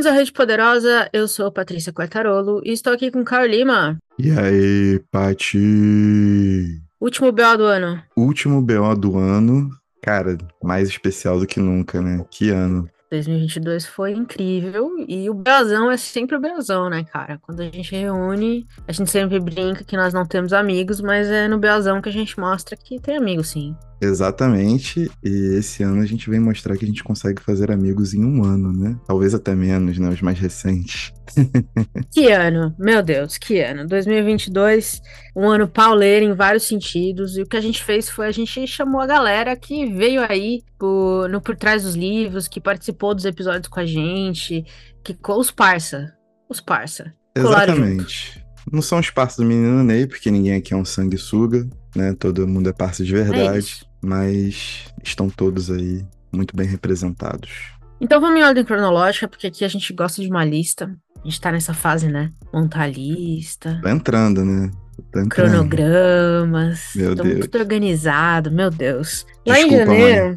[0.00, 3.98] Bem-vindos à Rede Poderosa, eu sou Patrícia Quartarolo e estou aqui com Carl Lima.
[4.18, 6.80] E aí, Pati?
[6.98, 8.02] Último BO do ano.
[8.16, 9.68] Último BO do ano.
[10.00, 12.24] Cara, mais especial do que nunca, né?
[12.30, 12.88] Que ano.
[13.10, 17.38] 2022 foi incrível e o Belzão é sempre o Belzão, né, cara?
[17.42, 21.46] Quando a gente reúne, a gente sempre brinca que nós não temos amigos, mas é
[21.46, 23.76] no Belzão que a gente mostra que tem amigos, sim.
[24.00, 28.24] Exatamente, e esse ano a gente vem mostrar que a gente consegue fazer amigos em
[28.24, 28.98] um ano, né?
[29.06, 30.08] Talvez até menos, né?
[30.08, 31.12] Os mais recentes.
[32.10, 33.86] que ano, meu Deus, que ano.
[33.86, 35.02] 2022,
[35.36, 38.66] um ano pauleiro em vários sentidos, e o que a gente fez foi a gente
[38.66, 43.26] chamou a galera que veio aí por, no Por Trás dos Livros, que participou dos
[43.26, 44.64] episódios com a gente,
[45.04, 46.14] que os parça,
[46.48, 47.12] os parça.
[47.36, 48.42] Exatamente.
[48.72, 52.14] Não são os parceiros do menino Ney, porque ninguém aqui é um sanguessuga, né?
[52.18, 53.86] Todo mundo é parceiro de verdade.
[53.86, 57.72] É mas estão todos aí muito bem representados.
[58.00, 60.94] Então vamos em ordem cronológica, porque aqui a gente gosta de uma lista.
[61.22, 62.32] A gente tá nessa fase, né?
[62.52, 63.78] Montar a lista.
[63.82, 64.70] Tá entrando, né?
[65.12, 65.28] Tá entrando.
[65.28, 66.92] Cronogramas.
[66.94, 67.40] Meu Deus.
[67.40, 69.26] Tudo organizado, meu Deus.
[69.46, 70.36] Lá Desculpa, em janeiro.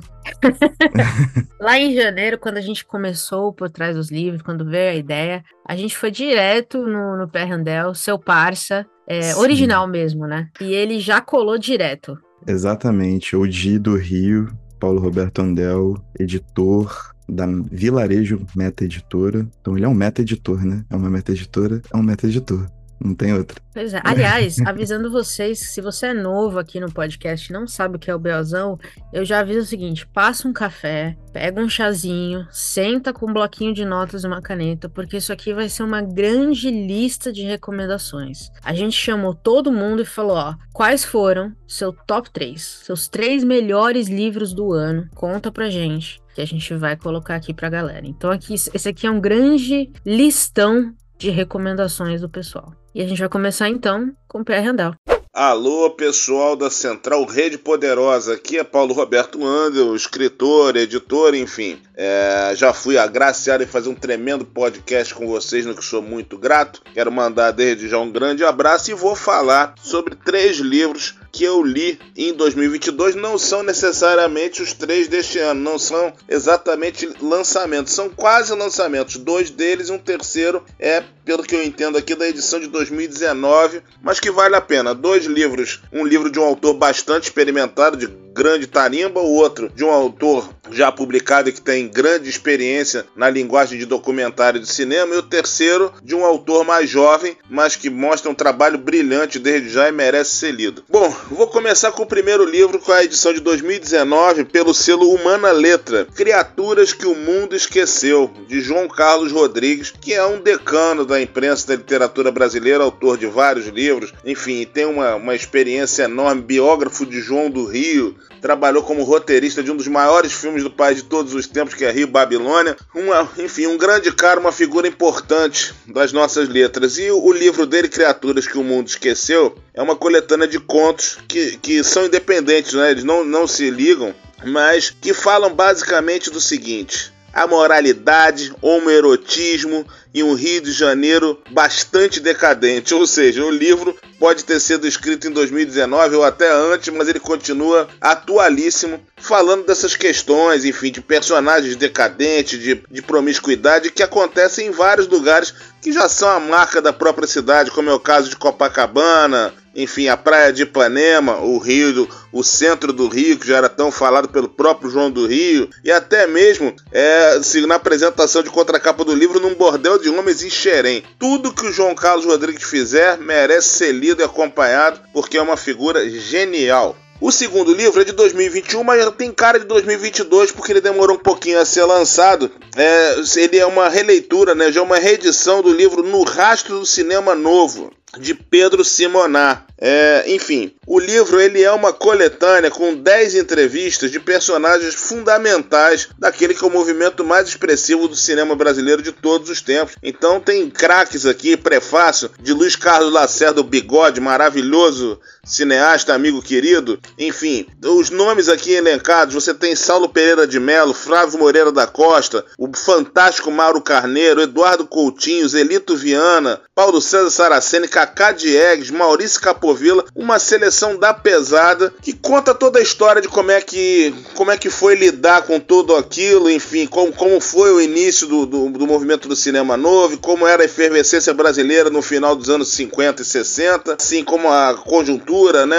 [1.60, 5.44] Lá em janeiro, quando a gente começou por trás dos livros, quando veio a ideia,
[5.66, 10.50] a gente foi direto no, no Perrandel, seu parça, é, original mesmo, né?
[10.60, 12.18] E ele já colou direto.
[12.46, 14.50] Exatamente, o Di do Rio,
[14.80, 19.48] Paulo Roberto Andel, editor da Vilarejo Meta Editora.
[19.62, 20.84] Então ele é um meta editor, né?
[20.90, 22.70] É uma meta editora, é um meta editor.
[23.04, 23.62] Não tem outra.
[23.74, 24.02] Pois é.
[24.04, 28.10] Aliás, avisando vocês, se você é novo aqui no podcast e não sabe o que
[28.10, 28.80] é o Belzão,
[29.12, 33.74] eu já aviso o seguinte: passa um café, pega um chazinho, senta com um bloquinho
[33.74, 38.50] de notas e uma caneta, porque isso aqui vai ser uma grande lista de recomendações.
[38.64, 43.44] A gente chamou todo mundo e falou: ó, quais foram seu top 3, seus três
[43.44, 45.10] melhores livros do ano?
[45.14, 48.08] Conta pra gente que a gente vai colocar aqui pra galera.
[48.08, 52.74] Então aqui esse aqui é um grande listão de recomendações do pessoal.
[52.94, 54.94] E a gente vai começar então com o PR Randall.
[55.34, 58.34] Alô, pessoal da Central Rede Poderosa.
[58.34, 61.80] Aqui é Paulo Roberto Andel, escritor, editor, enfim.
[61.96, 66.38] É, já fui agraciado em fazer um tremendo podcast com vocês, no que sou muito
[66.38, 66.84] grato.
[66.94, 71.64] Quero mandar desde já um grande abraço e vou falar sobre três livros que eu
[71.64, 78.08] li em 2022 não são necessariamente os três deste ano, não são exatamente lançamentos, são
[78.08, 79.18] quase lançamentos.
[79.18, 84.20] Dois deles, um terceiro é, pelo que eu entendo aqui, da edição de 2019, mas
[84.20, 84.94] que vale a pena.
[84.94, 89.84] Dois livros, um livro de um autor bastante experimentado, de grande tarimba, o outro de
[89.84, 95.16] um autor já publicado e que tem grande experiência na linguagem de documentário de cinema,
[95.16, 99.70] e o terceiro de um autor mais jovem, mas que mostra um trabalho brilhante desde
[99.70, 100.84] já e merece ser lido.
[100.90, 105.52] Bom, vou começar com o primeiro livro, com a edição de 2019, pelo selo Humana
[105.52, 111.22] Letra, Criaturas que o Mundo Esqueceu, de João Carlos Rodrigues, que é um decano da
[111.22, 117.06] imprensa da literatura brasileira, autor de vários livros, enfim, tem uma, uma experiência enorme, biógrafo
[117.06, 121.04] de João do Rio, trabalhou como roteirista de um dos maiores filmes do país de
[121.04, 122.76] todos os tempos, que é Rio Babilônia.
[122.94, 126.98] Uma, enfim, um grande cara, uma figura importante das nossas letras.
[126.98, 131.58] E o, livro dele, Criaturas que o Mundo Esqueceu, é uma coletânea de contos que,
[131.58, 132.92] que são independentes, né?
[132.92, 134.14] eles não, não se ligam,
[134.46, 142.20] mas que falam basicamente do seguinte: a moralidade, homoerotismo e um Rio de Janeiro bastante
[142.20, 142.94] decadente.
[142.94, 147.20] Ou seja, o livro pode ter sido escrito em 2019 ou até antes, mas ele
[147.20, 154.72] continua atualíssimo, falando dessas questões, enfim, de personagens decadentes, de, de promiscuidade que acontecem em
[154.72, 158.36] vários lugares que já são a marca da própria cidade, como é o caso de
[158.36, 163.58] Copacabana, enfim, a praia de Ipanema, o Rio, do, o centro do Rio, que já
[163.58, 168.50] era tão falado pelo próprio João do Rio, e até mesmo é, na apresentação de
[168.50, 171.04] contracapa do livro num bordel de homens em Xerém.
[171.18, 175.58] Tudo que o João Carlos Rodrigues fizer merece ser lido e acompanhado, porque é uma
[175.58, 176.96] figura genial.
[177.22, 181.20] O segundo livro é de 2021, mas tem cara de 2022 porque ele demorou um
[181.20, 182.52] pouquinho a ser lançado.
[182.76, 186.86] É, ele é uma releitura, né, já é uma reedição do livro No Rastro do
[186.86, 189.66] Cinema Novo, de Pedro Simonar.
[189.78, 196.54] É, enfim, o livro ele é uma coletânea com 10 entrevistas de personagens fundamentais daquele
[196.54, 199.96] que é o movimento mais expressivo do cinema brasileiro de todos os tempos.
[200.02, 206.98] Então tem craques aqui, prefácio de Luiz Carlos Lacerda, o bigode, maravilhoso cineasta, amigo querido.
[207.20, 212.46] Enfim, os nomes aqui elencados, você tem Saulo Pereira de Melo, Flávio Moreira da Costa,
[212.58, 220.04] o fantástico Mauro Carneiro, Eduardo Coutinho, Zelito Viana, Paulo César Saraceni, Cacá Diegues, Maurício Capovilla,
[220.16, 224.58] uma seleção da pesada que conta toda a história de como é que, como é
[224.58, 228.88] que foi lidar com tudo aquilo, enfim, como, como foi o início do, do, do
[228.88, 233.26] movimento do cinema novo, como era a efervescência brasileira no final dos anos 50 e
[233.26, 235.78] 60, assim como a conjuntura, né,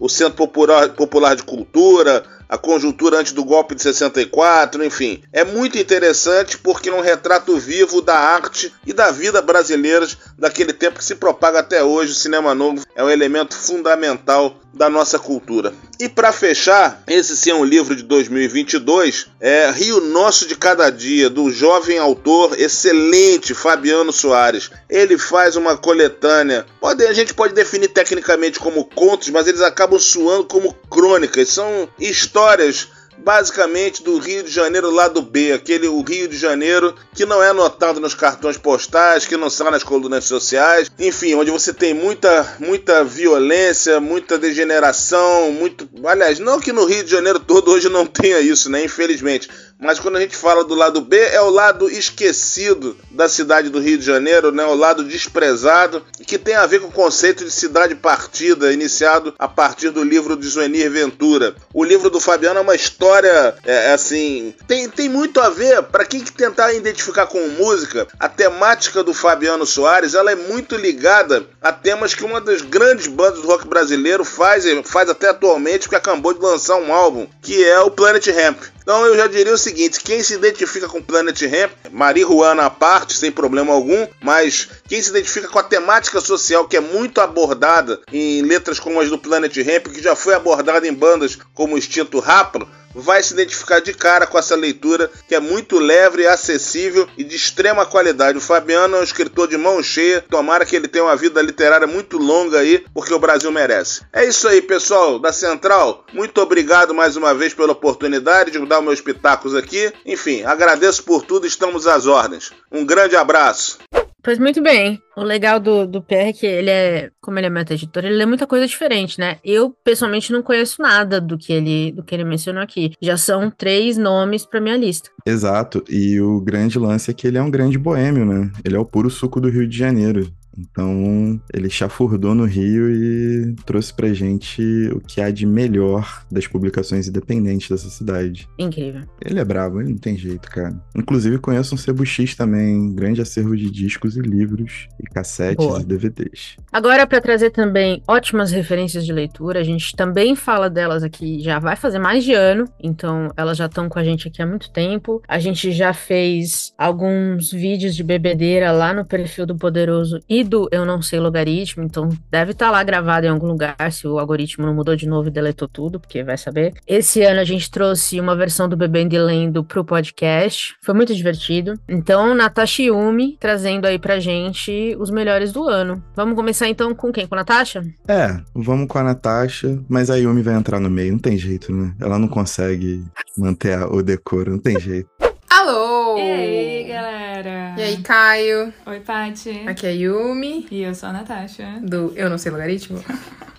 [0.00, 5.22] o Centro Popular, Popular de Cultura, a conjuntura antes do golpe de 64, enfim.
[5.32, 10.72] É muito interessante porque é um retrato vivo da arte e da vida brasileiras daquele
[10.72, 12.10] tempo que se propaga até hoje.
[12.10, 15.72] O cinema novo é um elemento fundamental da nossa cultura.
[16.00, 20.90] E para fechar, esse sim é um livro de 2022, é Rio Nosso de Cada
[20.90, 24.70] Dia, do jovem autor excelente Fabiano Soares.
[24.90, 30.00] Ele faz uma coletânea, pode, a gente pode definir tecnicamente como contos, mas eles acabam
[30.00, 32.88] soando como crônicas, são histórias
[33.22, 37.48] basicamente do Rio de Janeiro lado B, aquele o Rio de Janeiro que não é
[37.48, 42.56] anotado nos cartões postais, que não está nas colunas sociais, enfim, onde você tem muita
[42.58, 48.06] muita violência, muita degeneração, muito, aliás, não que no Rio de Janeiro todo hoje não
[48.06, 49.48] tenha isso, né, infelizmente,
[49.82, 53.80] mas quando a gente fala do lado B, é o lado esquecido da cidade do
[53.80, 54.64] Rio de Janeiro, né?
[54.64, 59.48] o lado desprezado, que tem a ver com o conceito de cidade partida, iniciado a
[59.48, 61.54] partir do livro de Zuenir Ventura.
[61.74, 65.82] O livro do Fabiano é uma história, é, é assim, tem, tem muito a ver,
[65.82, 70.76] para quem que tentar identificar com música, a temática do Fabiano Soares, ela é muito
[70.76, 75.88] ligada a temas que uma das grandes bandas do rock brasileiro faz, faz até atualmente,
[75.88, 78.62] que acabou de lançar um álbum, que é o Planet Ramp.
[78.82, 83.14] Então eu já diria o seguinte: quem se identifica com Planet Ramp, marihuana à parte,
[83.14, 88.00] sem problema algum, mas quem se identifica com a temática social que é muito abordada
[88.12, 92.18] em letras como as do Planet Ramp, que já foi abordada em bandas como Instinto
[92.18, 97.24] Rapro, vai se identificar de cara com essa leitura que é muito leve, acessível e
[97.24, 98.38] de extrema qualidade.
[98.38, 101.86] O Fabiano é um escritor de mão cheia, tomara que ele tenha uma vida literária
[101.86, 104.02] muito longa aí, porque o Brasil merece.
[104.12, 106.04] É isso aí, pessoal da Central.
[106.12, 109.92] Muito obrigado mais uma vez pela oportunidade de dar meus pitacos aqui.
[110.04, 112.52] Enfim, agradeço por tudo, estamos às ordens.
[112.70, 113.78] Um grande abraço.
[114.22, 115.02] Pois muito bem.
[115.16, 118.24] O legal do, do PR é que ele é, como ele é meta-editor, ele lê
[118.24, 119.38] muita coisa diferente, né?
[119.44, 122.92] Eu, pessoalmente, não conheço nada do que ele, do que ele mencionou aqui.
[123.00, 125.10] Já são três nomes para minha lista.
[125.26, 125.82] Exato.
[125.88, 128.50] E o grande lance é que ele é um grande boêmio, né?
[128.64, 130.32] Ele é o puro suco do Rio de Janeiro.
[130.56, 134.62] Então, ele chafurdou no Rio e trouxe pra gente
[134.94, 138.48] o que há de melhor das publicações independentes dessa cidade.
[138.58, 139.02] Incrível.
[139.24, 140.74] Ele é brabo, ele não tem jeito, cara.
[140.96, 145.80] Inclusive, conheço um Cebu X também, grande acervo de discos e livros, e cassetes Boa.
[145.80, 146.56] e DVDs.
[146.72, 151.58] Agora, para trazer também ótimas referências de leitura, a gente também fala delas aqui, já
[151.58, 154.70] vai fazer mais de ano, então elas já estão com a gente aqui há muito
[154.70, 155.22] tempo.
[155.26, 160.68] A gente já fez alguns vídeos de bebedeira lá no perfil do Poderoso e do
[160.70, 164.18] Eu Não Sei Logaritmo, então deve estar tá lá gravado em algum lugar, se o
[164.18, 166.72] algoritmo não mudou de novo e deletou tudo, porque vai saber.
[166.86, 171.14] Esse ano a gente trouxe uma versão do Bebendo e Lendo pro podcast, foi muito
[171.14, 171.74] divertido.
[171.88, 176.02] Então, Natasha Yumi trazendo aí pra gente os melhores do ano.
[176.14, 177.26] Vamos começar então com quem?
[177.26, 177.82] Com a Natasha?
[178.08, 181.72] É, vamos com a Natasha, mas a Yumi vai entrar no meio, não tem jeito,
[181.72, 181.94] né?
[182.00, 183.04] Ela não consegue
[183.36, 185.08] manter o decoro, não tem jeito.
[185.54, 186.16] Alô!
[186.16, 187.74] E aí, galera?
[187.76, 188.72] E aí, Caio?
[188.86, 189.64] Oi, Paty.
[189.66, 190.66] Aqui é Yumi.
[190.70, 191.78] E eu sou a Natasha.
[191.82, 193.04] Do Eu Não Sei Logaritmo.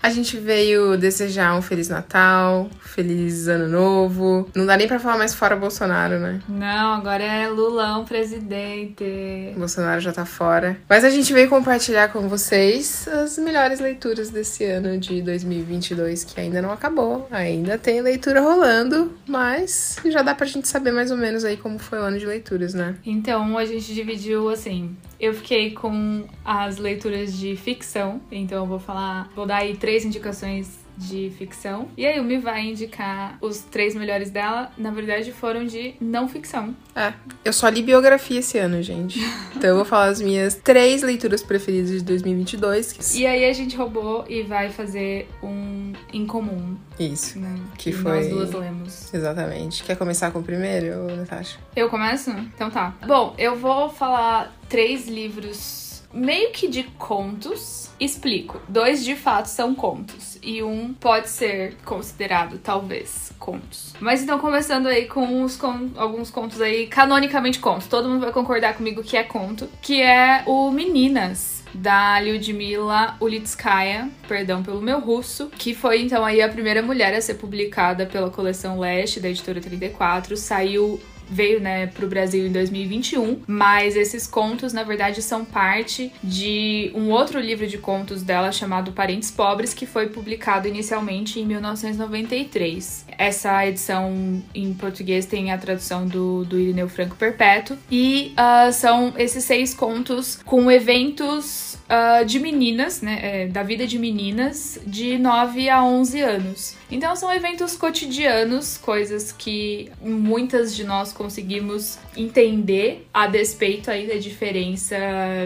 [0.04, 4.50] A gente veio desejar um Feliz Natal, Feliz Ano Novo.
[4.54, 6.42] Não dá nem pra falar mais fora Bolsonaro, né?
[6.46, 9.54] Não, agora é Lulão presidente.
[9.56, 10.76] Bolsonaro já tá fora.
[10.90, 16.38] Mas a gente veio compartilhar com vocês as melhores leituras desse ano de 2022, que
[16.38, 17.26] ainda não acabou.
[17.30, 21.78] Ainda tem leitura rolando, mas já dá pra gente saber mais ou menos aí como
[21.84, 22.96] foi o ano de leituras, né?
[23.04, 24.96] Então, a gente dividiu assim.
[25.18, 30.04] Eu fiquei com as leituras de ficção, então eu vou falar, vou dar aí três
[30.04, 31.88] indicações de ficção.
[31.96, 34.70] E a Yumi vai indicar os três melhores dela.
[34.76, 36.74] Na verdade, foram de não ficção.
[36.94, 37.12] É,
[37.44, 39.20] eu só li biografia esse ano, gente.
[39.56, 43.14] Então eu vou falar as minhas três leituras preferidas de 2022.
[43.16, 46.76] E aí a gente roubou e vai fazer um em comum.
[46.98, 47.38] Isso.
[47.38, 47.58] Né?
[47.76, 48.12] Que, que foi.
[48.12, 49.14] Nós duas lemos.
[49.14, 49.82] Exatamente.
[49.82, 51.58] Quer começar com o primeiro, Natasha?
[51.74, 52.30] Eu começo?
[52.30, 52.94] Então tá.
[53.06, 55.83] Bom, eu vou falar três livros
[56.14, 58.60] meio que de contos Explico.
[58.68, 63.94] Dois de fato são contos e um pode ser considerado talvez contos.
[64.00, 67.86] Mas então começando aí com os con alguns contos aí canonicamente contos.
[67.86, 74.08] Todo mundo vai concordar comigo que é conto, que é o Meninas da Lyudmila Ulitskaya,
[74.28, 78.30] perdão pelo meu russo, que foi então aí a primeira mulher a ser publicada pela
[78.30, 84.72] coleção Leste da editora 34, saiu veio, né, pro Brasil em 2021, mas esses contos,
[84.72, 89.86] na verdade, são parte de um outro livro de contos dela chamado Parentes Pobres, que
[89.86, 93.06] foi publicado inicialmente em 1993.
[93.16, 99.12] Essa edição em português tem a tradução do, do Irineu Franco Perpétuo e uh, são
[99.16, 105.18] esses seis contos com eventos uh, de meninas, né, é, da vida de meninas de
[105.18, 106.76] 9 a 11 anos.
[106.90, 114.16] Então são eventos cotidianos, coisas que muitas de nós conseguimos entender a despeito aí da
[114.16, 114.96] diferença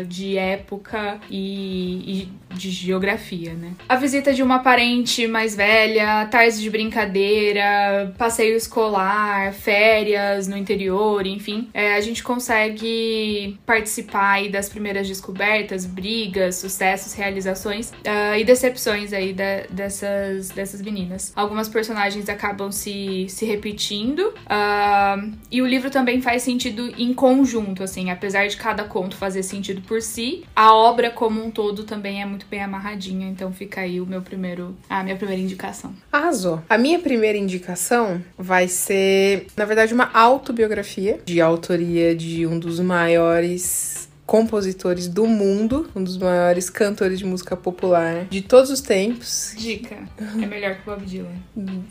[0.06, 3.72] de época e, e de geografia, né?
[3.88, 11.26] A visita de uma parente mais velha, tardes de brincadeira, passeio escolar, férias no interior,
[11.26, 18.44] enfim, é, a gente consegue participar aí das primeiras descobertas, brigas, sucessos, realizações uh, e
[18.44, 21.32] decepções aí da, dessas, dessas meninas.
[21.36, 27.82] Algumas personagens acabam se, se repetindo uh, e o livro também faz sentido em conjunto,
[27.82, 32.22] assim, apesar de cada conto fazer sentido por si, a obra como um todo também
[32.22, 35.94] é muito bem amarradinha, então fica aí o meu primeiro, a minha primeira indicação.
[36.12, 36.62] Arrasou.
[36.68, 42.80] A minha primeira indicação vai ser, na verdade, uma autobiografia de autoria de um dos
[42.80, 49.54] maiores compositores do mundo, um dos maiores cantores de música popular de todos os tempos.
[49.56, 51.32] Dica: é melhor que o Bob Dylan.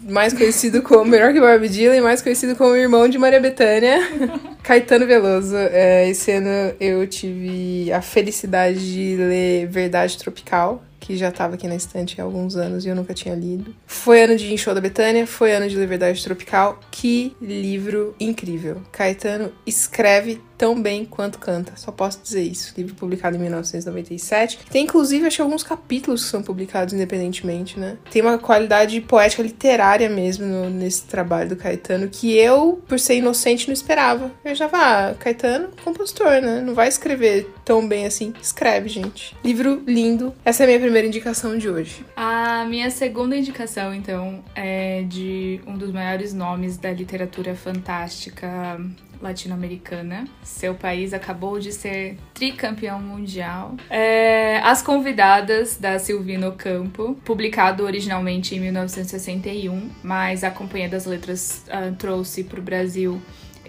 [0.04, 3.98] Mais conhecido como melhor que Bob Dylan, mais conhecido como irmão de Maria Bethânia,
[4.62, 5.56] Caetano Veloso.
[5.58, 11.70] É, esse ano eu tive a felicidade de ler Verdade Tropical, que já estava aqui
[11.70, 13.74] na estante há alguns anos e eu nunca tinha lido.
[13.86, 16.82] Foi ano de Show da Betânia, foi ano de Liberdade Tropical.
[16.92, 18.82] Que livro incrível.
[18.92, 21.74] Caetano escreve tão bem quanto canta.
[21.76, 22.74] Só posso dizer isso.
[22.76, 24.60] Livro publicado em 1997.
[24.70, 27.98] Tem inclusive acho alguns capítulos que são publicados independentemente, né?
[28.12, 33.16] Tem uma qualidade poética literária mesmo no, nesse trabalho do Caetano que eu, por ser
[33.16, 34.32] inocente, não esperava.
[34.44, 36.62] Eu já vá, ah, Caetano, compositor, né?
[36.62, 38.34] Não vai escrever tão bem assim.
[38.42, 39.38] Escreve, gente.
[39.44, 40.34] Livro lindo.
[40.44, 42.06] Essa é a minha primeira indicação de hoje.
[42.16, 48.80] A minha segunda indicação, então, é de um dos maiores nomes da literatura fantástica
[49.22, 50.26] latino-americana.
[50.44, 53.76] Seu país acabou de ser tricampeão mundial.
[53.90, 61.66] É, As Convidadas, da Silvino Campo, publicado originalmente em 1961, mas a Companhia das Letras
[61.68, 63.22] uh, trouxe para o Brasil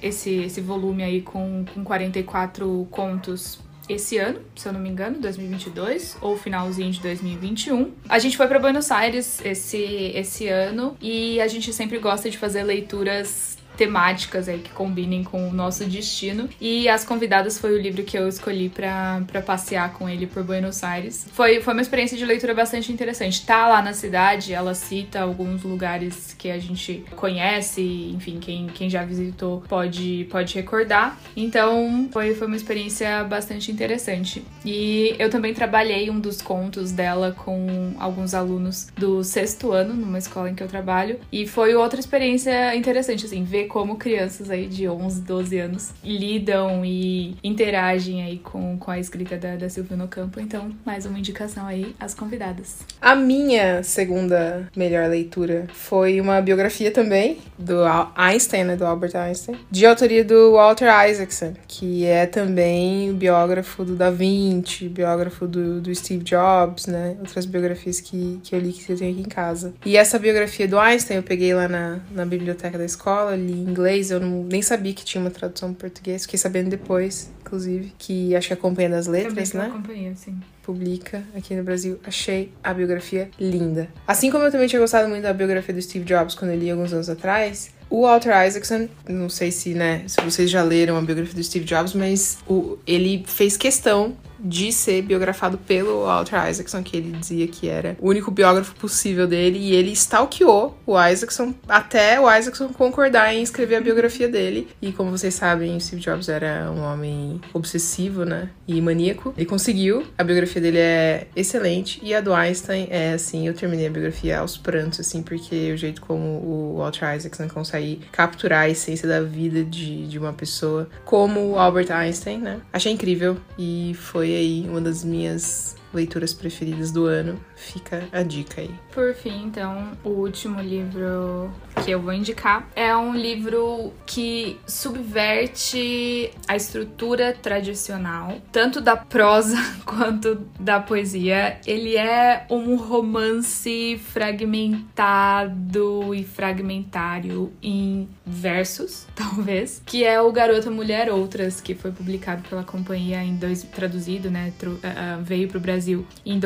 [0.02, 3.58] esse, esse volume aí com, com 44 contos
[3.88, 7.92] esse ano, se eu não me engano, 2022 ou finalzinho de 2021.
[8.08, 12.38] A gente foi para Buenos Aires esse esse ano e a gente sempre gosta de
[12.38, 16.48] fazer leituras temáticas aí que combinem com o nosso destino.
[16.60, 20.82] E As Convidadas foi o livro que eu escolhi para passear com ele por Buenos
[20.82, 21.26] Aires.
[21.32, 23.46] Foi, foi uma experiência de leitura bastante interessante.
[23.46, 28.90] Tá lá na cidade, ela cita alguns lugares que a gente conhece, enfim, quem, quem
[28.90, 31.16] já visitou pode, pode recordar.
[31.36, 34.44] Então, foi, foi uma experiência bastante interessante.
[34.64, 40.18] E eu também trabalhei um dos contos dela com alguns alunos do sexto ano, numa
[40.18, 41.20] escola em que eu trabalho.
[41.30, 46.84] E foi outra experiência interessante, assim, ver como crianças aí de 11, 12 anos lidam
[46.84, 50.40] e interagem aí com, com a escrita da, da Silvia Campo.
[50.40, 52.78] Então, mais uma indicação aí às convidadas.
[53.00, 57.82] A minha segunda melhor leitura foi uma biografia também do
[58.14, 63.94] Einstein, né, do Albert Einstein, de autoria do Walter Isaacson, que é também biógrafo do
[63.94, 68.92] Da Vinci, biógrafo do, do Steve Jobs, né, outras biografias que, que eu li que
[68.92, 69.74] eu tenho aqui em casa.
[69.84, 73.70] E essa biografia do Einstein eu peguei lá na, na biblioteca da escola, li em
[73.70, 77.92] inglês, eu não, nem sabia que tinha uma tradução para português, fiquei sabendo depois, inclusive,
[77.98, 79.70] que acho que a Companhia das Letras, né?
[79.72, 80.38] Companhia, sim.
[80.62, 81.98] Publica aqui no Brasil.
[82.04, 83.88] Achei a biografia linda.
[84.06, 86.70] Assim como eu também tinha gostado muito da biografia do Steve Jobs quando eu li
[86.70, 91.00] alguns anos atrás, o Walter Isaacson, não sei se, né, se vocês já leram a
[91.00, 96.82] biografia do Steve Jobs, mas o, ele fez questão de ser biografado pelo Walter Isaacson,
[96.82, 101.54] que ele dizia que era o único biógrafo possível dele, e ele stalkeou o Isaacson
[101.68, 104.68] até o Isaacson concordar em escrever a biografia dele.
[104.80, 108.50] E como vocês sabem, o Steve Jobs era um homem obsessivo, né?
[108.66, 109.34] E maníaco.
[109.36, 113.86] Ele conseguiu, a biografia dele é excelente, e a do Einstein é assim, eu terminei
[113.86, 118.68] a biografia aos prantos, assim, porque o jeito como o Walter Isaacson consegue capturar a
[118.68, 122.60] essência da vida de, de uma pessoa, como o Albert Einstein, né?
[122.72, 127.40] Achei incrível e foi foi aí uma das minhas leituras preferidas do ano.
[127.58, 128.70] Fica a dica aí.
[128.92, 131.50] Por fim, então, o último livro
[131.84, 139.56] que eu vou indicar é um livro que subverte a estrutura tradicional, tanto da prosa
[139.84, 141.58] quanto da poesia.
[141.66, 151.10] Ele é um romance fragmentado e fragmentário em versos, talvez, que é o Garota Mulher
[151.10, 156.06] Outras, que foi publicado pela companhia em dois traduzido, né, tru, uh, veio pro Brasil
[156.24, 156.38] em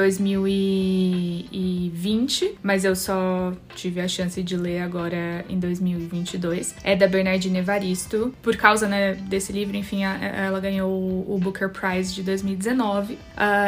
[1.03, 6.75] 2020, mas eu só tive a chance de ler agora em 2022.
[6.83, 8.35] É da Bernardine Evaristo.
[8.43, 13.15] Por causa, né, desse livro, enfim, a, ela ganhou o Booker Prize de 2019.
[13.15, 13.19] Uh,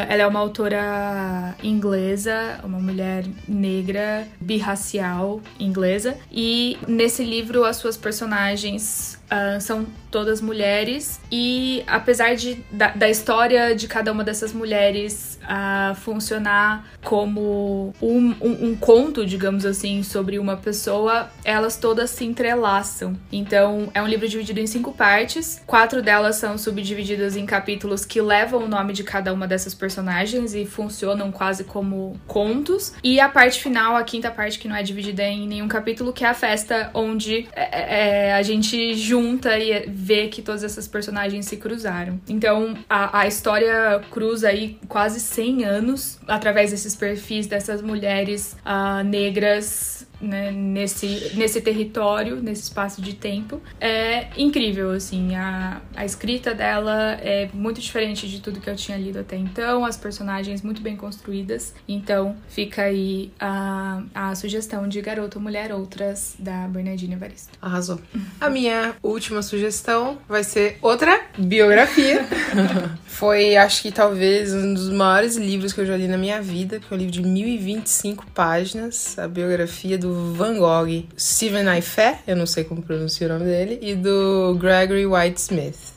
[0.08, 7.96] ela é uma autora inglesa, uma mulher negra, birracial inglesa, e nesse livro as suas
[7.96, 14.52] personagens Uh, são todas mulheres e apesar de, da, da, história de cada uma dessas
[14.52, 22.10] mulheres uh, funcionar como um, um, um, conto, digamos assim, sobre uma pessoa, elas todas
[22.10, 23.16] se entrelaçam.
[23.32, 28.20] Então é um livro dividido em cinco partes, quatro delas são subdivididas em capítulos que
[28.20, 32.94] levam o nome de cada uma dessas personagens e funcionam quase como contos.
[33.02, 36.24] E a parte final, a quinta parte que não é dividida em nenhum capítulo, que
[36.24, 39.23] é a festa onde é, é, a gente junta
[39.58, 42.20] e vê que todas essas personagens se cruzaram.
[42.28, 49.04] Então, a, a história cruza aí quase 100 anos através desses perfis dessas mulheres uh,
[49.04, 53.60] negras né, nesse, nesse território, nesse espaço de tempo.
[53.80, 58.96] É incrível, assim, a, a escrita dela é muito diferente de tudo que eu tinha
[58.96, 61.74] lido até então, as personagens muito bem construídas.
[61.88, 67.50] Então, fica aí a, a sugestão de Garota Mulher Outras, da Bernardine Evaristo.
[67.60, 68.00] Arrasou.
[68.40, 72.24] A minha última sugestão vai ser outra biografia.
[73.06, 76.80] Foi, acho que talvez, um dos maiores livros que eu já li na minha vida,
[76.80, 82.36] que é um livro de 1025 páginas, a biografia do Van Gogh, Stephen Aifé, eu
[82.36, 85.94] não sei como pronunciar o nome dele, e do Gregory White Smith.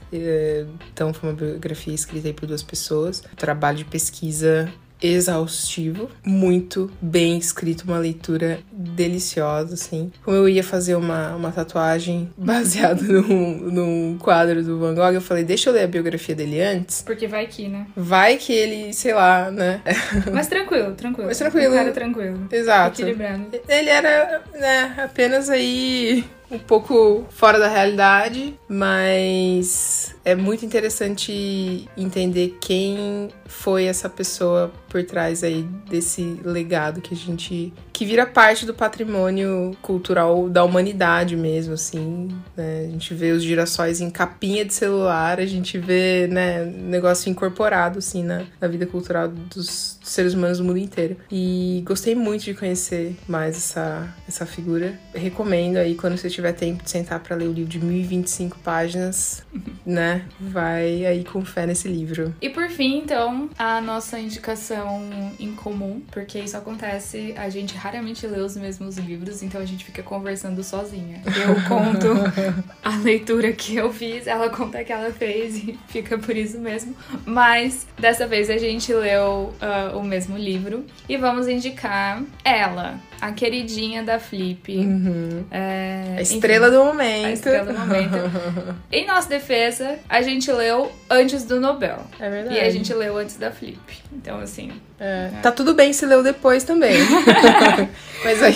[0.94, 4.72] Então foi uma biografia escrita por duas pessoas, trabalho de pesquisa
[5.02, 10.12] exaustivo, muito bem escrito, uma leitura deliciosa, assim.
[10.24, 15.22] Como eu ia fazer uma, uma tatuagem baseada num, num quadro do Van Gogh, eu
[15.22, 17.02] falei, deixa eu ler a biografia dele antes.
[17.02, 17.88] Porque vai que, né?
[17.96, 19.82] Vai que ele, sei lá, né?
[20.34, 21.28] Mas tranquilo, tranquilo.
[21.28, 21.74] Mas tranquilo.
[21.74, 22.48] Um cara tranquilo.
[22.52, 23.02] Exato.
[23.02, 32.58] Ele era, né, apenas aí um pouco fora da realidade, mas é muito interessante entender
[32.62, 38.64] quem foi essa pessoa por trás aí desse legado que a gente que vira parte
[38.64, 42.86] do patrimônio cultural da humanidade mesmo, assim, né?
[42.88, 47.98] A gente vê os girassóis em capinha de celular, a gente vê, né, negócio incorporado
[47.98, 51.18] assim na, na vida cultural dos seres humanos do mundo inteiro.
[51.32, 54.94] E gostei muito de conhecer mais essa essa figura.
[55.14, 59.44] Recomendo aí quando você tiver tempo de sentar para ler o livro de 1025 páginas,
[59.84, 60.24] né?
[60.40, 62.34] Vai aí com fé nesse livro.
[62.40, 64.77] E por fim, então, a nossa indicação
[65.40, 69.86] em comum, porque isso acontece, a gente raramente lê os mesmos livros, então a gente
[69.86, 71.22] fica conversando sozinha.
[71.26, 72.08] Eu conto
[72.84, 76.60] a leitura que eu fiz, ela conta a que ela fez e fica por isso
[76.60, 76.96] mesmo.
[77.26, 83.32] Mas dessa vez a gente leu uh, o mesmo livro e vamos indicar ela, a
[83.32, 84.78] queridinha da Flip.
[84.78, 85.46] Uhum.
[85.52, 87.26] É, a estrela enfim, do momento.
[87.26, 88.16] A estrela do momento.
[88.92, 92.00] em nossa defesa, a gente leu antes do Nobel.
[92.20, 92.56] É verdade.
[92.56, 93.80] E a gente leu antes da Flip.
[94.14, 94.72] Então, assim.
[95.00, 95.08] É.
[95.08, 95.42] É.
[95.42, 96.98] Tá tudo bem se leu depois também.
[98.24, 98.56] Mas aí.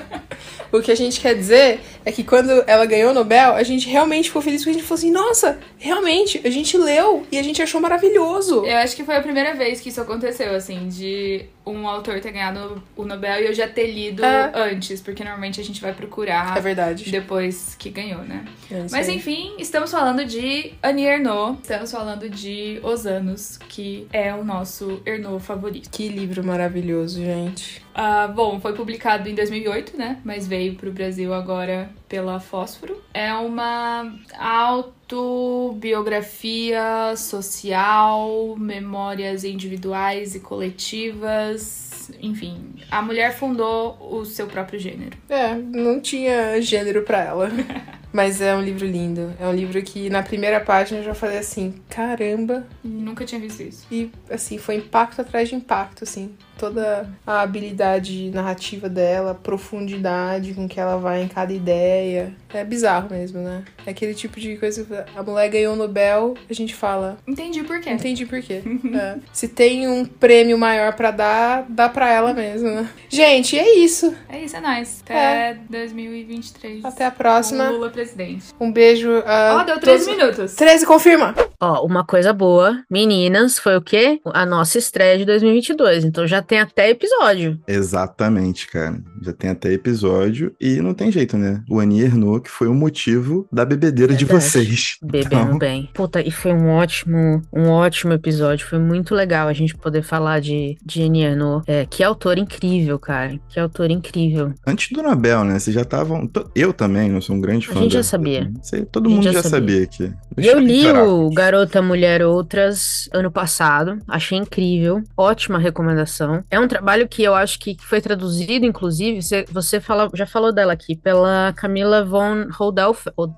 [0.72, 3.88] o que a gente quer dizer é que quando ela ganhou o Nobel, a gente
[3.88, 7.42] realmente ficou feliz porque a gente falou assim: nossa, realmente, a gente leu e a
[7.42, 8.64] gente achou maravilhoso.
[8.64, 12.32] Eu acho que foi a primeira vez que isso aconteceu, assim, de um autor ter
[12.32, 14.52] ganhado o Nobel e eu já ter lido é.
[14.54, 17.10] antes, porque normalmente a gente vai procurar é verdade.
[17.10, 18.44] depois que ganhou, né?
[18.70, 24.34] É Mas enfim, estamos falando de Annie Ernaux, estamos falando de Os Anos, que é
[24.34, 25.90] o nosso Ernaux favorito.
[25.90, 27.82] Que livro maravilhoso, gente.
[27.90, 30.20] Uh, bom, foi publicado em 2008, né?
[30.24, 33.02] Mas veio pro Brasil agora pela Fósforo.
[33.12, 42.10] É uma autobiografia social, memórias individuais e coletivas.
[42.20, 45.18] Enfim, a mulher fundou o seu próprio gênero.
[45.28, 47.50] É, não tinha gênero para ela.
[48.12, 49.32] Mas é um livro lindo.
[49.38, 52.66] É um livro que na primeira página eu já falei assim: caramba.
[52.82, 53.86] Nunca tinha visto isso.
[53.90, 56.34] E assim, foi impacto atrás de impacto, assim.
[56.58, 62.34] Toda a habilidade narrativa dela, profundidade com que ela vai em cada ideia.
[62.52, 63.64] É bizarro mesmo, né?
[63.90, 67.18] É É aquele tipo de coisa que a mulher ganhou o Nobel, a gente fala.
[67.26, 67.90] Entendi por quê.
[67.90, 68.62] Entendi por quê.
[68.92, 69.18] É.
[69.32, 72.88] Se tem um prêmio maior pra dar, dá pra ela mesmo, né?
[73.08, 74.14] Gente, é isso.
[74.28, 75.00] É isso, é nóis.
[75.04, 76.84] Até 2023.
[76.84, 77.66] Até a próxima.
[77.66, 78.46] Com Lula presidente.
[78.60, 79.10] Um beijo.
[79.10, 80.54] Ó, a oh, deu 13 todos- minutos.
[80.54, 81.34] 13, confirma.
[81.60, 84.20] Ó, uma coisa boa, meninas, foi o quê?
[84.24, 86.04] A nossa estreia de 2022.
[86.04, 87.60] Então já tem até episódio.
[87.66, 89.00] Exatamente, cara.
[89.22, 91.62] Já tem até episódio e não tem jeito, né?
[91.70, 94.50] O Annie Ernaux, que foi o motivo da bebedeira de Verdade.
[94.50, 94.96] vocês.
[95.02, 95.88] Bebendo Então, bem.
[95.94, 98.66] Puta, e foi um ótimo, um ótimo episódio.
[98.66, 101.64] Foi muito legal a gente poder falar de, de Ernaux.
[101.66, 103.38] É, que autor incrível, cara.
[103.48, 104.52] Que autor incrível.
[104.66, 105.58] Antes do Nobel, né?
[105.58, 106.28] Vocês já estavam.
[106.54, 108.50] Eu também, eu sou um grande A fã gente já sabia.
[108.62, 109.58] Sei, todo A mundo já já sabia.
[109.60, 110.04] sabia aqui.
[110.32, 111.04] E Deixa eu li parar.
[111.08, 113.98] o Garota, Mulher, Outras ano passado.
[114.06, 115.02] Achei incrível.
[115.16, 116.44] Ótima recomendação.
[116.50, 120.52] É um trabalho que eu acho que foi traduzido, inclusive, você, você fala, já falou
[120.52, 122.46] dela aqui, pela Camila von.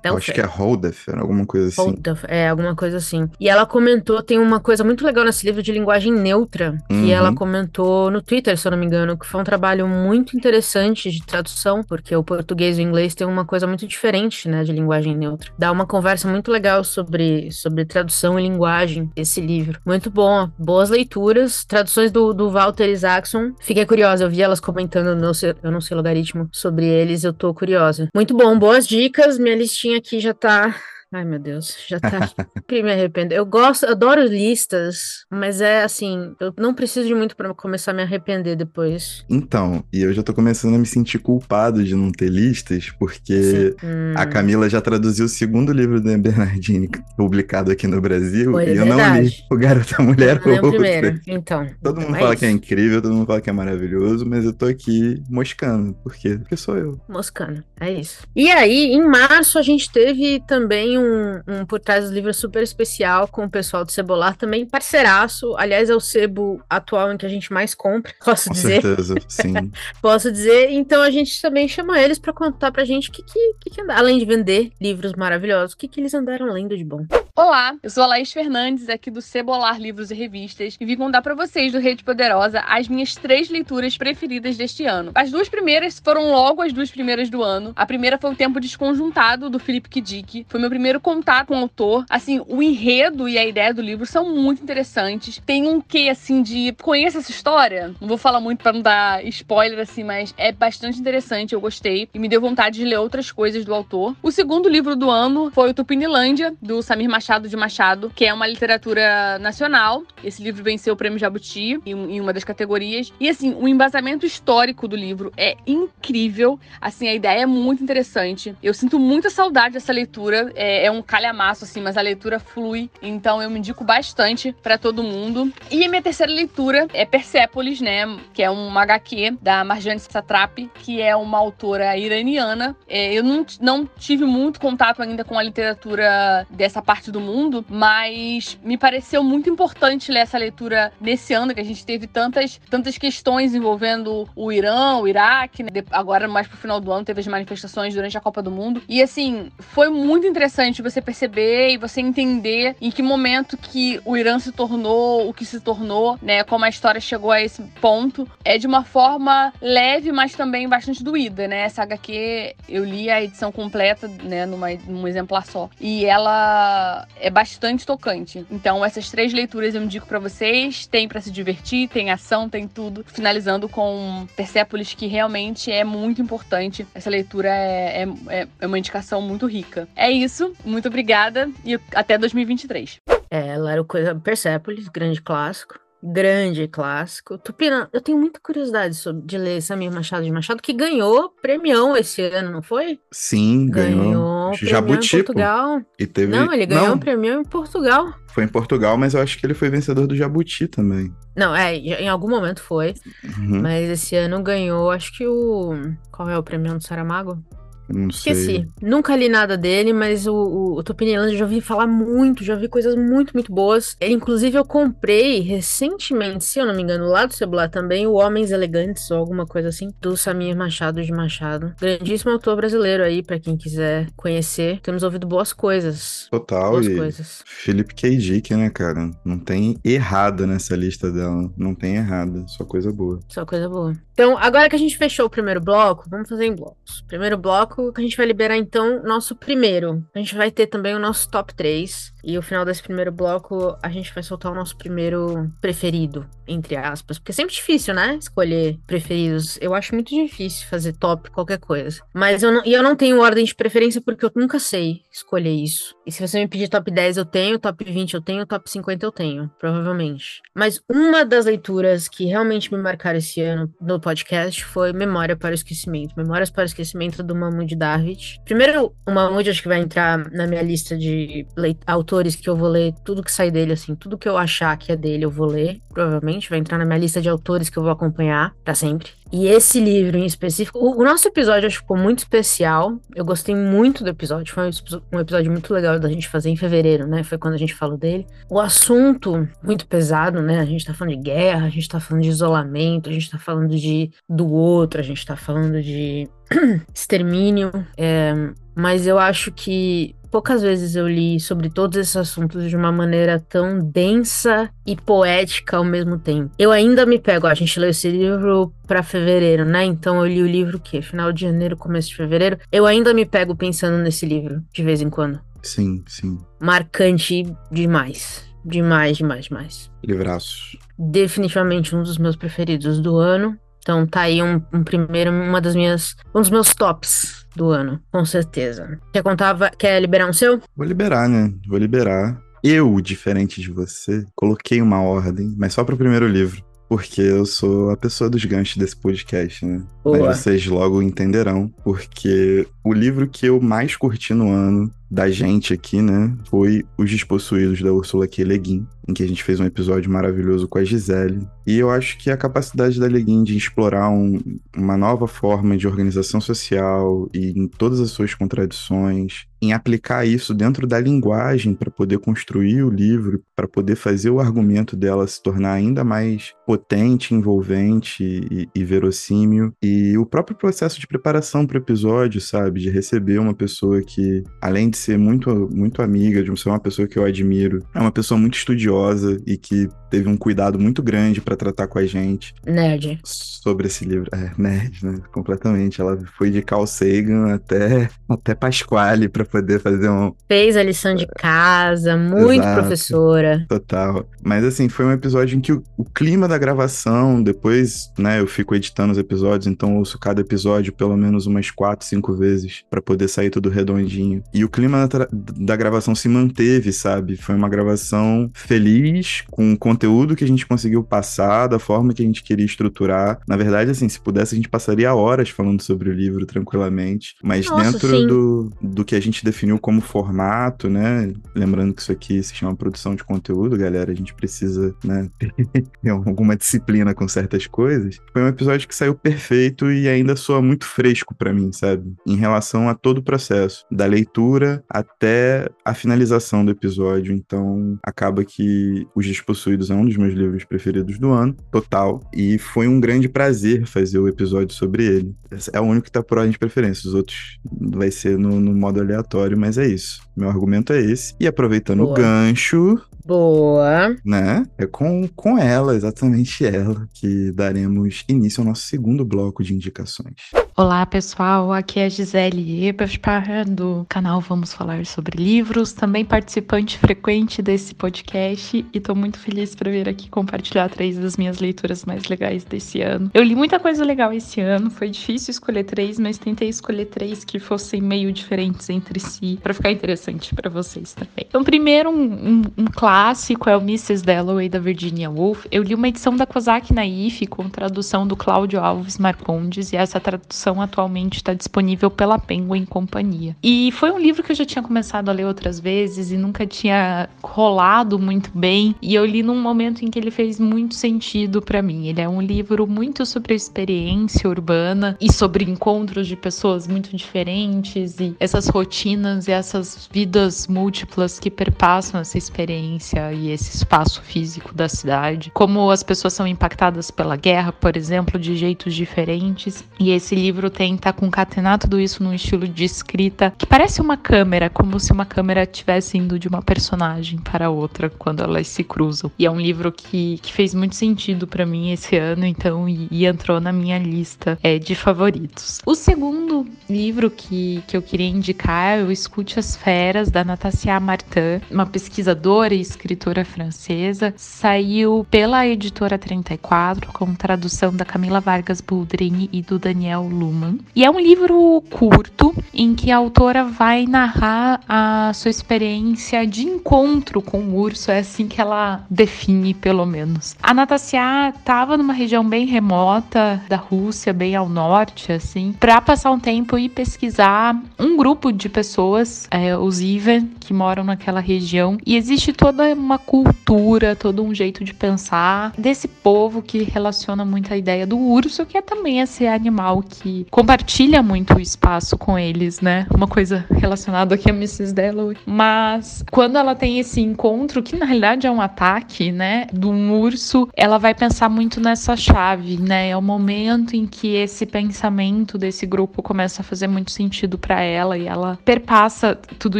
[0.03, 1.81] Eu Acho que é Holdef, alguma coisa assim.
[1.81, 3.29] Holdelfer, é, alguma coisa assim.
[3.39, 7.09] E ela comentou, tem uma coisa muito legal nesse livro de linguagem neutra, que Uhum.
[7.09, 11.11] ela comentou no Twitter, se eu não me engano, que foi um trabalho muito interessante
[11.11, 14.71] de tradução, porque o português e o inglês tem uma coisa muito diferente, né, de
[14.71, 15.51] linguagem neutra.
[15.57, 19.79] Dá uma conversa muito legal sobre, sobre tradução e linguagem, esse livro.
[19.85, 23.51] Muito bom, boas leituras, traduções do, do Walter Isaacson.
[23.59, 25.31] Fiquei curiosa, eu vi elas comentando, no,
[25.63, 28.07] eu não sei logaritmo, sobre eles, eu tô curiosa.
[28.15, 30.75] Muito bom, boas dicas, minha listinha aqui já tá
[31.13, 32.17] Ai, meu Deus, já tá
[32.57, 32.81] aqui.
[32.81, 33.35] me arrependo.
[33.35, 37.93] Eu gosto, adoro listas, mas é assim, eu não preciso de muito pra começar a
[37.93, 39.23] me arrepender depois.
[39.29, 43.75] Então, e eu já tô começando a me sentir culpado de não ter listas, porque.
[43.83, 48.65] Hum, a Camila já traduziu o segundo livro da Bernardini, publicado aqui no Brasil, Foi,
[48.65, 49.31] e é eu não li.
[49.51, 51.19] O Garota Mulher não é o primeiro.
[51.27, 51.67] Então.
[51.83, 52.57] Todo mundo é fala que é isso.
[52.57, 55.93] incrível, todo mundo fala que é maravilhoso, mas eu tô aqui moscando.
[56.03, 56.37] Por quê?
[56.39, 56.99] Porque sou eu.
[57.07, 58.23] Moscando, é isso.
[58.35, 61.02] E aí, em março, a gente teve também um,
[61.47, 65.55] um Por Trás dos Livros super especial com o pessoal do Cebolar, também parceiraço.
[65.57, 68.81] Aliás, é o sebo atual em que a gente mais compra, posso Com dizer.
[68.81, 69.53] certeza, sim.
[70.01, 70.69] Posso dizer.
[70.71, 73.91] Então a gente também chama eles pra contar pra gente o que, que, que, que
[73.91, 77.05] além de vender livros maravilhosos, o que, que eles andaram lendo de bom.
[77.35, 81.21] Olá, eu sou a Laís Fernandes, aqui do Cebolar Livros e Revistas, e vim contar
[81.21, 85.11] pra vocês do Rede Poderosa as minhas três leituras preferidas deste ano.
[85.15, 87.73] As duas primeiras foram logo as duas primeiras do ano.
[87.75, 90.01] A primeira foi o Tempo Desconjuntado, do Felipe K.
[90.01, 90.45] Dick.
[90.47, 92.05] Foi meu primeiro contato com o autor.
[92.09, 95.41] Assim, o enredo e a ideia do livro são muito interessantes.
[95.45, 96.73] Tem um quê, assim, de...
[96.81, 97.93] Conheça essa história?
[97.99, 102.09] Não vou falar muito pra não dar spoiler, assim, mas é bastante interessante, eu gostei.
[102.13, 104.15] E me deu vontade de ler outras coisas do autor.
[104.21, 108.33] O segundo livro do ano foi o Tupinilândia, do Samir Machado de Machado, que é
[108.33, 110.03] uma literatura nacional.
[110.23, 113.11] Esse livro venceu o prêmio Jabuti em uma das categorias.
[113.19, 116.59] E assim, o embasamento histórico do livro é incrível.
[116.79, 118.55] Assim, a ideia é muito interessante.
[118.61, 120.51] Eu sinto muita saudade dessa leitura.
[120.55, 122.89] É, é um calhamaço, assim, mas a leitura flui.
[123.01, 125.51] Então eu me indico bastante pra todo mundo.
[125.71, 128.03] E a minha terceira leitura é Persépolis, né?
[128.33, 132.75] Que é uma HQ da Marjane Satrapi, que é uma autora iraniana.
[132.85, 137.65] É, eu não, não tive muito contato ainda com a literatura dessa parte do mundo,
[137.69, 142.59] mas me pareceu muito importante ler essa leitura nesse ano, que a gente teve tantas,
[142.69, 145.69] tantas questões envolvendo o Irã, o Iraque, né?
[145.91, 148.81] Agora mais pro final do ano teve as manifestações durante a Copa do Mundo.
[148.89, 154.15] E assim, foi muito interessante você perceber e você entender em que momento que o
[154.15, 156.43] Irã se tornou o que se tornou, né?
[156.43, 158.29] Como a história chegou a esse ponto.
[158.43, 161.61] É de uma forma leve, mas também bastante doída, né?
[161.61, 164.45] Essa HQ, eu li a edição completa, né?
[164.45, 165.69] Numa, num exemplar só.
[165.79, 168.45] E ela é bastante tocante.
[168.51, 170.85] Então, essas três leituras eu indico pra vocês.
[170.87, 173.03] Tem pra se divertir, tem ação, tem tudo.
[173.07, 176.85] Finalizando com Persépolis, que realmente é muito importante.
[176.93, 179.87] Essa leitura é, é, é uma indicação muito rica.
[179.95, 180.52] É isso.
[180.65, 182.99] Muito obrigada e até 2023.
[183.29, 185.79] É, ela era o coisa Persepolis, grande clássico.
[186.05, 187.37] Grande clássico.
[187.37, 191.95] Tupina, eu tenho muita curiosidade sobre, de ler Samir Machado de Machado, que ganhou premião
[191.95, 192.99] esse ano, não foi?
[193.09, 194.51] Sim, ganhou.
[194.51, 195.19] premião Jabuti, em.
[195.23, 195.81] Portugal.
[195.97, 196.29] E teve.
[196.35, 198.13] Não, ele ganhou Não, um premião em Portugal.
[198.27, 201.09] foi em Portugal, mas eu acho que ele foi vencedor do Jabuti também.
[201.37, 205.71] Não, é, em algum momento foi, Uhum, mas esse ano ganhou, acho que o.
[206.11, 207.41] Qual é o premião do Saramago?
[207.87, 208.33] Não sei.
[208.33, 208.69] Esqueci.
[208.81, 212.95] Nunca li nada dele, mas o, o, o já ouvi falar muito, já vi coisas
[212.95, 213.95] muito, muito boas.
[213.99, 218.13] Ele, inclusive, eu comprei recentemente, se eu não me engano, lá do celular também, o
[218.13, 221.73] Homens Elegantes, ou alguma coisa assim, do Samir Machado de Machado.
[221.79, 224.79] Grandíssimo autor brasileiro aí, pra quem quiser conhecer.
[224.81, 226.27] Temos ouvido boas coisas.
[226.29, 227.43] Total, Boas e coisas.
[227.45, 228.17] Felipe K.
[228.17, 229.11] Dick, né, cara?
[229.23, 231.51] Não tem errado nessa lista dela.
[231.57, 233.19] Não tem errado, só coisa boa.
[233.27, 233.93] Só coisa boa.
[234.13, 237.03] Então, agora que a gente fechou o primeiro bloco, vamos fazer em blocos.
[237.07, 240.05] Primeiro bloco, bloco, a gente vai liberar então nosso primeiro.
[240.13, 242.13] A gente vai ter também o nosso top 3.
[242.23, 246.75] E no final desse primeiro bloco, a gente vai soltar o nosso primeiro preferido, entre
[246.75, 247.17] aspas.
[247.17, 248.15] Porque é sempre difícil, né?
[248.15, 249.57] Escolher preferidos.
[249.61, 252.01] Eu acho muito difícil fazer top qualquer coisa.
[252.13, 255.51] Mas eu não, e eu não tenho ordem de preferência porque eu nunca sei escolher
[255.51, 255.95] isso.
[256.05, 259.05] E se você me pedir top 10, eu tenho, top 20 eu tenho, top 50
[259.05, 260.41] eu tenho, provavelmente.
[260.55, 265.51] Mas uma das leituras que realmente me marcaram esse ano no podcast foi Memória para
[265.51, 266.13] o Esquecimento.
[266.17, 268.41] Memórias para o Esquecimento do Mahmoud David.
[268.45, 271.45] Primeiro, o Mahmoud acho que vai entrar na minha lista de
[271.85, 274.91] autores que eu vou ler tudo que sai dele, assim, tudo que eu achar que
[274.91, 276.32] é dele eu vou ler, provavelmente.
[276.49, 279.09] Vai entrar na minha lista de autores que eu vou acompanhar para sempre.
[279.31, 282.99] E esse livro em específico, o, o nosso episódio acho que ficou muito especial.
[283.15, 284.69] Eu gostei muito do episódio, foi
[285.11, 287.23] um episódio muito legal da gente fazer em fevereiro, né?
[287.23, 288.27] Foi quando a gente falou dele.
[288.49, 290.59] O assunto muito pesado, né?
[290.59, 293.39] A gente tá falando de guerra, a gente tá falando de isolamento, a gente tá
[293.39, 296.29] falando de do outro, a gente tá falando de
[296.93, 297.71] extermínio.
[297.97, 298.33] É,
[298.75, 303.39] mas eu acho que poucas vezes eu li sobre todos esses assuntos de uma maneira
[303.39, 306.49] tão densa e poética ao mesmo tempo.
[306.57, 309.85] Eu ainda me pego, a gente leu esse livro para fevereiro, né?
[309.85, 312.57] Então eu li o livro que final de janeiro, começo de fevereiro.
[312.71, 315.39] Eu ainda me pego pensando nesse livro de vez em quando.
[315.61, 316.39] Sim, sim.
[316.59, 318.43] Marcante demais.
[318.65, 319.91] Demais, demais, demais.
[320.03, 320.75] Livraços.
[320.97, 323.55] Definitivamente um dos meus preferidos do ano.
[323.83, 327.99] Então tá aí um, um, primeiro, uma das minhas, um dos meus tops do ano,
[328.11, 328.99] com certeza.
[329.11, 330.61] Quer contar, quer liberar um seu?
[330.75, 331.53] Vou liberar, né?
[331.67, 332.41] Vou liberar.
[332.63, 336.63] Eu, diferente de você, coloquei uma ordem, mas só pro primeiro livro.
[336.87, 339.83] Porque eu sou a pessoa dos ganchos desse podcast, né?
[340.03, 340.27] Boa.
[340.27, 341.73] Mas vocês logo entenderão.
[341.83, 347.07] Porque o livro que eu mais curti no ano da gente aqui, né, foi Os
[347.07, 348.43] Despossuídos da Ursula K.
[348.43, 351.47] Le Guin, em que a gente fez um episódio maravilhoso com a Gisele.
[351.67, 354.39] E eu acho que a capacidade da Le Guin de explorar um,
[354.75, 360.53] uma nova forma de organização social e em todas as suas contradições, em aplicar isso
[360.53, 365.41] dentro da linguagem para poder construir o livro, para poder fazer o argumento dela se
[365.41, 369.71] tornar ainda mais potente, envolvente e, e verossímil.
[369.81, 372.81] E o próprio processo de preparação para o episódio, sabe?
[372.81, 377.07] De receber uma pessoa que, além de ser muito, muito amiga, de ser uma pessoa
[377.07, 377.85] que eu admiro.
[377.93, 381.97] É uma pessoa muito estudiosa e que teve um cuidado muito grande para tratar com
[381.97, 382.53] a gente.
[382.65, 383.19] Nerd.
[383.23, 384.29] Sobre esse livro.
[384.31, 385.19] É, nerd, né?
[385.31, 385.99] Completamente.
[385.99, 390.33] Ela foi de Carl Sagan até, até Pasquale para poder fazer um.
[390.47, 393.65] Fez a lição de casa, muito Exato, professora.
[393.67, 394.25] Total.
[394.43, 398.45] Mas assim, foi um episódio em que o, o clima da gravação, depois, né, eu
[398.45, 403.01] fico editando os episódios, então ouço cada episódio pelo menos umas quatro, cinco vezes para
[403.01, 404.43] poder sair tudo redondinho.
[404.53, 404.92] E o clima
[405.31, 407.35] da gravação se manteve, sabe?
[407.37, 412.21] Foi uma gravação feliz, com o conteúdo que a gente conseguiu passar, da forma que
[412.21, 413.39] a gente queria estruturar.
[413.47, 417.35] Na verdade, assim, se pudesse, a gente passaria horas falando sobre o livro tranquilamente.
[417.43, 421.33] Mas Nossa, dentro do, do que a gente definiu como formato, né?
[421.55, 424.11] Lembrando que isso aqui se chama produção de conteúdo, galera.
[424.11, 425.29] A gente precisa, né,
[426.01, 428.17] ter alguma disciplina com certas coisas.
[428.31, 432.13] Foi um episódio que saiu perfeito e ainda soa muito fresco para mim, sabe?
[432.25, 437.33] Em relação a todo o processo, da leitura até a finalização do episódio.
[437.33, 442.19] Então, acaba que Os Despossuídos é um dos meus livros preferidos do ano, total.
[442.33, 445.35] E foi um grande prazer fazer o episódio sobre ele.
[445.71, 447.07] É o único que tá por ordem de preferência.
[447.07, 447.59] Os outros
[447.93, 450.21] vai ser no, no modo aleatório, mas é isso.
[450.35, 451.35] Meu argumento é esse.
[451.39, 452.11] E aproveitando Boa.
[452.11, 454.15] o gancho, Boa.
[454.25, 454.65] Né?
[454.77, 460.51] É com, com ela, exatamente ela, que daremos início ao nosso segundo bloco de indicações.
[460.75, 461.71] Olá, pessoal.
[461.71, 467.93] Aqui é a Gisele Eberspar, do canal Vamos Falar sobre Livros, também participante frequente desse
[467.93, 472.63] podcast e tô muito feliz para vir aqui compartilhar três das minhas leituras mais legais
[472.63, 473.29] desse ano.
[473.35, 477.45] Eu li muita coisa legal esse ano, foi difícil escolher três, mas tentei escolher três
[477.45, 481.45] que fossem meio diferentes entre si, para ficar interessante para vocês também.
[481.47, 484.23] Então, primeiro, um, um, um clássico é o Mrs.
[484.23, 485.67] Dalloway, da Virginia Woolf.
[485.69, 490.19] Eu li uma edição da Kozak Naif com tradução do Cláudio Alves Marcondes e essa
[490.19, 493.55] tradução atualmente está disponível pela Penguin Companhia.
[493.63, 496.65] E foi um livro que eu já tinha começado a ler outras vezes e nunca
[496.65, 498.95] tinha rolado muito bem.
[499.01, 502.07] E eu li num momento em que ele fez muito sentido para mim.
[502.07, 507.15] Ele é um livro muito sobre a experiência urbana e sobre encontros de pessoas muito
[507.15, 514.21] diferentes e essas rotinas e essas vidas múltiplas que perpassam essa experiência e esse espaço
[514.21, 519.83] físico da cidade, como as pessoas são impactadas pela guerra, por exemplo, de jeitos diferentes.
[519.99, 524.15] E esse livro livro tenta concatenar tudo isso num estilo de escrita que parece uma
[524.15, 528.83] câmera, como se uma câmera estivesse indo de uma personagem para outra quando elas se
[528.83, 529.31] cruzam.
[529.39, 533.07] E é um livro que, que fez muito sentido para mim esse ano, então, e,
[533.09, 535.81] e, entrou na minha lista é, de favoritos.
[535.87, 540.99] O segundo livro que, que eu queria indicar é o Escute as Feras, da Natassia
[540.99, 544.33] Martin, uma pesquisadora e escritora francesa.
[544.37, 550.79] Saiu pela editora 34, com tradução da Camila Vargas Boldrini e do Daniel Luhmann.
[550.95, 556.63] E é um livro curto em que a autora vai narrar a sua experiência de
[556.63, 560.55] encontro com o urso, é assim que ela define, pelo menos.
[560.61, 566.31] A Natassia estava numa região bem remota da Rússia, bem ao norte, assim, para passar
[566.31, 571.97] um tempo e pesquisar um grupo de pessoas, é, os Ivan, que moram naquela região.
[572.05, 577.73] E existe toda uma cultura, todo um jeito de pensar desse povo que relaciona muito
[577.73, 582.37] a ideia do urso, que é também esse animal que compartilha muito o espaço com
[582.37, 583.05] eles, né?
[583.13, 584.93] Uma coisa relacionada aqui a Mrs.
[584.93, 585.37] Dalloway.
[585.45, 590.19] Mas quando ela tem esse encontro, que na realidade é um ataque, né, de um
[590.19, 593.09] urso, ela vai pensar muito nessa chave, né?
[593.09, 597.81] É o momento em que esse pensamento desse grupo começa a fazer muito sentido para
[597.81, 599.79] ela e ela perpassa tudo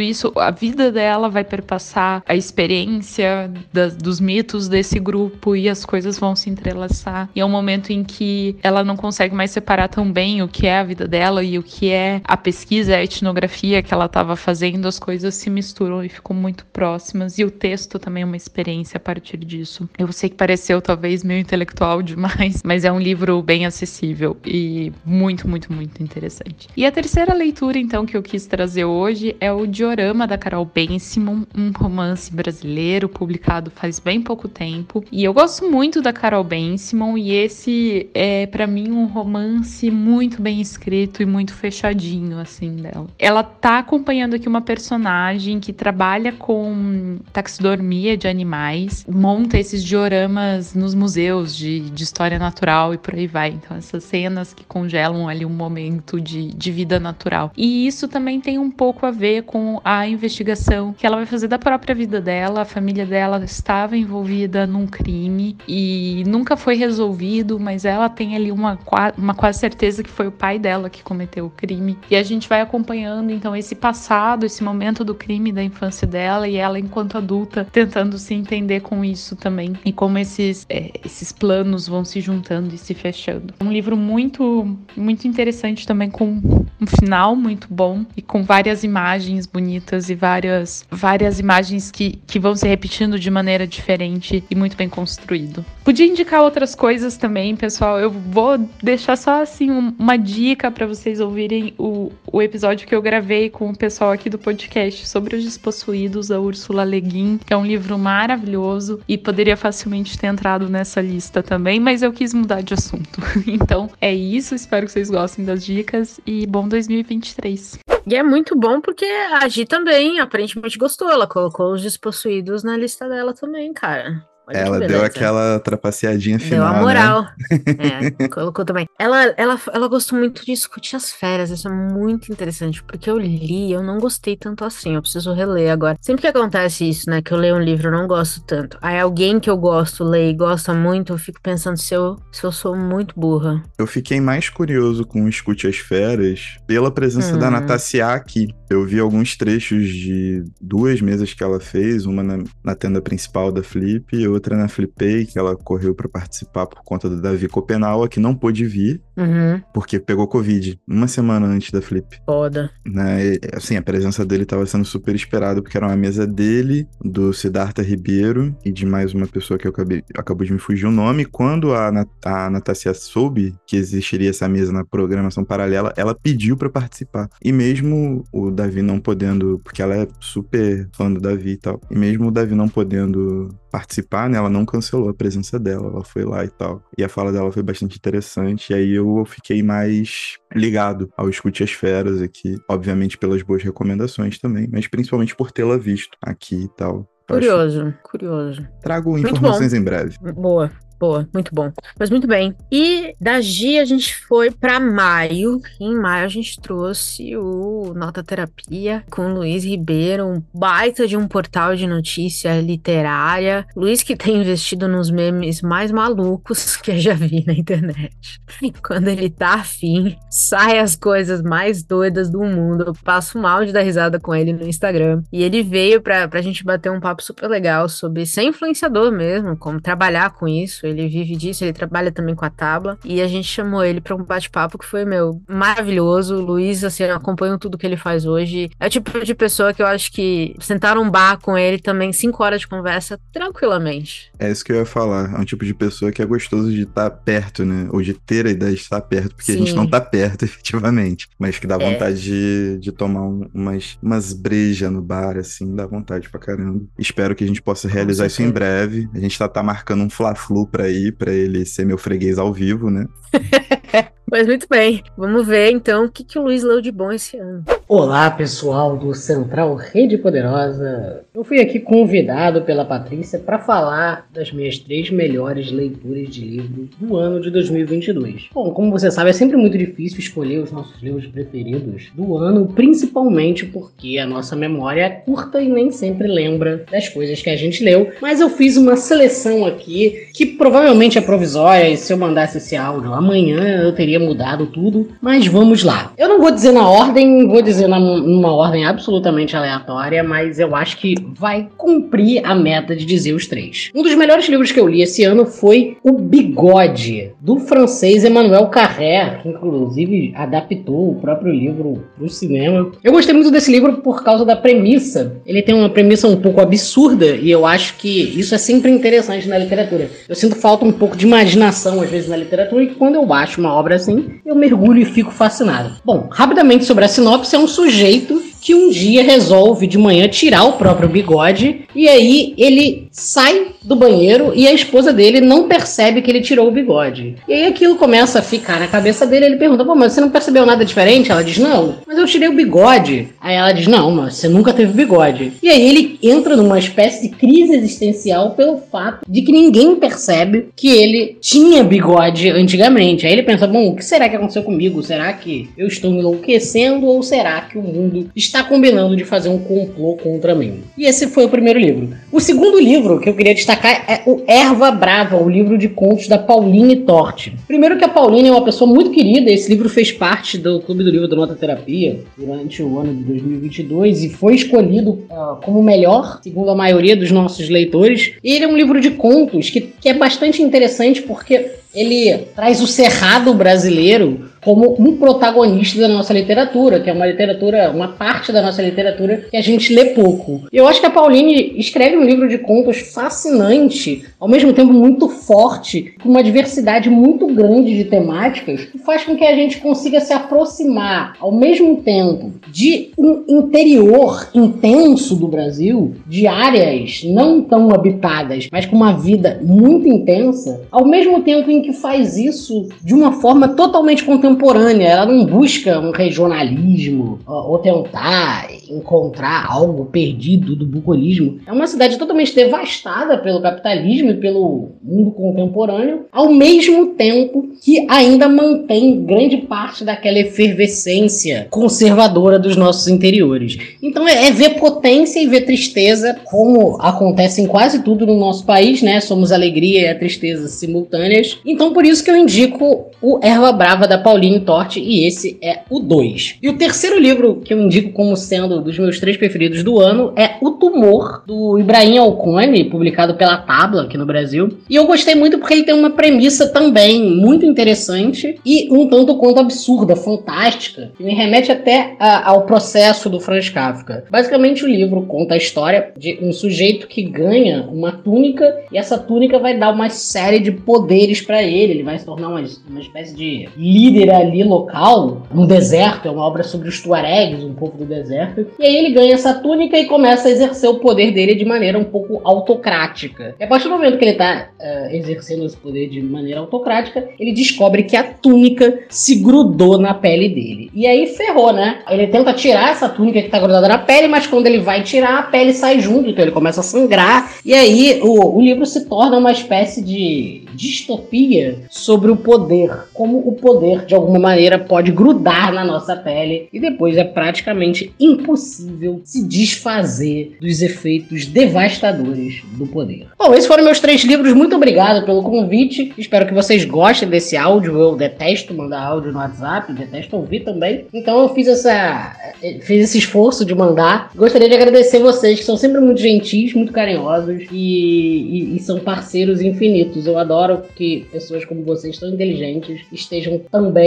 [0.00, 5.84] isso, a vida dela vai perpassar a experiência das, dos mitos desse grupo e as
[5.84, 7.28] coisas vão se entrelaçar.
[7.34, 10.66] E é um momento em que ela não consegue mais separar tão bem o que
[10.66, 14.36] é a vida dela e o que é a pesquisa, a etnografia que ela estava
[14.36, 17.38] fazendo, as coisas se misturam e ficam muito próximas.
[17.38, 19.88] E o texto também é uma experiência a partir disso.
[19.98, 24.92] Eu sei que pareceu talvez meio intelectual demais, mas é um livro bem acessível e
[25.04, 26.68] muito, muito, muito interessante.
[26.76, 30.64] E a terceira leitura, então, que eu quis trazer hoje é o Diorama da Carol
[30.64, 35.04] Ben Simon, um romance brasileiro publicado faz bem pouco tempo.
[35.10, 39.90] E eu gosto muito da Carol Ben Simon e esse é para mim um romance
[39.90, 43.06] muito bem escrito e muito fechadinho assim dela.
[43.18, 50.74] Ela tá acompanhando aqui uma personagem que trabalha com taxidermia de animais, monta esses dioramas
[50.74, 53.50] nos museus de, de história natural e por aí vai.
[53.50, 57.52] Então essas cenas que congelam ali um momento de, de vida natural.
[57.56, 61.48] E isso também tem um pouco a ver com a investigação que ela vai fazer
[61.48, 62.62] da própria vida dela.
[62.62, 68.50] A família dela estava envolvida num crime e nunca foi resolvido, mas ela tem ali
[68.50, 68.78] uma,
[69.16, 71.98] uma quase certeza que foi o pai dela que cometeu o crime.
[72.10, 76.48] E a gente vai acompanhando então esse passado, esse momento do crime da infância dela
[76.48, 81.32] e ela enquanto adulta tentando se entender com isso também e como esses, é, esses
[81.32, 83.54] planos vão se juntando e se fechando.
[83.60, 86.40] Um livro muito, muito interessante também com
[86.80, 92.38] um final muito bom e com várias imagens bonitas e várias, várias imagens que, que
[92.38, 95.64] vão se repetindo de maneira diferente e muito bem construído.
[95.84, 97.98] Podia indicar outras coisas também, pessoal.
[97.98, 103.02] Eu vou deixar só assim uma dica para vocês ouvirem o, o episódio que eu
[103.02, 107.52] gravei com o pessoal aqui do podcast sobre os despossuídos da Ursula Le Guin, que
[107.52, 112.34] é um livro maravilhoso e poderia facilmente ter entrado nessa lista também, mas eu quis
[112.34, 113.20] mudar de assunto.
[113.46, 117.78] Então é isso, espero que vocês gostem das dicas e bom 2023.
[118.06, 121.10] E é muito bom porque a Gi também aparentemente gostou.
[121.10, 124.26] Ela colocou os despossuídos na lista dela também, cara.
[124.46, 126.60] Olha ela deu aquela trapaceadinha final.
[126.60, 126.80] Deu a né?
[126.80, 127.22] moral.
[127.22, 127.30] Né?
[128.18, 128.86] É, colocou também.
[128.98, 131.50] Ela, ela, ela gostou muito de discutir as férias.
[131.50, 134.94] Isso é muito interessante, porque eu li, eu não gostei tanto assim.
[134.94, 135.96] Eu preciso reler agora.
[136.00, 137.22] Sempre que acontece isso, né?
[137.22, 138.78] Que eu leio um livro, eu não gosto tanto.
[138.80, 142.44] Aí alguém que eu gosto lê e gosta muito, eu fico pensando se eu, se
[142.44, 143.62] eu sou muito burra.
[143.78, 147.38] Eu fiquei mais curioso com o Escute as Feras pela presença hum.
[147.38, 148.48] da Natassia aqui.
[148.74, 153.52] Eu vi alguns trechos de duas mesas que ela fez, uma na, na tenda principal
[153.52, 157.46] da Flip e outra na Flipei, que ela correu para participar por conta do Davi
[157.46, 159.62] Copenau, que não pôde vir, uhum.
[159.72, 162.04] porque pegou Covid uma semana antes da Flip.
[162.26, 162.68] Foda.
[162.84, 163.34] Né?
[163.34, 167.32] E, assim, a presença dele estava sendo super esperada, porque era uma mesa dele, do
[167.32, 170.90] Siddhartha Ribeiro e de mais uma pessoa que eu acabei, acabou de me fugir o
[170.90, 171.24] nome.
[171.24, 171.92] Quando a,
[172.24, 177.28] a Natácia soube que existiria essa mesa na programação paralela, ela pediu para participar.
[177.40, 181.80] E mesmo o Davi não podendo, porque ela é super fã do Davi e tal,
[181.90, 184.38] e mesmo o Davi não podendo participar, né?
[184.38, 186.82] Ela não cancelou a presença dela, ela foi lá e tal.
[186.96, 188.70] E a fala dela foi bastante interessante.
[188.70, 194.38] E aí eu fiquei mais ligado ao Escute as Feras aqui, obviamente pelas boas recomendações
[194.38, 197.08] também, mas principalmente por tê-la visto aqui e tal.
[197.28, 198.68] Curioso, curioso.
[198.82, 200.16] Trago informações em breve.
[200.34, 200.70] Boa.
[200.98, 201.72] Boa, muito bom.
[201.98, 202.54] Mas muito bem.
[202.70, 205.60] E da Gi a gente foi para maio.
[205.80, 211.26] Em maio a gente trouxe o Nota Terapia com Luiz Ribeiro, um baita de um
[211.26, 213.66] portal de notícia literária.
[213.76, 218.40] Luiz que tem investido nos memes mais malucos que eu já vi na internet.
[218.86, 222.84] Quando ele tá afim, sai as coisas mais doidas do mundo.
[222.86, 225.22] Eu passo mal de dar risada com ele no Instagram.
[225.32, 229.56] E ele veio pra, pra gente bater um papo super legal sobre ser influenciador mesmo,
[229.56, 232.98] como trabalhar com isso ele vive disso, ele trabalha também com a tábua.
[233.04, 236.36] E a gente chamou ele para um bate-papo que foi, meu, maravilhoso.
[236.36, 238.70] O Luiz, assim, acompanho tudo que ele faz hoje.
[238.78, 242.12] É o tipo de pessoa que eu acho que sentar um bar com ele também,
[242.12, 244.30] cinco horas de conversa, tranquilamente.
[244.38, 245.34] É isso que eu ia falar.
[245.34, 247.88] É um tipo de pessoa que é gostoso de estar perto, né?
[247.90, 249.54] Ou de ter a ideia de estar perto, porque Sim.
[249.54, 251.28] a gente não tá perto, efetivamente.
[251.38, 251.92] Mas que dá é.
[251.92, 256.84] vontade de, de tomar um, umas, umas brejas no bar, assim, dá vontade pra caramba.
[256.98, 259.08] Espero que a gente possa realizar isso em breve.
[259.14, 262.52] A gente tá, tá marcando um Fla-Flu pra ir, pra ele ser meu freguês ao
[262.52, 263.06] vivo, né?
[264.34, 267.36] Mas muito bem, vamos ver então o que, que o Luiz leu de bom esse
[267.36, 267.62] ano.
[267.86, 271.20] Olá pessoal do Central Rede Poderosa.
[271.32, 276.88] Eu fui aqui convidado pela Patrícia para falar das minhas três melhores leituras de livro
[276.98, 278.48] do ano de 2022.
[278.52, 282.66] Bom, como você sabe, é sempre muito difícil escolher os nossos livros preferidos do ano,
[282.74, 287.56] principalmente porque a nossa memória é curta e nem sempre lembra das coisas que a
[287.56, 288.10] gente leu.
[288.20, 292.74] Mas eu fiz uma seleção aqui que provavelmente é provisória e se eu mandasse esse
[292.74, 295.08] áudio amanhã eu teria mudado tudo.
[295.20, 296.12] Mas vamos lá.
[296.16, 300.74] Eu não vou dizer na ordem, vou dizer na, numa ordem absolutamente aleatória, mas eu
[300.74, 303.90] acho que vai cumprir a meta de dizer os três.
[303.94, 308.66] Um dos melhores livros que eu li esse ano foi O Bigode, do francês Emmanuel
[308.68, 312.90] Carré, que inclusive adaptou o próprio livro para o cinema.
[313.02, 315.36] Eu gostei muito desse livro por causa da premissa.
[315.46, 318.08] Ele tem uma premissa um pouco absurda e eu acho que
[318.38, 320.10] isso é sempre interessante na literatura.
[320.28, 323.60] Eu sinto falta um pouco de imaginação às vezes na literatura e quando eu acho
[323.60, 324.13] uma obra assim,
[324.44, 325.96] eu mergulho e fico fascinado.
[326.04, 330.64] Bom, rapidamente sobre a sinopse, é um sujeito que um dia resolve de manhã tirar
[330.64, 336.22] o próprio bigode e aí ele sai do banheiro e a esposa dele não percebe
[336.22, 337.36] que ele tirou o bigode.
[337.46, 339.44] E aí aquilo começa a ficar na cabeça dele.
[339.44, 341.30] Ele pergunta: Pô, mas você não percebeu nada diferente?
[341.30, 343.28] Ela diz: Não, mas eu tirei o bigode.
[343.40, 345.52] Aí ela diz: Não, mas você nunca teve bigode.
[345.62, 350.68] E aí ele entra numa espécie de crise existencial pelo fato de que ninguém percebe
[350.74, 353.26] que ele tinha bigode antigamente.
[353.26, 355.02] Aí ele pensa: Bom, o que será que aconteceu comigo?
[355.02, 359.58] Será que eu estou enlouquecendo ou será que o mundo está combinando de fazer um
[359.58, 360.82] complô contra mim?
[360.96, 362.10] E esse foi o primeiro livro.
[362.30, 366.28] O segundo livro que eu queria destacar é o Erva Brava, o livro de contos
[366.28, 367.56] da Pauline Torte.
[367.66, 371.02] Primeiro que a Pauline é uma pessoa muito querida, esse livro fez parte do Clube
[371.02, 375.82] do Livro da Nota Terapia durante o ano de 2022 e foi escolhido uh, como
[375.82, 378.34] melhor, segundo a maioria dos nossos leitores.
[378.44, 382.82] E ele é um livro de contos que, que é bastante interessante porque ele traz
[382.82, 388.50] o cerrado brasileiro como um protagonista da nossa literatura, que é uma literatura, uma parte
[388.50, 390.62] da nossa literatura que a gente lê pouco.
[390.72, 395.28] Eu acho que a Pauline escreve um livro de contos fascinante, ao mesmo tempo muito
[395.28, 400.20] forte, com uma diversidade muito grande de temáticas, que faz com que a gente consiga
[400.20, 407.92] se aproximar ao mesmo tempo de um interior intenso do Brasil, de áreas não tão
[407.92, 413.12] habitadas, mas com uma vida muito intensa, ao mesmo tempo em que faz isso de
[413.12, 420.76] uma forma totalmente contemporânea contemporânea, ela não busca um regionalismo ou tentar encontrar algo perdido
[420.76, 421.58] do bucolismo.
[421.66, 428.06] É uma cidade totalmente devastada pelo capitalismo e pelo mundo contemporâneo, ao mesmo tempo que
[428.08, 433.76] ainda mantém grande parte daquela efervescência conservadora dos nossos interiores.
[434.02, 438.64] Então é, é ver potência e ver tristeza, como acontece em quase tudo no nosso
[438.64, 439.20] país, né?
[439.20, 441.58] Somos alegria e a tristeza simultâneas.
[441.64, 445.56] Então por isso que eu indico o Erva Brava da Paulina Paulinho Torte, e esse
[445.62, 446.58] é o 2.
[446.62, 450.32] E o terceiro livro que eu indico como sendo dos meus três preferidos do ano
[450.36, 454.78] é O Tumor, do Ibrahim Alcone, publicado pela Tabla aqui no Brasil.
[454.88, 459.36] E eu gostei muito porque ele tem uma premissa também muito interessante e um tanto
[459.36, 464.24] quanto absurda, fantástica, que me remete até a, ao processo do Franz Kafka.
[464.30, 469.16] Basicamente, o livro conta a história de um sujeito que ganha uma túnica e essa
[469.16, 471.94] túnica vai dar uma série de poderes para ele.
[471.94, 476.46] Ele vai se tornar uma, uma espécie de líder ali local, no deserto, é uma
[476.46, 478.66] obra sobre os tuaregs, um povo do deserto.
[478.78, 481.98] E aí ele ganha essa túnica e começa a exercer o poder dele de maneira
[481.98, 483.54] um pouco autocrática.
[483.58, 487.28] E a partir do momento que ele está uh, exercendo esse poder de maneira autocrática,
[487.38, 490.90] ele descobre que a túnica se grudou na pele dele.
[490.94, 492.00] E aí ferrou, né?
[492.08, 495.38] Ele tenta tirar essa túnica que está grudada na pele, mas quando ele vai tirar,
[495.38, 497.54] a pele sai junto, então ele começa a sangrar.
[497.64, 503.38] E aí o, o livro se torna uma espécie de distopia sobre o poder, como
[503.38, 509.20] o poder de alguma maneira pode grudar na nossa pele e depois é praticamente impossível
[509.24, 513.26] se desfazer dos efeitos devastadores do poder.
[513.38, 514.52] Bom, esses foram meus três livros.
[514.52, 516.12] Muito obrigado pelo convite.
[516.16, 517.98] Espero que vocês gostem desse áudio.
[517.98, 521.06] Eu detesto mandar áudio no WhatsApp, detesto ouvir também.
[521.12, 522.34] Então eu fiz essa
[522.82, 524.30] fiz esse esforço de mandar.
[524.34, 528.98] Gostaria de agradecer vocês que são sempre muito gentis, muito carinhosos e, e, e são
[529.00, 530.26] parceiros infinitos.
[530.26, 534.03] Eu adoro que pessoas como vocês, tão inteligentes, estejam também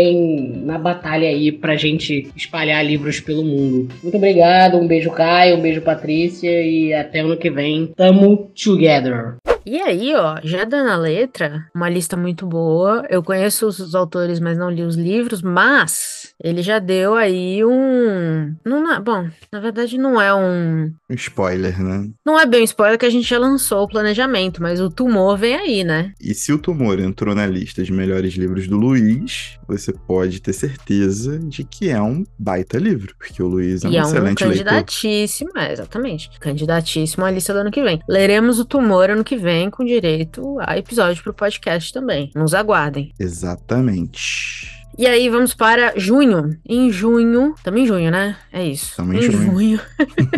[0.64, 3.94] na batalha aí pra gente espalhar livros pelo mundo.
[4.02, 7.88] Muito obrigado, um beijo Caio, um beijo Patrícia e até ano que vem.
[7.96, 9.36] Tamo together!
[9.70, 13.06] E aí, ó, já dando a letra, uma lista muito boa.
[13.10, 18.56] Eu conheço os autores, mas não li os livros, mas ele já deu aí um.
[18.64, 19.00] Não é...
[19.00, 20.94] Bom, na verdade não é um.
[21.10, 22.10] Spoiler, né?
[22.26, 25.38] Não é bem um spoiler que a gente já lançou o planejamento, mas o tumor
[25.38, 26.14] vem aí, né?
[26.22, 30.54] E se o tumor entrou na lista de melhores livros do Luiz, você pode ter
[30.54, 34.48] certeza de que é um baita livro, porque o Luiz é um e excelente é
[34.48, 35.70] um candidatíssimo, leitor.
[35.70, 36.30] É, exatamente.
[36.40, 38.00] Candidatíssimo à lista do ano que vem.
[38.08, 42.30] Leremos o tumor ano que vem vem com direito a episódio pro podcast também.
[42.36, 43.14] Nos aguardem.
[43.18, 44.70] Exatamente.
[44.98, 46.58] E aí vamos para junho.
[46.68, 48.36] Em junho, também em junho, né?
[48.52, 48.96] É isso.
[48.96, 49.52] Também em junho.
[49.52, 49.82] junho.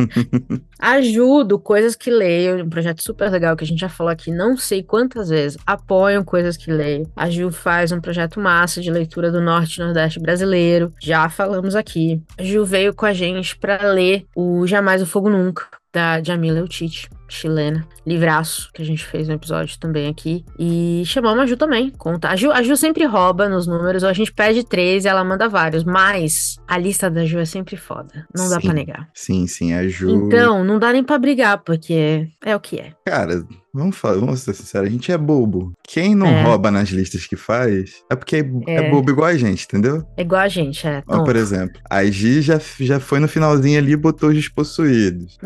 [0.78, 4.58] Ajudo Coisas que Leio, um projeto super legal que a gente já falou aqui não
[4.58, 5.58] sei quantas vezes.
[5.66, 7.10] Apoiam Coisas que Leio.
[7.16, 10.94] A Ju faz um projeto massa de leitura do Norte e Nordeste brasileiro.
[11.02, 12.22] Já falamos aqui.
[12.38, 16.60] A Ju veio com a gente para ler o Jamais o Fogo Nunca, da Jamila
[16.60, 20.44] Eutite chilena, livraço, que a gente fez um episódio também aqui.
[20.58, 21.92] E chamamos a Ju também.
[21.92, 22.30] Conta.
[22.30, 25.24] A Ju, a Ju sempre rouba nos números, ou a gente pede três e ela
[25.24, 25.84] manda vários.
[25.84, 28.28] Mas a lista da Ju é sempre foda.
[28.36, 29.10] Não sim, dá pra negar.
[29.14, 30.10] Sim, sim, a Ju.
[30.10, 32.94] Então, não dá nem pra brigar, porque é o que é.
[33.06, 35.74] Cara, Vamos, falar, vamos ser sinceros, a gente é bobo.
[35.84, 36.42] Quem não é.
[36.42, 38.76] rouba nas listas que faz é porque é, é.
[38.76, 40.04] é, bobo igual a gente, entendeu?
[40.18, 41.04] É igual a gente, é.
[41.08, 45.38] Ó, por exemplo, a Gi já, já foi no finalzinho ali e botou os despossuídos.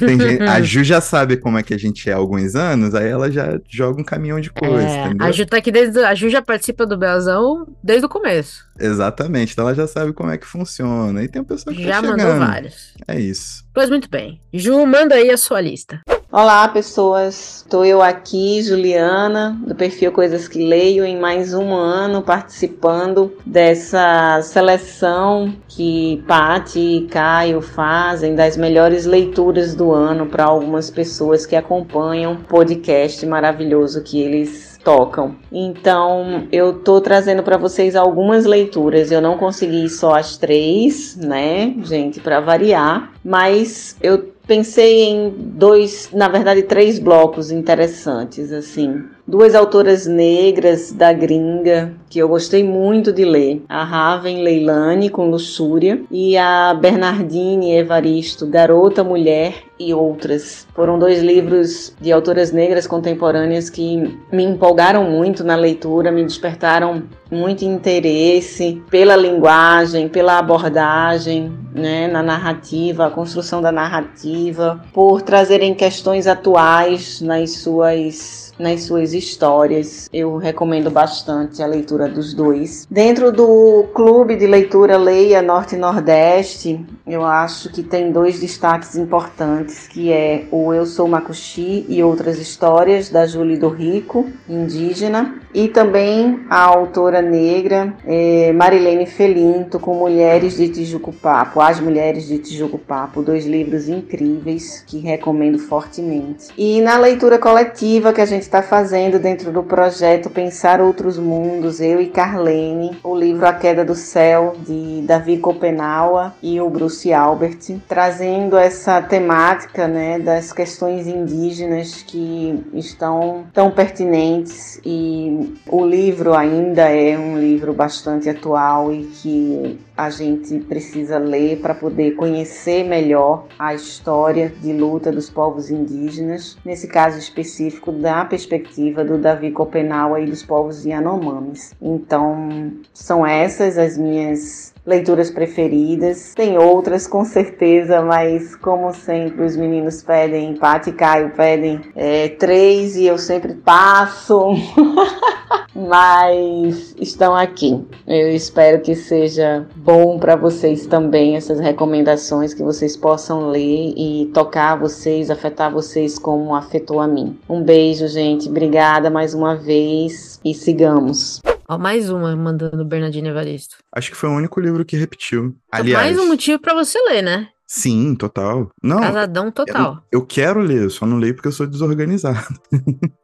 [0.00, 3.08] gente, a Ju já sabe como é que a gente é há alguns anos, aí
[3.08, 5.12] ela já joga um caminhão de coisa, é?
[5.18, 5.98] A Ju tá aqui desde.
[6.00, 8.66] A Ju já participa do Belzão desde o começo.
[8.78, 11.22] Exatamente, então ela já sabe como é que funciona.
[11.22, 12.94] E tem uma pessoa que já tá mandou vários.
[13.06, 13.64] É isso.
[13.74, 14.40] Pois muito bem.
[14.52, 16.00] Ju, manda aí a sua lista.
[16.30, 17.62] Olá, pessoas.
[17.64, 24.38] Estou eu aqui, Juliana, do perfil Coisas que Leio, em mais um ano participando dessa
[24.42, 31.56] seleção que Pati e Caio fazem das melhores leituras do ano para algumas pessoas que
[31.56, 35.34] acompanham o podcast maravilhoso que eles tocam.
[35.50, 39.10] Então, eu tô trazendo para vocês algumas leituras.
[39.10, 46.10] Eu não consegui só as três, né, gente, para variar, mas eu pensei em dois,
[46.12, 53.12] na verdade, três blocos interessantes, assim duas autoras negras da gringa que eu gostei muito
[53.12, 60.66] de ler, a Raven Leilani com Luxúria e a Bernardine Evaristo, Garota, Mulher e outras.
[60.74, 67.02] Foram dois livros de autoras negras contemporâneas que me empolgaram muito na leitura, me despertaram
[67.30, 75.74] muito interesse pela linguagem, pela abordagem, né, na narrativa, a construção da narrativa, por trazerem
[75.74, 80.08] questões atuais nas suas nas suas histórias.
[80.12, 82.86] Eu recomendo bastante a leitura dos dois.
[82.90, 88.96] Dentro do clube de leitura Leia Norte e Nordeste, eu acho que tem dois destaques
[88.96, 95.40] importantes, que é o Eu Sou Macuxi e Outras Histórias, da Julie do Rico, indígena,
[95.54, 102.38] e também a autora negra é, Marilene Felinto, com Mulheres de Tijucupapo, As Mulheres de
[102.38, 106.48] Tijucupapo, dois livros incríveis que recomendo fortemente.
[106.56, 111.82] E na leitura coletiva que a gente está fazendo dentro do projeto Pensar Outros Mundos,
[111.82, 117.12] eu e Carlene, o livro A Queda do Céu, de Davi Copenaua e o Bruce
[117.12, 126.34] Albert, trazendo essa temática né, das questões indígenas que estão tão pertinentes e o livro
[126.34, 132.84] ainda é um livro bastante atual e que a gente precisa ler para poder conhecer
[132.84, 139.50] melhor a história de luta dos povos indígenas, nesse caso específico da perspectiva do Davi
[139.50, 141.74] Copenau e dos povos Yanomamis.
[141.82, 146.34] Então, são essas as minhas leituras preferidas.
[146.34, 152.28] Tem outras com certeza, mas como sempre os meninos pedem, Paty e Caio pedem é,
[152.28, 154.54] três e eu sempre passo.
[155.74, 157.80] mas estão aqui.
[158.06, 164.30] Eu espero que seja bom para vocês também essas recomendações que vocês possam ler e
[164.34, 167.38] tocar vocês, afetar vocês como afetou a mim.
[167.48, 168.48] Um beijo, gente.
[168.48, 171.40] Obrigada mais uma vez e sigamos.
[171.70, 173.76] Ó, mais uma mandando Bernardino Evaristo.
[173.94, 175.54] Acho que foi o único livro que repetiu.
[175.70, 177.48] Aliás, Mais um motivo pra você ler, né?
[177.70, 178.70] sim, total.
[178.82, 180.02] Não, Casadão total.
[180.10, 182.40] eu quero ler, eu só não leio porque eu sou desorganizado.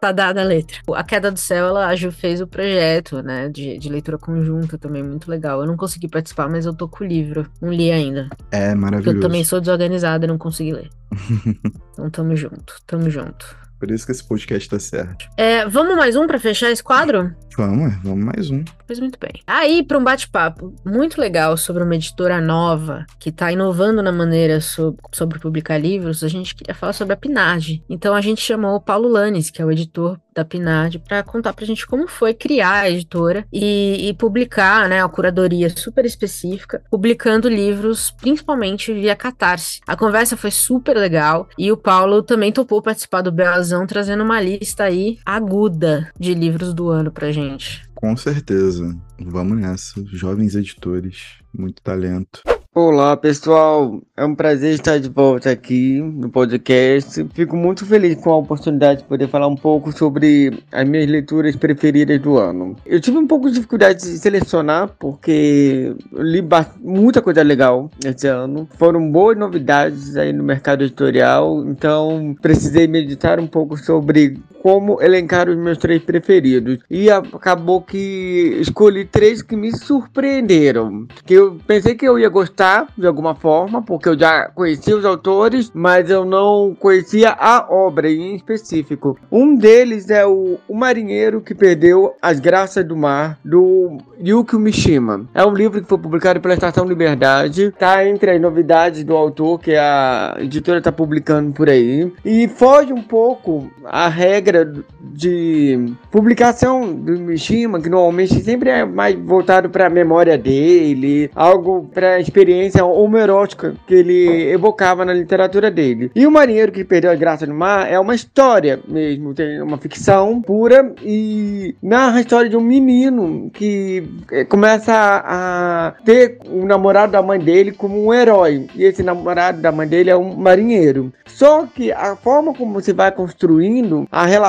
[0.00, 0.78] Tá dada a letra.
[0.96, 4.76] A Queda do Céu, ela, a Ju fez o projeto, né, de, de leitura conjunta
[4.76, 5.60] também, muito legal.
[5.60, 7.46] Eu não consegui participar, mas eu tô com o livro.
[7.62, 8.28] Não li ainda.
[8.50, 9.16] É Porque maravilhoso.
[9.18, 10.90] eu também sou desorganizada e não consegui ler.
[11.92, 13.56] Então tamo junto, tamo junto.
[13.78, 15.26] Por isso que esse podcast tá certo.
[15.36, 17.34] É, vamos mais um pra fechar esse quadro?
[17.56, 18.64] Vamos, vamos mais um.
[18.86, 19.42] Pois muito bem.
[19.46, 24.60] Aí, para um bate-papo muito legal sobre uma editora nova que está inovando na maneira
[24.60, 27.82] so- sobre publicar livros, a gente queria falar sobre a Pinage.
[27.88, 31.52] Então a gente chamou o Paulo Lanes, que é o editor da Pinage, para contar
[31.52, 36.82] pra gente como foi criar a editora e, e publicar, né, a curadoria super específica,
[36.90, 39.80] publicando livros principalmente via Catarse.
[39.86, 44.40] A conversa foi super legal e o Paulo também topou participar do Beazão, trazendo uma
[44.40, 47.82] lista aí aguda de livros do ano pra gente.
[47.94, 48.96] Com certeza.
[49.18, 50.04] Vamos nessa.
[50.06, 52.42] Jovens editores, muito talento.
[52.76, 57.24] Olá pessoal, é um prazer estar de volta aqui no podcast.
[57.32, 61.54] Fico muito feliz com a oportunidade de poder falar um pouco sobre as minhas leituras
[61.54, 62.74] preferidas do ano.
[62.84, 66.42] Eu tive um pouco de dificuldade de selecionar porque li
[66.82, 68.68] muita coisa legal esse ano.
[68.76, 75.46] Foram boas novidades aí no mercado editorial, então precisei meditar um pouco sobre como elencar
[75.46, 76.78] os meus três preferidos.
[76.88, 81.06] E acabou que escolhi três que me surpreenderam.
[81.26, 85.04] Que eu pensei que eu ia gostar de alguma forma, porque eu já conhecia os
[85.04, 89.18] autores, mas eu não conhecia a obra em específico.
[89.30, 95.26] Um deles é o, o Marinheiro que Perdeu as Graças do Mar, do Yukio Mishima.
[95.34, 99.60] É um livro que foi publicado pela Estação Liberdade, tá entre as novidades do autor
[99.60, 102.10] que a editora está publicando por aí.
[102.24, 104.53] E foge um pouco a regra
[105.00, 111.88] de publicação do Mishima, que normalmente sempre é mais voltado para a memória dele, algo
[111.92, 116.10] para a experiência homerótica que ele evocava na literatura dele.
[116.14, 119.78] E o Marinheiro que Perdeu a Graça no Mar é uma história mesmo, tem uma
[119.78, 126.66] ficção pura e narra a história de um menino que eh, começa a ter o
[126.66, 128.66] namorado da mãe dele como um herói.
[128.74, 131.12] E esse namorado da mãe dele é um marinheiro.
[131.26, 134.43] Só que a forma como se vai construindo a relação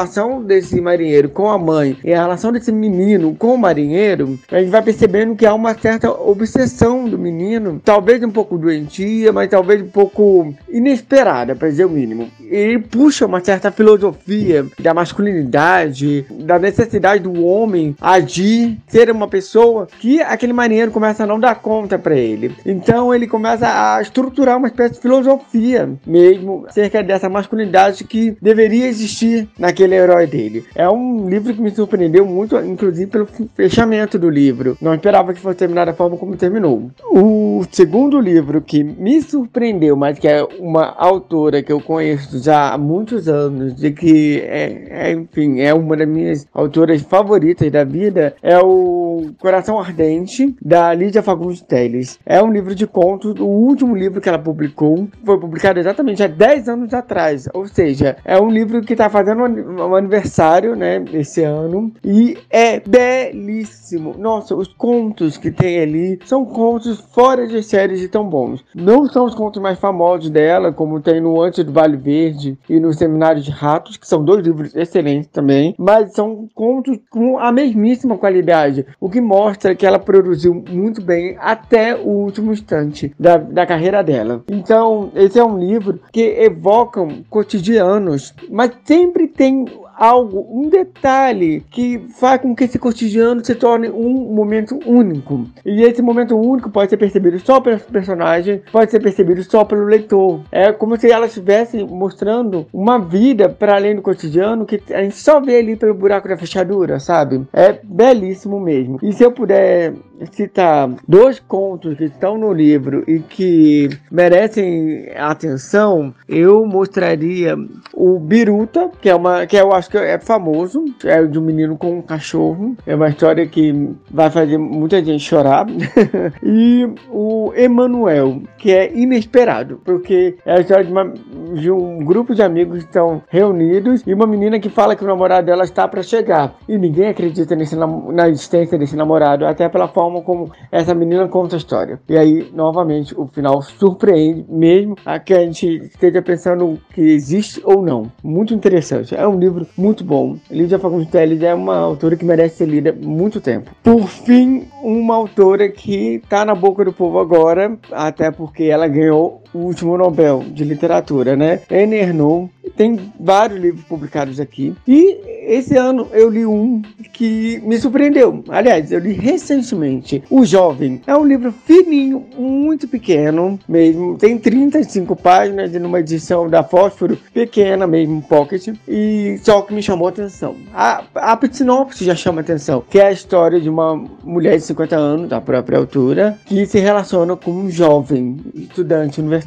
[0.46, 4.70] desse marinheiro com a mãe e a relação desse menino com o marinheiro, a gente
[4.70, 9.82] vai percebendo que há uma certa obsessão do menino, talvez um pouco doentia, mas talvez
[9.82, 12.30] um pouco inesperada, para dizer o mínimo.
[12.42, 19.88] Ele puxa uma certa filosofia da masculinidade, da necessidade do homem agir, ser uma pessoa
[20.00, 22.56] que aquele marinheiro começa a não dar conta para ele.
[22.66, 28.88] Então ele começa a estruturar uma espécie de filosofia mesmo acerca dessa masculinidade que deveria
[28.88, 30.66] existir naquele herói dele.
[30.74, 34.78] É um livro que me surpreendeu muito, inclusive pelo fechamento do livro.
[34.82, 36.90] Não esperava que fosse terminar da forma como terminou.
[37.04, 42.74] O segundo livro que me surpreendeu, mas que é uma autora que eu conheço já
[42.74, 47.84] há muitos anos e que é, é, enfim, é uma das minhas autoras favoritas da
[47.84, 52.20] vida, é o Coração Ardente, da Lídia Fagundes Teles.
[52.26, 56.28] É um livro de contos, o último livro que ela publicou, foi publicado exatamente há
[56.28, 61.04] 10 anos atrás, ou seja, é um livro que está fazendo um ani- aniversário, né,
[61.14, 64.16] esse ano, e é belíssimo.
[64.18, 68.64] Nossa, os contos que tem ali são contos fora de séries de tão bons.
[68.74, 72.80] Não são os contos mais famosos dela, como tem no Antes do Vale Verde e
[72.80, 77.52] no Seminário de Ratos, que são dois livros excelentes também, mas são contos com a
[77.52, 83.38] mesmíssima qualidade, o que mostra que ela produziu muito bem até o último instante da,
[83.38, 84.44] da carreira dela.
[84.50, 89.55] Então, esse é um livro que evoca cotidianos, mas sempre tem
[89.98, 95.46] algo, um detalhe que faz com que esse cotidiano se torne um momento único.
[95.66, 99.86] E esse momento único pode ser percebido só pelo personagem, pode ser percebido só pelo
[99.86, 100.42] leitor.
[100.52, 105.18] É como se ela estivesse mostrando uma vida para além do cotidiano que a gente
[105.18, 107.46] só vê ali pelo buraco da fechadura, sabe?
[107.54, 109.00] É belíssimo mesmo.
[109.02, 109.94] E se eu puder
[110.32, 117.56] citar dois contos que estão no livro e que merecem atenção, eu mostraria
[117.94, 121.78] o Biruta, que é uma que eu acho que é famoso, é de um menino
[121.78, 122.76] com um cachorro.
[122.86, 125.66] É uma história que vai fazer muita gente chorar.
[126.44, 131.14] e o Emanuel, que é inesperado, porque é a história de, uma,
[131.54, 135.08] de um grupo de amigos que estão reunidos e uma menina que fala que o
[135.08, 136.56] namorado dela está para chegar.
[136.68, 141.56] E ninguém acredita nesse, na existência desse namorado, até pela forma como essa menina conta
[141.56, 142.00] a história.
[142.08, 147.62] E aí, novamente, o final surpreende, mesmo a que a gente esteja pensando que existe
[147.64, 148.12] ou não.
[148.24, 149.16] Muito interessante.
[149.16, 150.38] É um livro muito bom.
[150.50, 153.72] Lídia Fagundes é uma autora que merece ser lida muito tempo.
[153.84, 159.42] Por fim, uma autora que está na boca do povo agora, até porque ela ganhou
[159.56, 161.62] o último Nobel de Literatura, né?
[161.72, 162.50] Anne Ernaux.
[162.76, 164.76] Tem vários livros publicados aqui.
[164.86, 166.82] E esse ano eu li um
[167.14, 168.44] que me surpreendeu.
[168.50, 170.22] Aliás, eu li recentemente.
[170.30, 171.02] O Jovem.
[171.08, 174.18] É um livro fininho, muito pequeno mesmo.
[174.18, 178.76] Tem 35 páginas e numa edição da Fósforo pequena mesmo, pocket.
[178.88, 180.56] E só que me chamou a atenção.
[180.74, 182.84] A, a sinopse já chama atenção.
[182.90, 186.80] Que é a história de uma mulher de 50 anos, da própria altura, que se
[186.80, 189.45] relaciona com um jovem estudante universitário.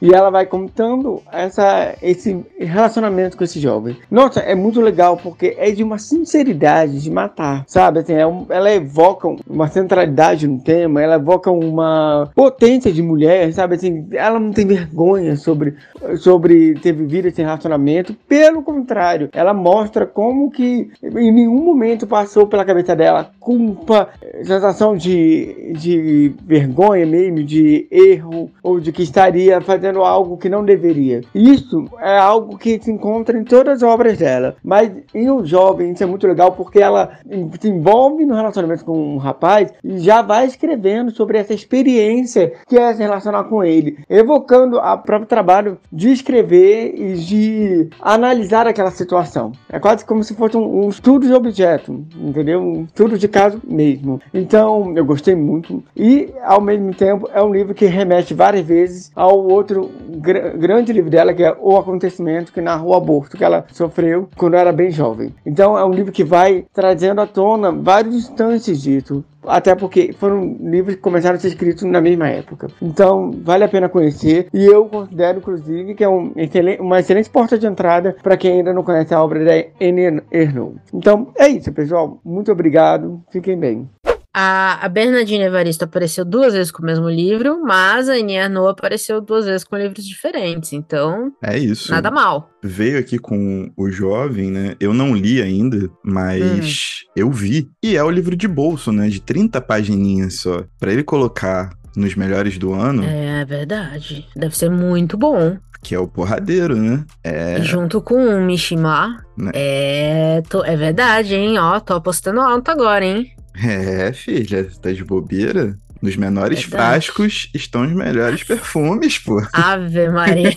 [0.00, 3.96] E ela vai contando essa, esse relacionamento com esse jovem.
[4.10, 8.00] Nossa, é muito legal porque é de uma sinceridade de matar, sabe?
[8.00, 13.52] Assim, é um, ela evoca uma centralidade no tema, ela evoca uma potência de mulher,
[13.52, 13.74] sabe?
[13.74, 15.74] Assim, ela não tem vergonha sobre,
[16.18, 18.14] sobre ter vivido esse relacionamento.
[18.28, 24.08] Pelo contrário, ela mostra como que em nenhum momento passou pela cabeça dela culpa,
[24.44, 30.64] sensação de, de vergonha mesmo, de erro, ou de que estaria fazendo algo que não
[30.64, 31.22] deveria.
[31.34, 35.92] Isso é algo que se encontra em todas as obras dela, mas em O Jovem
[35.92, 37.18] isso é muito legal porque ela
[37.60, 42.76] se envolve no relacionamento com um rapaz e já vai escrevendo sobre essa experiência que
[42.76, 48.90] é se relacionar com ele, evocando o próprio trabalho de escrever e de analisar aquela
[48.90, 49.52] situação.
[49.68, 52.60] É quase como se fosse um, um estudo de objeto, entendeu?
[52.60, 54.20] Um estudo de caso mesmo.
[54.32, 59.10] Então, eu gostei muito e ao mesmo tempo é um livro que remete várias vezes
[59.20, 63.44] ao outro gr grande livro dela, que é O Acontecimento, que narra o aborto que
[63.44, 65.34] ela sofreu quando era bem jovem.
[65.44, 69.22] Então é um livro que vai trazendo à tona várias instâncias disso.
[69.46, 72.68] Até porque foram livros que começaram a ser escritos na mesma época.
[72.80, 74.48] Então, vale a pena conhecer.
[74.52, 78.58] E eu considero, inclusive, que é um excelente, uma excelente porta de entrada para quem
[78.58, 80.76] ainda não conhece a obra da Anne Ernaux.
[80.92, 82.20] Então, é isso, pessoal.
[82.22, 83.22] Muito obrigado.
[83.30, 83.88] Fiquem bem.
[84.32, 88.70] A, a Bernardine Evaristo apareceu duas vezes com o mesmo livro, mas a Aninha Arnaud
[88.70, 91.32] apareceu duas vezes com livros diferentes, então.
[91.42, 91.90] É isso.
[91.90, 92.48] Nada mal.
[92.62, 94.76] Veio aqui com o jovem, né?
[94.78, 97.10] Eu não li ainda, mas hum.
[97.16, 97.68] eu vi.
[97.82, 99.08] E é o livro de bolso, né?
[99.08, 100.64] De 30 pagininhas só.
[100.78, 103.02] Para ele colocar nos melhores do ano.
[103.04, 104.28] É verdade.
[104.36, 105.56] Deve ser muito bom.
[105.82, 107.04] Que é o porradeiro, né?
[107.24, 107.60] É...
[107.62, 109.16] Junto com o Mishima.
[109.36, 109.50] Né?
[109.54, 110.42] É...
[110.64, 111.58] É verdade, hein?
[111.58, 113.32] Ó, tô apostando alto agora, hein?
[113.54, 115.78] É, filha, tá de bobeira?
[116.00, 117.04] Nos menores Verdade.
[117.06, 119.42] frascos estão os melhores perfumes, pô.
[119.52, 120.56] Ave Maria.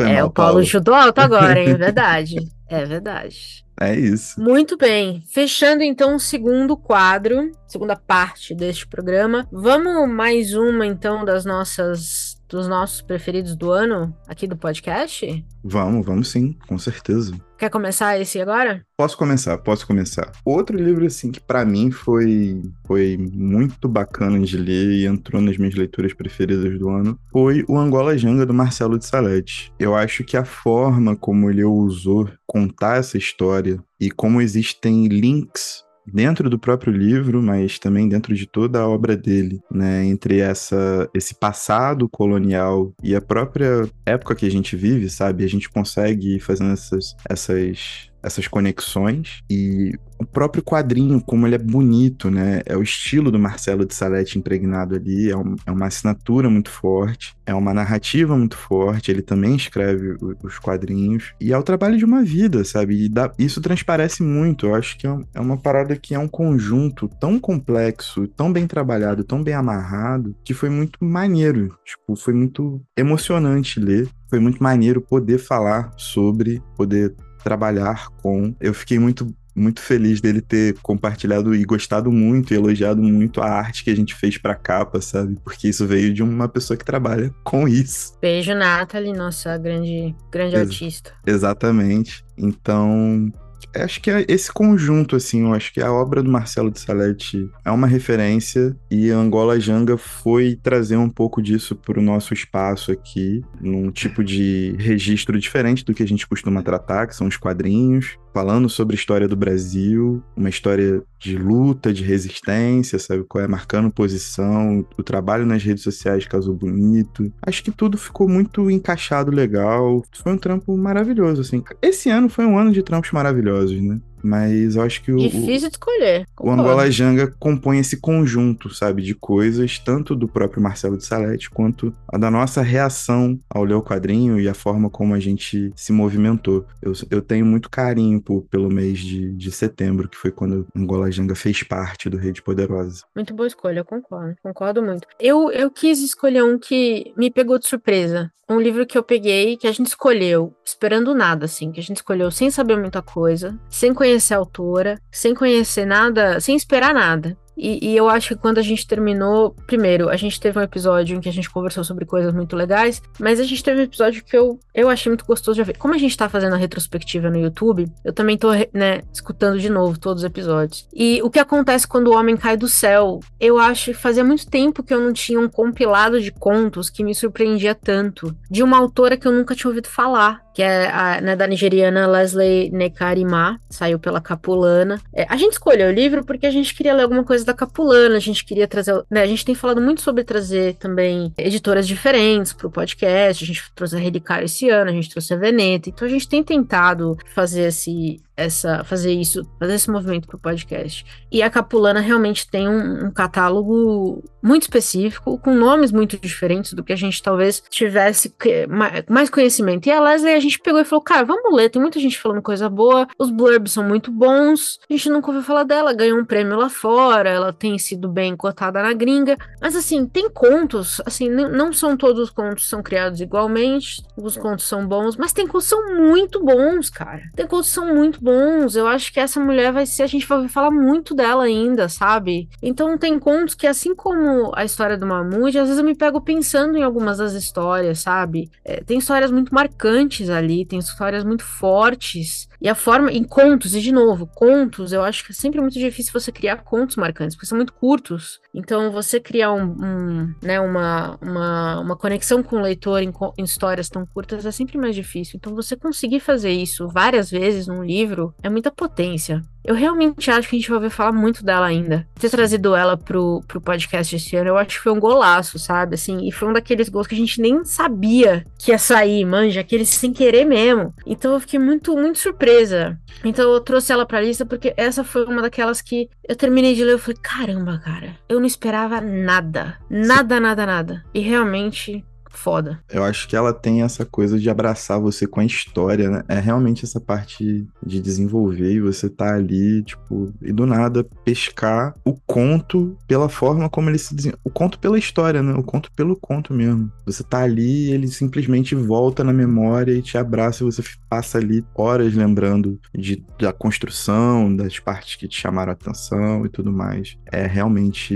[0.00, 1.68] é, mal, o Paulo, Paulo chutou alto agora, hein?
[1.68, 2.36] É verdade.
[2.66, 3.62] É verdade.
[3.78, 4.40] É isso.
[4.40, 5.22] Muito bem.
[5.26, 9.48] Fechando então o segundo quadro, segunda parte deste programa.
[9.50, 15.44] Vamos mais uma então das nossas dos nossos preferidos do ano aqui do podcast?
[15.62, 17.32] Vamos, vamos sim, com certeza.
[17.56, 18.84] Quer começar esse agora?
[18.96, 20.32] Posso começar, posso começar.
[20.44, 25.56] Outro livro assim que para mim foi foi muito bacana de ler e entrou nas
[25.56, 29.72] minhas leituras preferidas do ano foi o Angola Janga do Marcelo de Salete.
[29.78, 35.84] Eu acho que a forma como ele usou contar essa história e como existem links
[36.06, 41.08] dentro do próprio livro, mas também dentro de toda a obra dele, né, entre essa
[41.14, 45.44] esse passado colonial e a própria época que a gente vive, sabe?
[45.44, 49.42] A gente consegue fazendo essas essas essas conexões.
[49.50, 52.60] E o próprio quadrinho, como ele é bonito, né?
[52.66, 56.70] É o estilo do Marcelo de Salete impregnado ali, é, um, é uma assinatura muito
[56.70, 61.96] forte, é uma narrativa muito forte, ele também escreve os quadrinhos, e é o trabalho
[61.96, 63.04] de uma vida, sabe?
[63.04, 66.28] E dá, isso transparece muito, eu acho que é, é uma parada que é um
[66.28, 72.34] conjunto tão complexo, tão bem trabalhado, tão bem amarrado, que foi muito maneiro, tipo, foi
[72.34, 78.54] muito emocionante ler, foi muito maneiro poder falar sobre, poder trabalhar com.
[78.60, 83.46] Eu fiquei muito muito feliz dele ter compartilhado e gostado muito e elogiado muito a
[83.46, 85.36] arte que a gente fez pra capa, sabe?
[85.44, 88.16] Porque isso veio de uma pessoa que trabalha com isso.
[88.20, 91.12] Beijo, Nathalie, nossa grande, grande Ex artista.
[91.26, 92.24] Exatamente.
[92.38, 93.30] Então,
[93.76, 97.48] acho que é esse conjunto, assim, eu acho que a obra do Marcelo de Salete
[97.64, 102.90] é uma referência e Angola Janga foi trazer um pouco disso para o nosso espaço
[102.92, 107.36] aqui, num tipo de registro diferente do que a gente costuma tratar, que são os
[107.36, 113.44] quadrinhos, falando sobre a história do Brasil, uma história de luta, de resistência, sabe qual
[113.44, 113.48] é?
[113.48, 117.32] Marcando posição, o trabalho nas redes sociais casou bonito.
[117.42, 120.02] Acho que tudo ficou muito encaixado legal.
[120.22, 121.62] Foi um trampo maravilhoso, assim.
[121.82, 124.00] Esse ano foi um ano de trampos maravilhosos, né?
[124.22, 125.16] Mas eu acho que o.
[125.16, 126.26] Difícil de escolher.
[126.38, 131.50] O Angola Janga compõe esse conjunto, sabe, de coisas, tanto do próprio Marcelo de Salete,
[131.50, 135.70] quanto a da nossa reação ao ler o quadrinho e a forma como a gente
[135.74, 136.66] se movimentou.
[136.82, 141.10] Eu, eu tenho muito carinho por, pelo mês de, de setembro, que foi quando Angola
[141.10, 143.04] Janga fez parte do Rede Poderosa.
[143.14, 144.36] Muito boa escolha, eu concordo.
[144.42, 145.06] Concordo muito.
[145.18, 148.30] Eu, eu quis escolher um que me pegou de surpresa.
[148.48, 151.98] Um livro que eu peguei, que a gente escolheu, esperando nada, assim, que a gente
[151.98, 156.92] escolheu sem saber muita coisa, sem conhecer conhecer a autora, sem conhecer nada, sem esperar
[156.92, 157.36] nada.
[157.60, 161.14] E, e, eu acho que quando a gente terminou, primeiro, a gente teve um episódio
[161.14, 164.24] em que a gente conversou sobre coisas muito legais, mas a gente teve um episódio
[164.24, 165.76] que eu, eu achei muito gostoso de ver.
[165.76, 169.68] Como a gente tá fazendo a retrospectiva no YouTube, eu também tô, né, escutando de
[169.68, 170.88] novo todos os episódios.
[170.94, 173.20] E o que acontece quando o homem cai do céu?
[173.38, 177.04] Eu acho que fazia muito tempo que eu não tinha um compilado de contos que
[177.04, 178.34] me surpreendia tanto.
[178.50, 182.06] De uma autora que eu nunca tinha ouvido falar que é a, né, da nigeriana
[182.06, 185.00] Leslie Nekarima, saiu pela Capulana.
[185.14, 188.16] É, a gente escolheu o livro porque a gente queria ler alguma coisa da Capulana,
[188.16, 189.04] a gente queria trazer.
[189.10, 193.44] Né, a gente tem falado muito sobre trazer também editoras diferentes para o podcast.
[193.44, 195.88] A gente trouxe a Relicário esse ano, a gente trouxe a Veneta.
[195.88, 200.40] Então a gente tem tentado fazer esse, essa fazer isso, fazer esse movimento para o
[200.40, 201.04] podcast.
[201.30, 206.82] E a Capulana realmente tem um, um, catálogo muito específico, com nomes muito diferentes do
[206.82, 208.66] que a gente talvez tivesse que,
[209.08, 209.86] mais, conhecimento.
[209.86, 212.40] E a Leslie a gente pegou e falou: cara, vamos ler, tem muita gente falando
[212.42, 216.24] coisa boa, os blurbs são muito bons, a gente nunca ouviu falar dela, ganhou um
[216.24, 219.36] prêmio lá fora, ela tem sido bem cotada na gringa.
[219.60, 224.66] Mas assim, tem contos, assim, não são todos os contos são criados igualmente, os contos
[224.66, 227.22] são bons, mas tem contos são muito bons, cara.
[227.36, 228.76] Tem contos são muito bons bons.
[228.76, 230.04] Eu acho que essa mulher vai ser.
[230.04, 232.48] A gente vai falar muito dela ainda, sabe?
[232.62, 236.20] Então tem contos que, assim como a história do Mamute, às vezes eu me pego
[236.20, 238.50] pensando em algumas das histórias, sabe?
[238.64, 242.48] É, tem histórias muito marcantes ali, tem histórias muito fortes.
[242.60, 245.78] E a forma, em contos, e de novo, contos, eu acho que é sempre muito
[245.78, 248.38] difícil você criar contos marcantes, porque são muito curtos.
[248.54, 253.44] Então, você criar um, um né, uma, uma, uma conexão com o leitor em, em,
[253.44, 255.36] histórias tão curtas é sempre mais difícil.
[255.36, 259.42] Então, você conseguir fazer isso várias vezes num livro é muita potência.
[259.64, 262.06] Eu realmente acho que a gente vai ouvir falar muito dela ainda.
[262.18, 265.94] Ter trazido ela pro, pro podcast esse ano, eu acho que foi um golaço, sabe?
[265.94, 269.60] Assim, e foi um daqueles gols que a gente nem sabia que ia sair, manja,
[269.60, 270.94] aqueles sem querer mesmo.
[271.06, 272.98] Então eu fiquei muito, muito surpresa.
[273.24, 276.84] Então eu trouxe ela pra lista porque essa foi uma daquelas que eu terminei de
[276.84, 279.76] ler e falei, caramba, cara, eu não esperava nada.
[279.88, 281.04] Nada, nada, nada.
[281.12, 282.80] E realmente foda.
[282.90, 286.22] Eu acho que ela tem essa coisa de abraçar você com a história, né?
[286.28, 291.94] É realmente essa parte de desenvolver e você tá ali, tipo, e do nada pescar
[292.04, 294.40] o conto pela forma como ele se desenvolve.
[294.44, 295.52] O conto pela história, né?
[295.54, 296.90] O conto pelo conto mesmo.
[297.04, 301.64] Você tá ali, ele simplesmente volta na memória e te abraça e você passa ali
[301.74, 307.16] horas lembrando de, da construção, das partes que te chamaram a atenção e tudo mais.
[307.30, 308.14] É realmente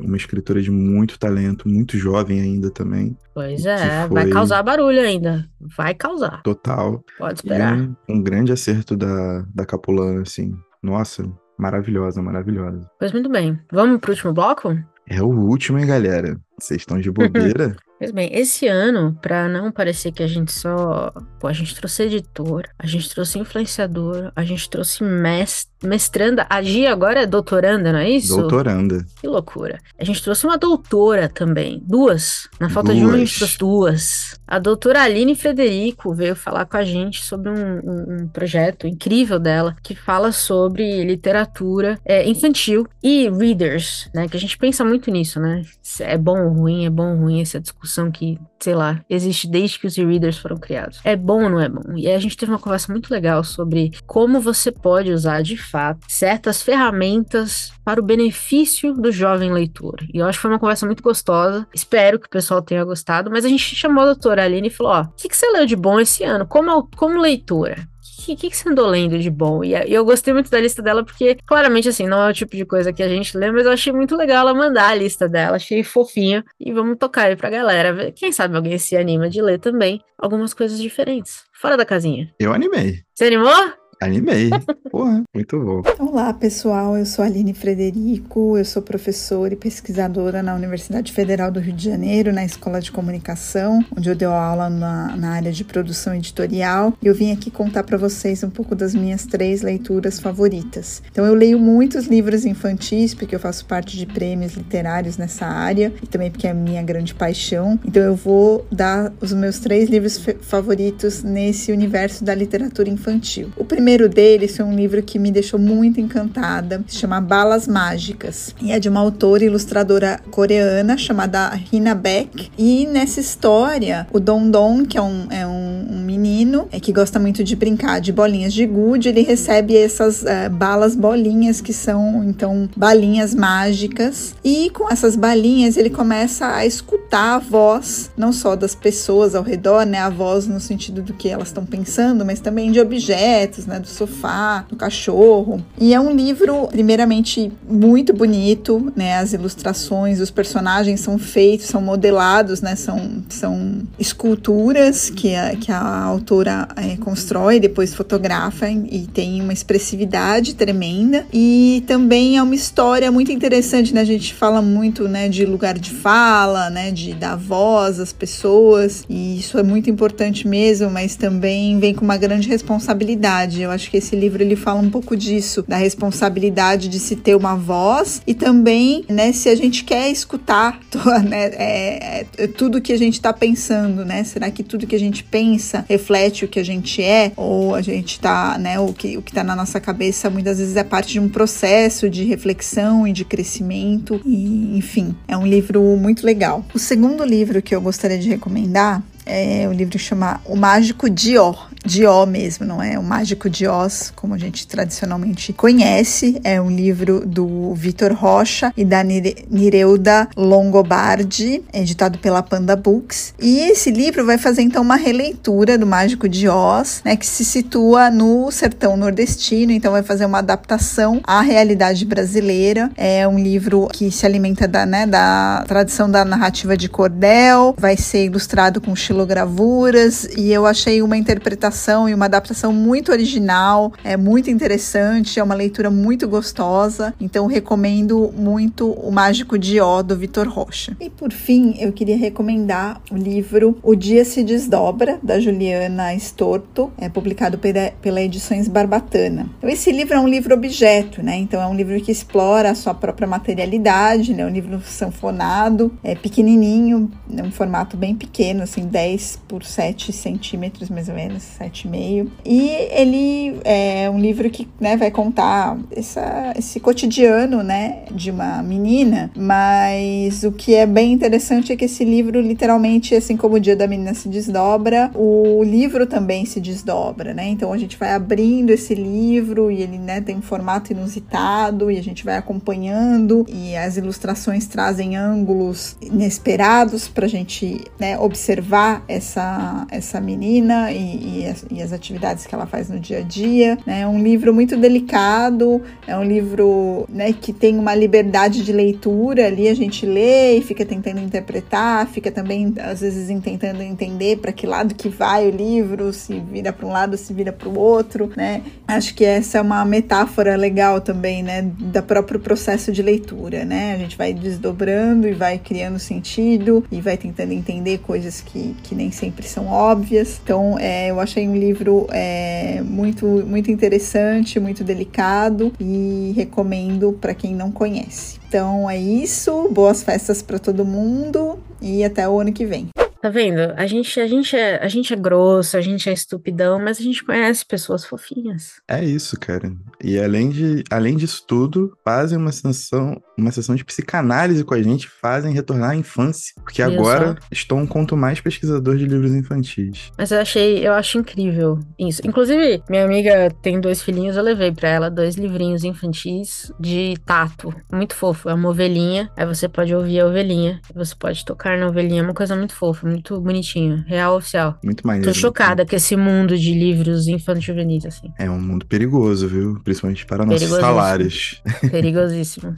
[0.00, 3.16] uma escritora de muito talento, muito jovem ainda também.
[3.34, 5.48] Pois é, vai causar barulho ainda.
[5.76, 6.42] Vai causar.
[6.42, 7.02] Total.
[7.18, 7.76] Pode esperar.
[7.76, 10.52] Um, um, grande acerto da, da Capulana, assim.
[10.82, 11.24] Nossa,
[11.58, 12.88] maravilhosa, maravilhosa.
[12.98, 13.58] Pois muito bem.
[13.72, 14.76] Vamos pro último bloco?
[15.08, 16.40] É o último, hein, galera?
[16.58, 17.76] Vocês estão de bobeira?
[18.02, 21.12] Pois bem, esse ano, para não parecer que a gente só.
[21.38, 26.46] Pô, a gente trouxe editor, a gente trouxe influenciador, a gente trouxe mestre, mestranda.
[26.48, 28.36] A Gia agora é doutoranda, não é isso?
[28.36, 29.04] Doutoranda.
[29.20, 29.78] Que loucura.
[29.98, 31.82] A gente trouxe uma doutora também.
[31.84, 32.48] Duas.
[32.60, 32.98] Na falta duas.
[32.98, 34.40] de uma, a gente trouxe duas.
[34.46, 39.38] A doutora Aline Frederico veio falar com a gente sobre um, um, um projeto incrível
[39.38, 44.28] dela que fala sobre literatura é, infantil e readers, né?
[44.28, 45.62] Que a gente pensa muito nisso, né?
[45.82, 49.48] Se é bom ou ruim, é bom ou ruim essa discussão que, sei lá, existe
[49.48, 51.00] desde que os e-readers foram criados.
[51.04, 51.96] É bom ou não é bom?
[51.96, 55.56] E aí a gente teve uma conversa muito legal sobre como você pode usar de
[55.72, 59.96] fato certas ferramentas para o benefício do jovem leitor.
[60.12, 61.66] E eu acho que foi uma conversa muito gostosa.
[61.74, 63.30] Espero que o pessoal tenha gostado.
[63.30, 65.64] Mas a gente chamou a doutora Aline e falou: Ó, o que, que você leu
[65.64, 66.46] de bom esse ano?
[66.46, 67.88] Como, como leitora?
[68.22, 69.64] O que, que, que você andou lendo de bom?
[69.64, 72.64] E, eu gostei muito da lista dela, porque claramente, assim, não é o tipo de
[72.64, 75.56] coisa que a gente lê, mas eu achei muito legal ela mandar a lista dela,
[75.56, 76.44] achei fofinha.
[76.60, 78.12] E vamos tocar aí pra galera.
[78.12, 82.32] Quem sabe alguém se anima de ler também algumas coisas diferentes, fora da casinha.
[82.38, 83.00] Eu animei.
[83.12, 83.81] Você animou?
[84.02, 84.50] Animei.
[84.90, 85.82] Porra, muito bom.
[85.98, 86.98] Olá, pessoal.
[86.98, 88.58] Eu sou Aline Frederico.
[88.58, 92.90] Eu sou professora e pesquisadora na Universidade Federal do Rio de Janeiro, na Escola de
[92.90, 96.92] Comunicação, onde eu dei aula na, na área de produção editorial.
[97.00, 101.00] E eu vim aqui contar para vocês um pouco das minhas três leituras favoritas.
[101.10, 105.92] Então, eu leio muitos livros infantis, porque eu faço parte de prêmios literários nessa área
[106.02, 107.78] e também porque é a minha grande paixão.
[107.84, 113.50] Então, eu vou dar os meus três livros favoritos nesse universo da literatura infantil.
[113.56, 118.54] O primeiro deles foi um livro que me deixou muito encantada, se chama Balas Mágicas,
[118.60, 122.50] e é de uma autora e ilustradora coreana chamada Hina Beck.
[122.56, 126.92] E nessa história, o Don Don, que é um, é um, um menino é, que
[126.92, 131.72] gosta muito de brincar de bolinhas de gude, ele recebe essas é, balas bolinhas que
[131.72, 138.32] são então balinhas mágicas, e com essas balinhas ele começa a escutar a voz não
[138.32, 142.24] só das pessoas ao redor, né, a voz no sentido do que elas estão pensando,
[142.24, 145.62] mas também de objetos, né, do sofá, do cachorro.
[145.78, 151.82] E é um livro, primeiramente, muito bonito, né, as ilustrações, os personagens são feitos, são
[151.82, 159.06] modelados, né, são, são esculturas que a, que a autora é, constrói, depois fotografa e
[159.12, 161.26] tem uma expressividade tremenda.
[161.32, 165.78] E também é uma história muito interessante, né, a gente fala muito, né, de lugar
[165.78, 171.16] de fala, né, de dar voz às pessoas, e isso é muito importante mesmo, mas
[171.16, 173.60] também vem com uma grande responsabilidade.
[173.60, 177.34] Eu acho que esse livro ele fala um pouco disso, da responsabilidade de se ter
[177.34, 180.80] uma voz e também, né, se a gente quer escutar
[181.28, 184.24] né, é, é, tudo que a gente está pensando, né?
[184.24, 187.32] Será que tudo que a gente pensa reflete o que a gente é?
[187.36, 190.76] Ou a gente tá, né, o que, o que tá na nossa cabeça muitas vezes
[190.76, 195.82] é parte de um processo de reflexão e de crescimento, e enfim, é um livro
[195.96, 196.64] muito legal.
[196.74, 201.06] O segundo livro que eu gostaria de recomendar é o livro chama O Mágico
[201.38, 201.54] Ó,
[201.84, 202.98] de Ó mesmo, não é?
[202.98, 206.40] O Mágico de Oz, como a gente tradicionalmente conhece.
[206.44, 213.34] É um livro do Vitor Rocha e da Nireuda Longobardi, editado pela Panda Books.
[213.40, 217.44] E esse livro vai fazer então uma releitura do Mágico de Oz, né, que se
[217.44, 222.90] situa no sertão nordestino, então vai fazer uma adaptação à realidade brasileira.
[222.96, 227.96] É um livro que se alimenta da, né, da tradição da narrativa de cordel, vai
[227.96, 231.71] ser ilustrado com estilogravuras e eu achei uma interpretação
[232.08, 238.32] e uma adaptação muito original, é muito interessante, é uma leitura muito gostosa, então recomendo
[238.36, 240.96] muito O Mágico de Ó do Vitor Rocha.
[241.00, 246.92] E por fim, eu queria recomendar o livro O Dia se Desdobra da Juliana Storto,
[246.98, 249.48] é publicado pela, pela Edições Barbatana.
[249.58, 251.36] Então, esse livro é um livro objeto, né?
[251.36, 254.44] Então é um livro que explora a sua própria materialidade, né?
[254.44, 260.12] Um livro sanfonado, é pequenininho, é um formato bem pequeno, assim, 10 10 por 7
[260.12, 262.28] centímetros, mais ou menos, 7,5.
[262.44, 268.62] E ele é um livro que né, vai contar essa, esse cotidiano né, de uma
[268.62, 273.60] menina, mas o que é bem interessante é que esse livro, literalmente, assim como o
[273.60, 277.48] Dia da Menina se desdobra, o livro também se desdobra, né?
[277.48, 281.98] Então a gente vai abrindo esse livro e ele né, tem um formato inusitado e
[281.98, 289.04] a gente vai acompanhando e as ilustrações trazem ângulos inesperados para a gente né, observar
[289.08, 293.78] essa, essa menina e, e, e, as, atividades que ela faz no dia a dia.
[293.86, 294.00] Né?
[294.00, 299.46] É um livro muito delicado, é um livro né, que tem uma liberdade de leitura
[299.46, 304.52] ali, a gente lê e fica tentando interpretar, fica também às vezes tentando entender para
[304.52, 307.78] que lado que vai o livro, se vira para um lado, se vira para o
[307.78, 308.62] outro, né?
[308.86, 313.94] Acho que essa é uma metáfora legal também, né, da próprio processo de leitura, né?
[313.94, 318.94] A gente vai desdobrando e vai criando sentido e vai tentando entender coisas que, que
[318.94, 320.40] nem sempre são óbvias.
[320.42, 327.34] Então, é, eu achei um livro é, muito, muito interessante, muito delicado e recomendo para
[327.34, 328.38] quem não conhece.
[328.48, 332.88] Então é isso, boas festas para todo mundo e até o ano que vem.
[333.22, 333.60] Tá vendo?
[333.76, 337.02] A gente, a, gente é, a gente é grosso, a gente é estupidão, mas a
[337.02, 338.80] gente conhece pessoas fofinhas.
[338.88, 339.72] É isso, cara.
[340.02, 344.82] E além, de, além disso tudo, fazem uma sessão, uma sessão de psicanálise com a
[344.82, 346.52] gente, fazem retornar à infância.
[346.56, 347.46] Porque Viu agora só?
[347.52, 350.10] estou um quanto mais pesquisador de livros infantis.
[350.18, 352.22] Mas eu achei, eu acho incrível isso.
[352.26, 357.72] Inclusive, minha amiga tem dois filhinhos, eu levei para ela dois livrinhos infantis de tato.
[357.92, 358.48] Muito fofo.
[358.48, 359.30] É uma ovelhinha.
[359.36, 360.80] Aí você pode ouvir a ovelhinha.
[360.92, 362.22] Você pode tocar na ovelhinha.
[362.22, 364.78] É uma coisa muito fofa muito bonitinho, real oficial.
[364.82, 365.32] Muito maneiro.
[365.32, 368.32] Tô chocada com esse mundo de livros infanto-juvenis, assim.
[368.38, 369.80] É um mundo perigoso, viu?
[369.84, 371.62] Principalmente para nossos salários.
[371.90, 372.74] Perigosíssimo.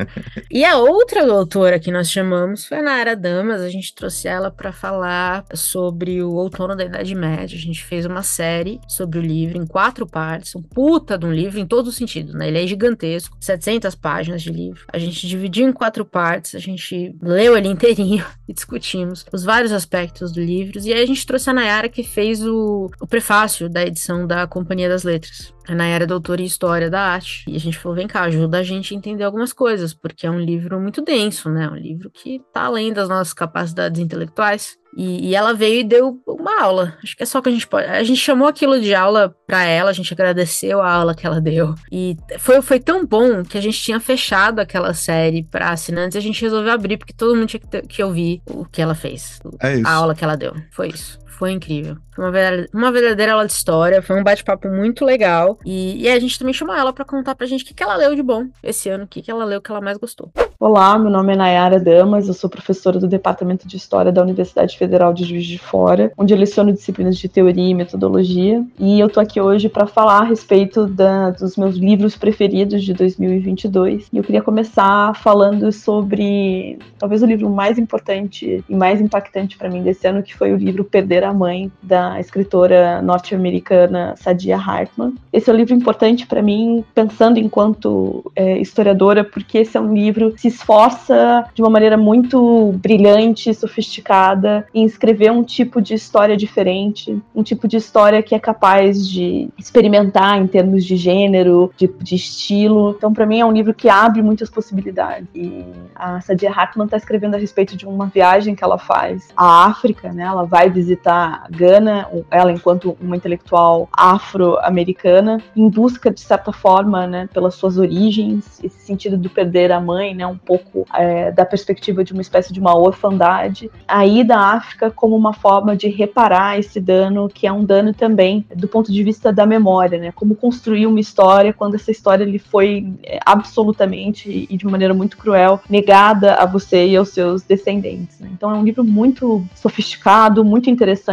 [0.51, 3.61] e a outra autora que nós chamamos foi a Nara Damas.
[3.61, 7.57] A gente trouxe ela para falar sobre o outono da Idade Média.
[7.57, 10.55] A gente fez uma série sobre o livro em quatro partes.
[10.55, 12.49] Um puta de um livro em todos os sentidos, né?
[12.49, 14.85] Ele é gigantesco, 700 páginas de livro.
[14.93, 16.55] A gente dividiu em quatro partes.
[16.55, 20.79] A gente leu ele inteirinho e discutimos os vários aspectos do livro.
[20.81, 24.47] E aí a gente trouxe a Nayara que fez o, o prefácio da edição da
[24.47, 25.55] Companhia das Letras.
[25.67, 27.45] A Nayara é doutora em História da Arte.
[27.49, 30.31] E a gente falou, vem cá, ajuda a gente a entender algumas coisas, porque é
[30.31, 31.69] um livro muito denso, né?
[31.69, 34.79] Um livro que tá além das nossas capacidades intelectuais.
[34.97, 36.97] E, e, ela veio e deu uma aula.
[37.03, 37.87] Acho que é só que a gente pode.
[37.87, 41.41] A gente chamou aquilo de aula para ela, a gente agradeceu a aula que ela
[41.41, 41.75] deu.
[41.91, 46.19] E foi, foi tão bom que a gente tinha fechado aquela série para assinantes e
[46.19, 48.95] a gente resolveu abrir, porque todo mundo tinha que, ter, que ouvir o que ela
[48.95, 49.41] fez.
[49.61, 49.81] É.
[49.85, 50.55] A aula que ela deu.
[50.71, 51.19] Foi isso.
[51.37, 51.97] Foi incrível.
[52.15, 54.01] Foi uma verdadeira, uma verdadeira aula de história.
[54.01, 55.59] Foi um bate-papo muito legal.
[55.65, 57.97] E, e, a gente também chamou ela para contar pra gente o que, que ela
[57.97, 60.31] leu de bom esse ano, o que, que ela leu que ela mais gostou.
[60.61, 64.79] Olá, meu nome é Nayara Damas, eu sou professora do Departamento de História da Universidade
[64.79, 68.65] Federal de Juiz de Fora, onde eu leciono disciplinas de teoria e metodologia.
[68.79, 72.95] E eu tô aqui hoje para falar a respeito da, dos meus livros preferidos de
[72.95, 74.09] 2022.
[74.13, 79.69] E eu queria começar falando sobre talvez o livro mais importante e mais impactante para
[79.69, 85.15] mim desse ano, que foi o livro Perder a Mãe, da escritora norte-americana Sadia Hartman.
[85.33, 89.95] Esse é um livro importante para mim, pensando enquanto é, historiadora, porque esse é um
[89.95, 95.95] livro que se esforça de uma maneira muito brilhante, sofisticada, em escrever um tipo de
[95.95, 101.73] história diferente, um tipo de história que é capaz de experimentar em termos de gênero,
[101.77, 102.95] de, de estilo.
[102.97, 105.29] Então, para mim, é um livro que abre muitas possibilidades.
[105.35, 105.65] E
[105.95, 110.13] a Sadia Hartman está escrevendo a respeito de uma viagem que ela faz à África,
[110.13, 110.25] né?
[110.25, 111.14] Ela vai visitar
[111.51, 118.63] Gana, ela enquanto uma intelectual afro-americana, em busca, de certa forma, né, pelas suas origens,
[118.63, 122.53] esse sentido do perder a mãe, né, um pouco é, da perspectiva de uma espécie
[122.53, 127.53] de uma orfandade, aí da África como uma forma de reparar esse dano, que é
[127.53, 131.75] um dano também do ponto de vista da memória, né, como construir uma história quando
[131.75, 136.97] essa história lhe foi é, absolutamente e de maneira muito cruel negada a você e
[136.97, 138.19] aos seus descendentes.
[138.21, 138.31] Né?
[138.33, 141.04] Então é um livro muito sofisticado, muito interessante,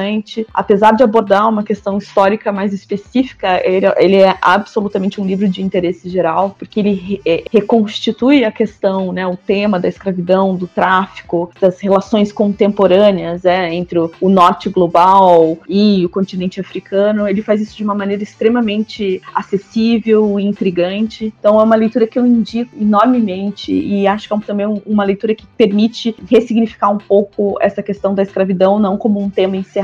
[0.53, 5.61] apesar de abordar uma questão histórica mais específica, ele, ele é absolutamente um livro de
[5.61, 10.67] interesse geral, porque ele re, é, reconstitui a questão, né, o tema da escravidão, do
[10.67, 17.27] tráfico, das relações contemporâneas é, entre o, o norte global e o continente africano.
[17.27, 21.33] Ele faz isso de uma maneira extremamente acessível e intrigante.
[21.39, 25.35] Então é uma leitura que eu indico enormemente e acho que é também uma leitura
[25.35, 29.80] que permite ressignificar um pouco essa questão da escravidão, não como um tema encerrado,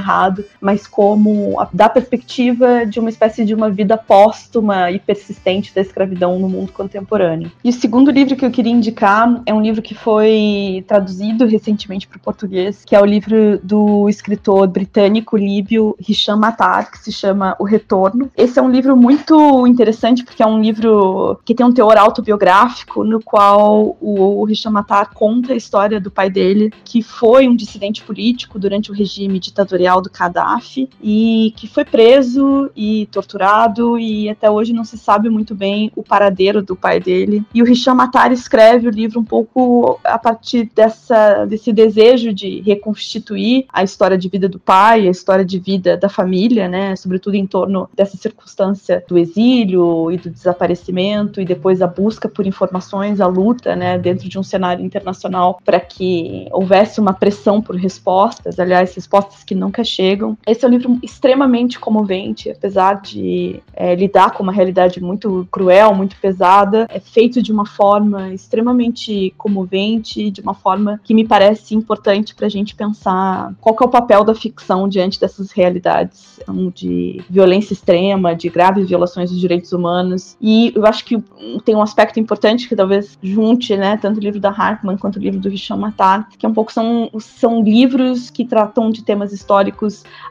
[0.61, 5.81] mas como a, da perspectiva de uma espécie de uma vida póstuma e persistente da
[5.81, 7.51] escravidão no mundo contemporâneo.
[7.63, 12.07] E o segundo livro que eu queria indicar é um livro que foi traduzido recentemente
[12.07, 17.11] para o português, que é o livro do escritor britânico líbio Hisham Matar, que se
[17.11, 18.29] chama O Retorno.
[18.35, 23.03] Esse é um livro muito interessante porque é um livro que tem um teor autobiográfico
[23.03, 28.03] no qual o Hisham Matar conta a história do pai dele, que foi um dissidente
[28.03, 34.49] político durante o regime ditatorial do Gaddafi e que foi preso e torturado e até
[34.49, 37.43] hoje não se sabe muito bem o paradeiro do pai dele.
[37.53, 42.61] E o Hisham Matar escreve o livro um pouco a partir dessa, desse desejo de
[42.61, 47.35] reconstituir a história de vida do pai, a história de vida da família, né, sobretudo
[47.35, 53.21] em torno dessa circunstância do exílio e do desaparecimento e depois a busca por informações,
[53.21, 58.59] a luta, né, dentro de um cenário internacional para que houvesse uma pressão por respostas,
[58.59, 60.37] aliás, respostas que chegam.
[60.45, 65.93] Esse é um livro extremamente comovente, apesar de é, lidar com uma realidade muito cruel,
[65.93, 71.75] muito pesada, é feito de uma forma extremamente comovente, de uma forma que me parece
[71.75, 76.39] importante para a gente pensar qual é o papel da ficção diante dessas realidades
[76.73, 80.37] de violência extrema, de graves violações dos direitos humanos.
[80.41, 81.21] E eu acho que
[81.65, 85.21] tem um aspecto importante que talvez junte, né, tanto o livro da Hartman quanto o
[85.21, 89.33] livro do Hisham Matar, que é um pouco são, são livros que tratam de temas
[89.33, 89.66] históricos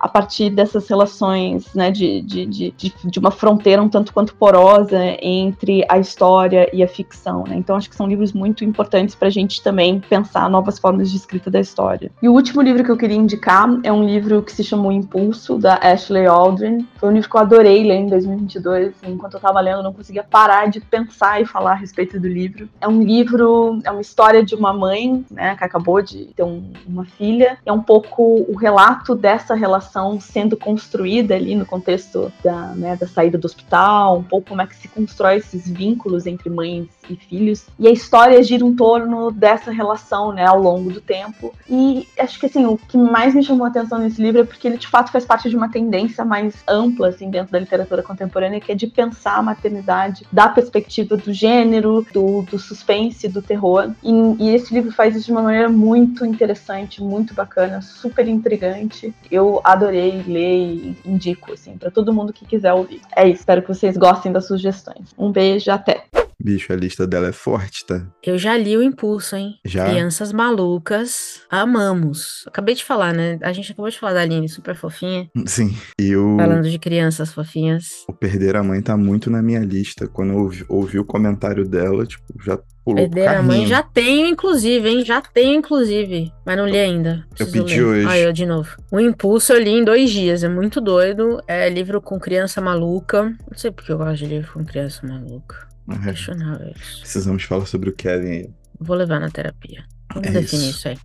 [0.00, 4.98] a partir dessas relações, né, de, de, de, de uma fronteira um tanto quanto porosa
[5.20, 7.56] entre a história e a ficção, né?
[7.56, 11.10] Então acho que são livros muito muito importantes para a gente também pensar novas formas
[11.10, 12.10] de escrita da história.
[12.22, 15.58] E o último livro que eu queria indicar é um livro que se chamou Impulso,
[15.58, 16.86] da Ashley Aldrin.
[16.96, 18.94] Foi um livro que eu adorei ler em 2022.
[19.04, 22.28] Enquanto eu estava lendo, eu não conseguia parar de pensar e falar a respeito do
[22.28, 22.68] livro.
[22.80, 26.70] É um livro, é uma história de uma mãe, né, que acabou de ter um,
[26.86, 27.58] uma filha.
[27.66, 33.08] É um pouco o relato dessa relação sendo construída ali no contexto da, né, da
[33.08, 37.16] saída do hospital, um pouco como é que se constrói esses vínculos entre mães e
[37.16, 37.66] filhos.
[37.76, 41.52] E a história gira em torno dessa relação, né, ao longo do tempo.
[41.68, 44.68] E acho que assim, o que mais me chamou a atenção nesse livro é porque
[44.68, 48.60] ele de fato faz parte de uma tendência mais ampla assim dentro da literatura contemporânea,
[48.60, 53.90] que é de pensar a maternidade da perspectiva do gênero, do, do suspense, do terror.
[54.04, 59.12] E, e esse livro faz isso de uma maneira muito interessante, muito bacana, super intrigante.
[59.30, 63.00] Eu adorei ler e indico assim para todo mundo que quiser ouvir.
[63.14, 65.12] É isso, espero que vocês gostem das sugestões.
[65.18, 66.04] Um beijo, até.
[66.46, 68.06] Bicho, a lista dela é forte, tá?
[68.22, 69.56] Eu já li o Impulso, hein?
[69.64, 69.90] Já?
[69.90, 72.44] Crianças Malucas, amamos.
[72.46, 73.36] Acabei de falar, né?
[73.42, 75.28] A gente acabou de falar da Aline, super fofinha.
[75.44, 75.76] Sim.
[76.00, 76.36] E o.
[76.36, 78.04] Falando de crianças fofinhas.
[78.08, 80.06] O Perder a Mãe tá muito na minha lista.
[80.06, 84.28] Quando eu ouvi, ouvi o comentário dela, tipo, já pulou Perder a Mãe já tenho,
[84.28, 85.04] inclusive, hein?
[85.04, 86.32] Já tenho, inclusive.
[86.46, 87.26] Mas não li ainda.
[87.32, 87.86] Eu Preciso pedi ler.
[87.86, 88.06] hoje.
[88.08, 88.70] Ah, eu de novo.
[88.92, 90.44] O Impulso eu li em dois dias.
[90.44, 91.40] É muito doido.
[91.48, 93.34] É livro com criança maluca.
[93.50, 95.66] Não sei porque eu gosto de livro com criança maluca.
[95.90, 97.00] É, Questionável isso.
[97.00, 98.50] Precisamos falar sobre o Kevin aí.
[98.78, 99.84] Vou levar na terapia.
[100.12, 100.78] Vamos É definir isso.
[100.78, 100.98] isso aí.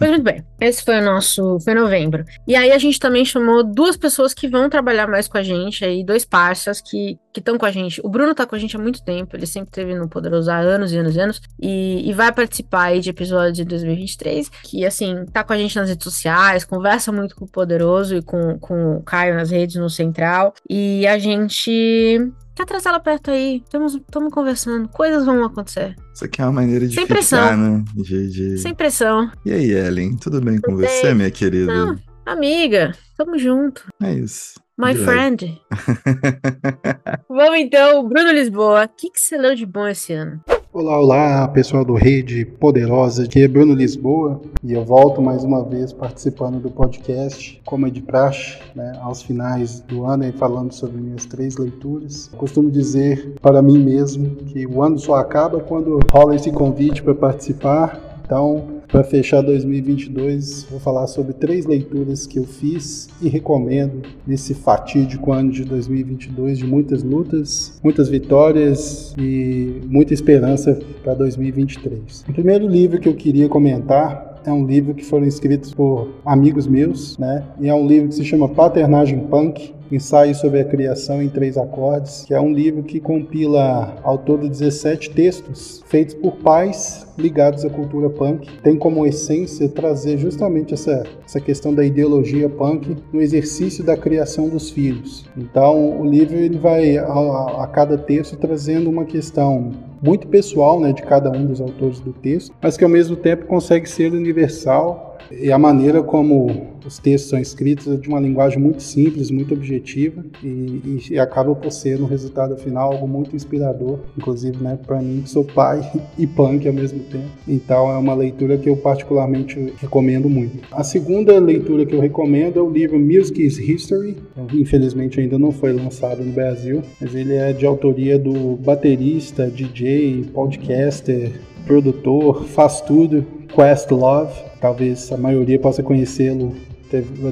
[0.00, 1.58] Mas muito bem, esse foi o nosso.
[1.60, 2.24] Foi novembro.
[2.46, 5.84] E aí a gente também chamou duas pessoas que vão trabalhar mais com a gente
[5.84, 8.00] aí, dois parças que estão com a gente.
[8.04, 10.58] O Bruno tá com a gente há muito tempo, ele sempre teve no Poderoso há
[10.58, 11.40] anos e anos e anos.
[11.60, 15.76] E, e vai participar aí de episódios de 2023, que assim, tá com a gente
[15.76, 19.76] nas redes sociais, conversa muito com o Poderoso e com, com o Caio nas redes
[19.76, 20.54] no Central.
[20.68, 22.32] E a gente.
[22.54, 23.62] Quer trazer ela perto aí?
[23.64, 23.98] Estamos
[24.32, 25.96] conversando, coisas vão acontecer.
[26.14, 27.56] Isso aqui é uma maneira de Sem ficar, pressão.
[27.56, 27.84] né?
[27.96, 29.30] De, de- Sem pressão.
[29.44, 31.14] E aí, Ellen, tudo bem com Tudo você, bem.
[31.16, 31.72] minha querida?
[31.74, 33.84] Não, amiga, tamo junto.
[34.00, 34.54] É isso.
[34.78, 35.60] My De friend.
[37.28, 38.84] Vamos então, Bruno Lisboa.
[38.84, 40.40] O que, que você leu de bom esse ano?
[40.74, 45.62] Olá, olá, pessoal do Rede Poderosa, aqui é Bruno Lisboa e eu volto mais uma
[45.62, 50.72] vez participando do podcast, como é de praxe, né, aos finais do ano e falando
[50.72, 52.28] sobre minhas três leituras.
[52.32, 57.04] Eu costumo dizer para mim mesmo que o ano só acaba quando rola esse convite
[57.04, 63.28] para participar, então para fechar 2022, vou falar sobre três leituras que eu fiz e
[63.28, 71.14] recomendo nesse fatídico ano de 2022 de muitas lutas, muitas vitórias e muita esperança para
[71.14, 72.24] 2023.
[72.28, 76.66] O primeiro livro que eu queria comentar é um livro que foram escritos por amigos
[76.66, 77.44] meus, né?
[77.60, 81.56] E é um livro que se chama Paternagem Punk, Ensaio sobre a Criação em Três
[81.56, 87.64] Acordes, que é um livro que compila ao todo 17 textos feitos por pais ligados
[87.64, 88.48] à cultura punk.
[88.62, 94.48] Tem como essência trazer justamente essa, essa questão da ideologia punk no exercício da criação
[94.48, 95.24] dos filhos.
[95.36, 99.70] Então, o livro ele vai a, a- cada texto trazendo uma questão
[100.02, 103.46] muito pessoal né, de cada um dos autores do texto, mas que ao mesmo tempo
[103.46, 108.58] consegue ser universal e a maneira como os textos são escritos é de uma linguagem
[108.58, 113.98] muito simples, muito objetiva e, e acaba por ser no resultado final algo muito inspirador,
[114.16, 115.80] inclusive né, para mim que sou pai
[116.18, 117.24] e punk ao mesmo tempo.
[117.48, 120.58] Então é uma leitura que eu particularmente recomendo muito.
[120.70, 124.16] A segunda leitura que eu recomendo é o livro Music is History.
[124.52, 130.26] Infelizmente ainda não foi lançado no Brasil, mas ele é de autoria do baterista, DJ,
[130.32, 131.32] podcaster,
[131.66, 133.24] produtor, faz tudo,
[133.54, 134.32] Questlove.
[134.60, 136.54] Talvez a maioria possa conhecê-lo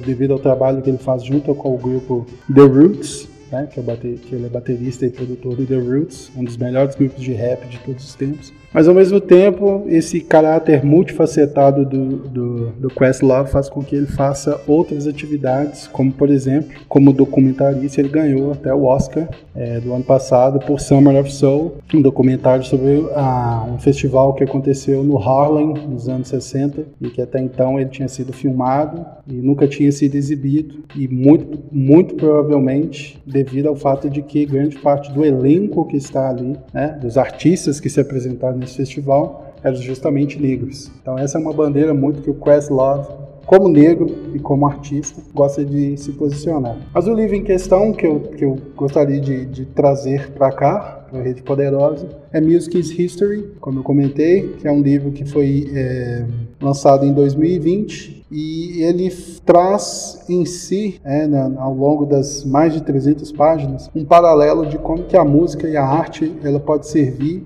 [0.05, 3.83] devido ao trabalho que ele faz junto com o grupo The Roots, né, que, é
[3.83, 7.33] bate- que ele é baterista e produtor do The Roots, um dos melhores grupos de
[7.33, 8.53] rap de todos os tempos.
[8.73, 14.07] Mas ao mesmo tempo, esse caráter multifacetado do, do, do Questlove faz com que ele
[14.07, 19.93] faça outras atividades, como por exemplo, como documentarista, ele ganhou até o Oscar eh, do
[19.93, 25.19] ano passado por Summer of Soul, um documentário sobre ah, um festival que aconteceu no
[25.19, 29.93] Harlem nos anos 60 e que até então ele tinha sido filmado e nunca tinha
[29.93, 35.87] sido exibido e muito, muito provavelmente devido ao fato de que grande parte do elenco
[35.87, 40.91] que está ali, né, dos artistas que se apresentaram nesse festival, eram justamente negros.
[41.01, 45.65] Então essa é uma bandeira muito que o Questlove como negro e como artista, gosta
[45.65, 46.77] de se posicionar.
[46.95, 51.07] Mas o livro em questão que eu, que eu gostaria de, de trazer para cá,
[51.13, 55.25] a Rede Poderosa, é Music is History, como eu comentei, que é um livro que
[55.25, 56.25] foi é,
[56.61, 59.11] lançado em 2020 e ele
[59.45, 64.79] traz em si, é, na- ao longo das mais de 300 páginas, um paralelo de
[64.79, 67.45] como que a música e a arte ela pode servir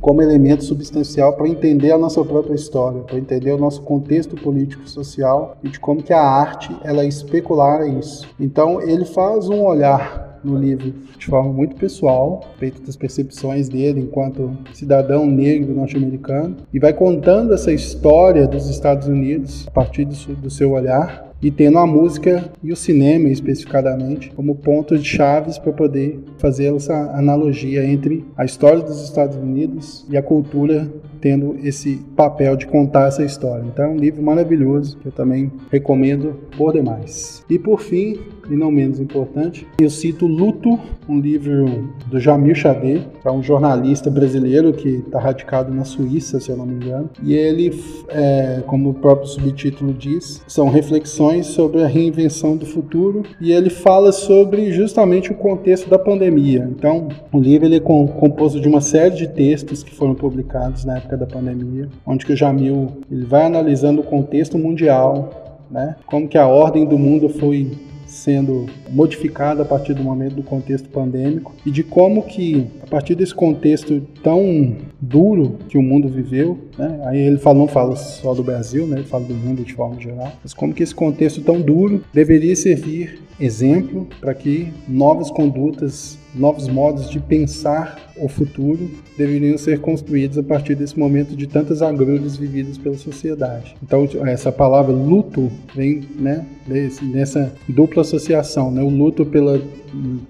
[0.00, 4.88] como elemento substancial para entender a nossa própria história, para entender o nosso contexto político
[4.88, 8.26] social e de como que a arte ela é especular a isso.
[8.38, 14.00] Então ele faz um olhar no livro de forma muito pessoal, feito das percepções dele
[14.00, 20.50] enquanto cidadão negro norte-americano, e vai contando essa história dos Estados Unidos a partir do,
[20.50, 25.72] seu olhar e tendo a música e o cinema especificadamente como pontos de chaves para
[25.72, 30.88] poder fazer essa analogia entre a história dos Estados Unidos e a cultura
[31.24, 33.64] tendo esse papel de contar essa história.
[33.66, 37.42] Então é um livro maravilhoso que eu também recomendo por demais.
[37.48, 38.18] E por fim,
[38.50, 40.78] e não menos importante, eu cito Luto,
[41.08, 46.38] um livro do Jamil Chadé, que é um jornalista brasileiro que está radicado na Suíça,
[46.40, 47.08] se eu não me engano.
[47.22, 47.72] E ele,
[48.08, 53.70] é, como o próprio subtítulo diz, são reflexões sobre a reinvenção do futuro e ele
[53.70, 56.68] fala sobre justamente o contexto da pandemia.
[56.70, 60.98] Então, o livro ele é composto de uma série de textos que foram publicados na
[60.98, 65.96] época da pandemia, onde que o Jamil ele vai analisando o contexto mundial, né?
[66.06, 67.70] Como que a ordem do mundo foi
[68.06, 73.14] sendo modificada a partir do momento do contexto pandêmico e de como que a partir
[73.14, 77.00] desse contexto tão duro que o mundo viveu, né?
[77.06, 78.98] aí ele fala, não fala só do Brasil, né?
[78.98, 82.54] ele fala do mundo de forma geral, mas como que esse contexto tão duro deveria
[82.54, 90.38] servir exemplo para que novas condutas, novos modos de pensar o futuro deveriam ser construídos
[90.38, 93.76] a partir desse momento de tantas agruras vividas pela sociedade.
[93.82, 98.82] Então, essa palavra luto vem né, desse, nessa dupla associação, né?
[98.82, 99.60] o luto pela,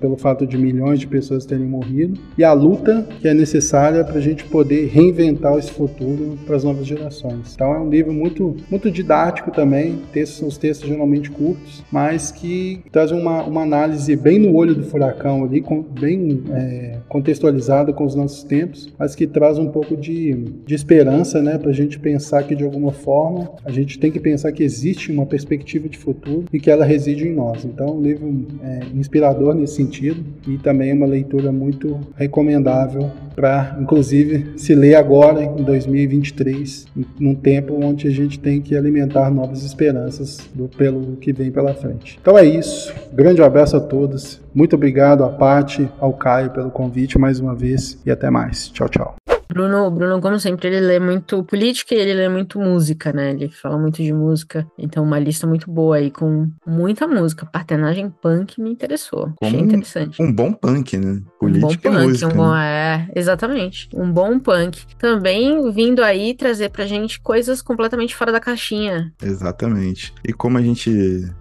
[0.01, 4.19] pelo fato de milhões de pessoas terem morrido e a luta que é necessária para
[4.19, 7.55] a gente poder reinventar esse futuro para as novas gerações.
[7.55, 12.83] Então, é um livro muito, muito didático também, textos, os textos geralmente curtos, mas que
[12.91, 18.05] traz uma, uma análise bem no olho do furacão ali, com, bem é, contextualizada com
[18.05, 20.35] os nossos tempos, mas que traz um pouco de,
[20.67, 24.21] de esperança, né, para a gente pensar que de alguma forma a gente tem que
[24.21, 27.65] pensar que existe uma perspectiva de futuro e que ela reside em nós.
[27.65, 34.53] Então, um livro é, inspirador nesse sentido e também uma leitura muito recomendável para, inclusive,
[34.57, 36.87] se ler agora em 2023,
[37.19, 41.75] num tempo onde a gente tem que alimentar novas esperanças do, pelo que vem pela
[41.75, 42.19] frente.
[42.21, 42.95] Então é isso.
[43.13, 44.44] Grande abraço a todos.
[44.55, 48.69] Muito obrigado a Paty, ao Caio pelo convite mais uma vez e até mais.
[48.69, 49.17] Tchau, tchau.
[49.49, 53.31] Bruno, Bruno, como sempre, ele lê muito política e ele lê muito música, né?
[53.31, 54.67] Ele fala muito de música.
[54.79, 57.47] Então, uma lista muito boa aí, com muita música.
[57.47, 59.33] Partenagem punk me interessou.
[59.37, 60.23] Como Achei interessante.
[60.23, 61.21] Um, bom punk, né?
[61.39, 63.07] Política um bom punk, música, um bom, né?
[63.15, 63.89] é, exatamente.
[63.95, 64.85] Um bom punk.
[64.99, 69.13] Também vindo aí trazer pra gente coisas completamente fora da caixinha.
[69.23, 70.13] Exatamente.
[70.27, 70.91] E como a gente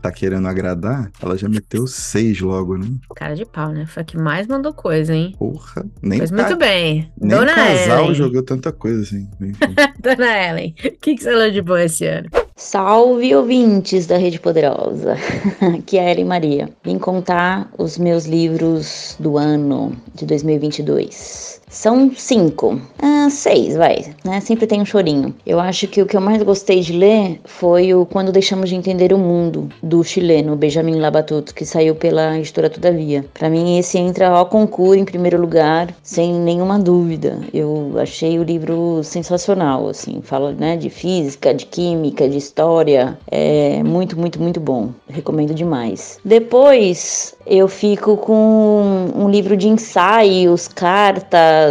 [0.01, 2.88] tá querendo agradar, ela já meteu seis logo, né?
[3.15, 3.85] Cara de pau, né?
[3.85, 5.34] Foi a que mais mandou coisa, hein?
[5.38, 7.11] Porra, nem Pois tá- muito bem.
[7.19, 7.53] Nem Dona
[8.01, 8.15] Ellen.
[8.15, 9.27] jogou tanta coisa assim.
[9.41, 9.75] Enfim.
[9.99, 12.29] Dona Ellen, o que, que você leu de bom esse ano?
[12.55, 15.15] Salve ouvintes da Rede Poderosa,
[15.75, 16.69] aqui é a Ellen Maria.
[16.83, 21.62] Vim contar os meus livros do ano de 2022.
[21.73, 24.39] São cinco, ah, seis, vai, né?
[24.41, 25.33] Sempre tem um chorinho.
[25.43, 28.75] Eu acho que o que eu mais gostei de ler foi o Quando Deixamos de
[28.75, 33.25] Entender o Mundo, do chileno Benjamin Labatut, que saiu pela editora Todavia.
[33.33, 37.39] Para mim, esse entra ao concurso em primeiro lugar, sem nenhuma dúvida.
[37.51, 43.17] Eu achei o livro sensacional, assim, fala né, de física, de química, de história.
[43.31, 44.91] É muito, muito, muito bom.
[45.09, 46.19] Recomendo demais.
[46.23, 51.62] Depois, eu fico com um livro de ensaios, cartas,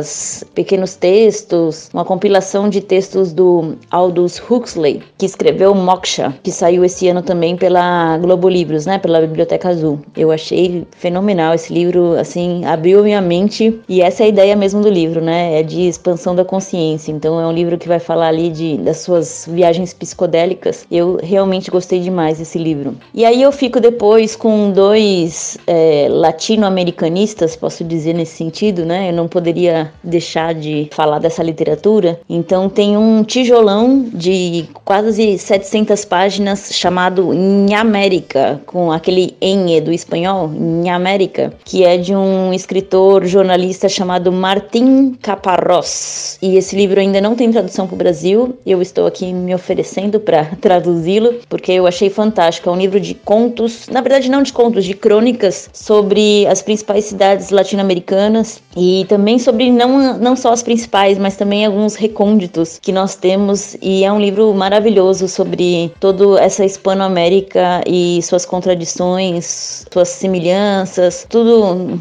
[0.55, 7.09] pequenos textos, uma compilação de textos do Aldous Huxley, que escreveu Moksha, que saiu esse
[7.09, 10.01] ano também pela Globo Livros, né, pela Biblioteca Azul.
[10.17, 14.81] Eu achei fenomenal esse livro, assim, abriu minha mente e essa é a ideia mesmo
[14.81, 17.11] do livro, né, é de expansão da consciência.
[17.13, 20.87] Então é um livro que vai falar ali de das suas viagens psicodélicas.
[20.91, 22.95] Eu realmente gostei demais desse livro.
[23.15, 29.11] E aí eu fico depois com dois é, latino-americanistas, posso dizer nesse sentido, né?
[29.11, 32.21] Eu não poderia deixar de falar dessa literatura.
[32.29, 37.31] Então tem um tijolão de quase 700 páginas chamado
[37.79, 40.51] América, com aquele enhe do espanhol,
[40.93, 46.39] América, que é de um escritor jornalista chamado Martín Caparrós.
[46.41, 48.57] E esse livro ainda não tem tradução para o Brasil.
[48.65, 52.69] Eu estou aqui me oferecendo para traduzi-lo, porque eu achei fantástico.
[52.69, 57.05] É um livro de contos, na verdade não de contos, de crônicas sobre as principais
[57.07, 62.93] cidades latino-americanas e também sobre não, não só as principais, mas também alguns recônditos que
[62.93, 63.77] nós temos.
[63.81, 71.99] E é um livro maravilhoso sobre toda essa Hispanoamérica e suas contradições, suas semelhanças, tudo,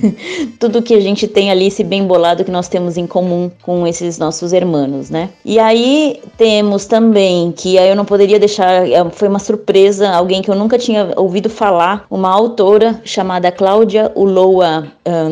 [0.60, 3.86] tudo que a gente tem ali, esse bem bolado que nós temos em comum com
[3.86, 5.30] esses nossos irmãos, né?
[5.44, 10.50] E aí temos também, que eu não poderia deixar, é, foi uma surpresa, alguém que
[10.50, 14.86] eu nunca tinha ouvido falar, uma autora chamada Cláudia Uloa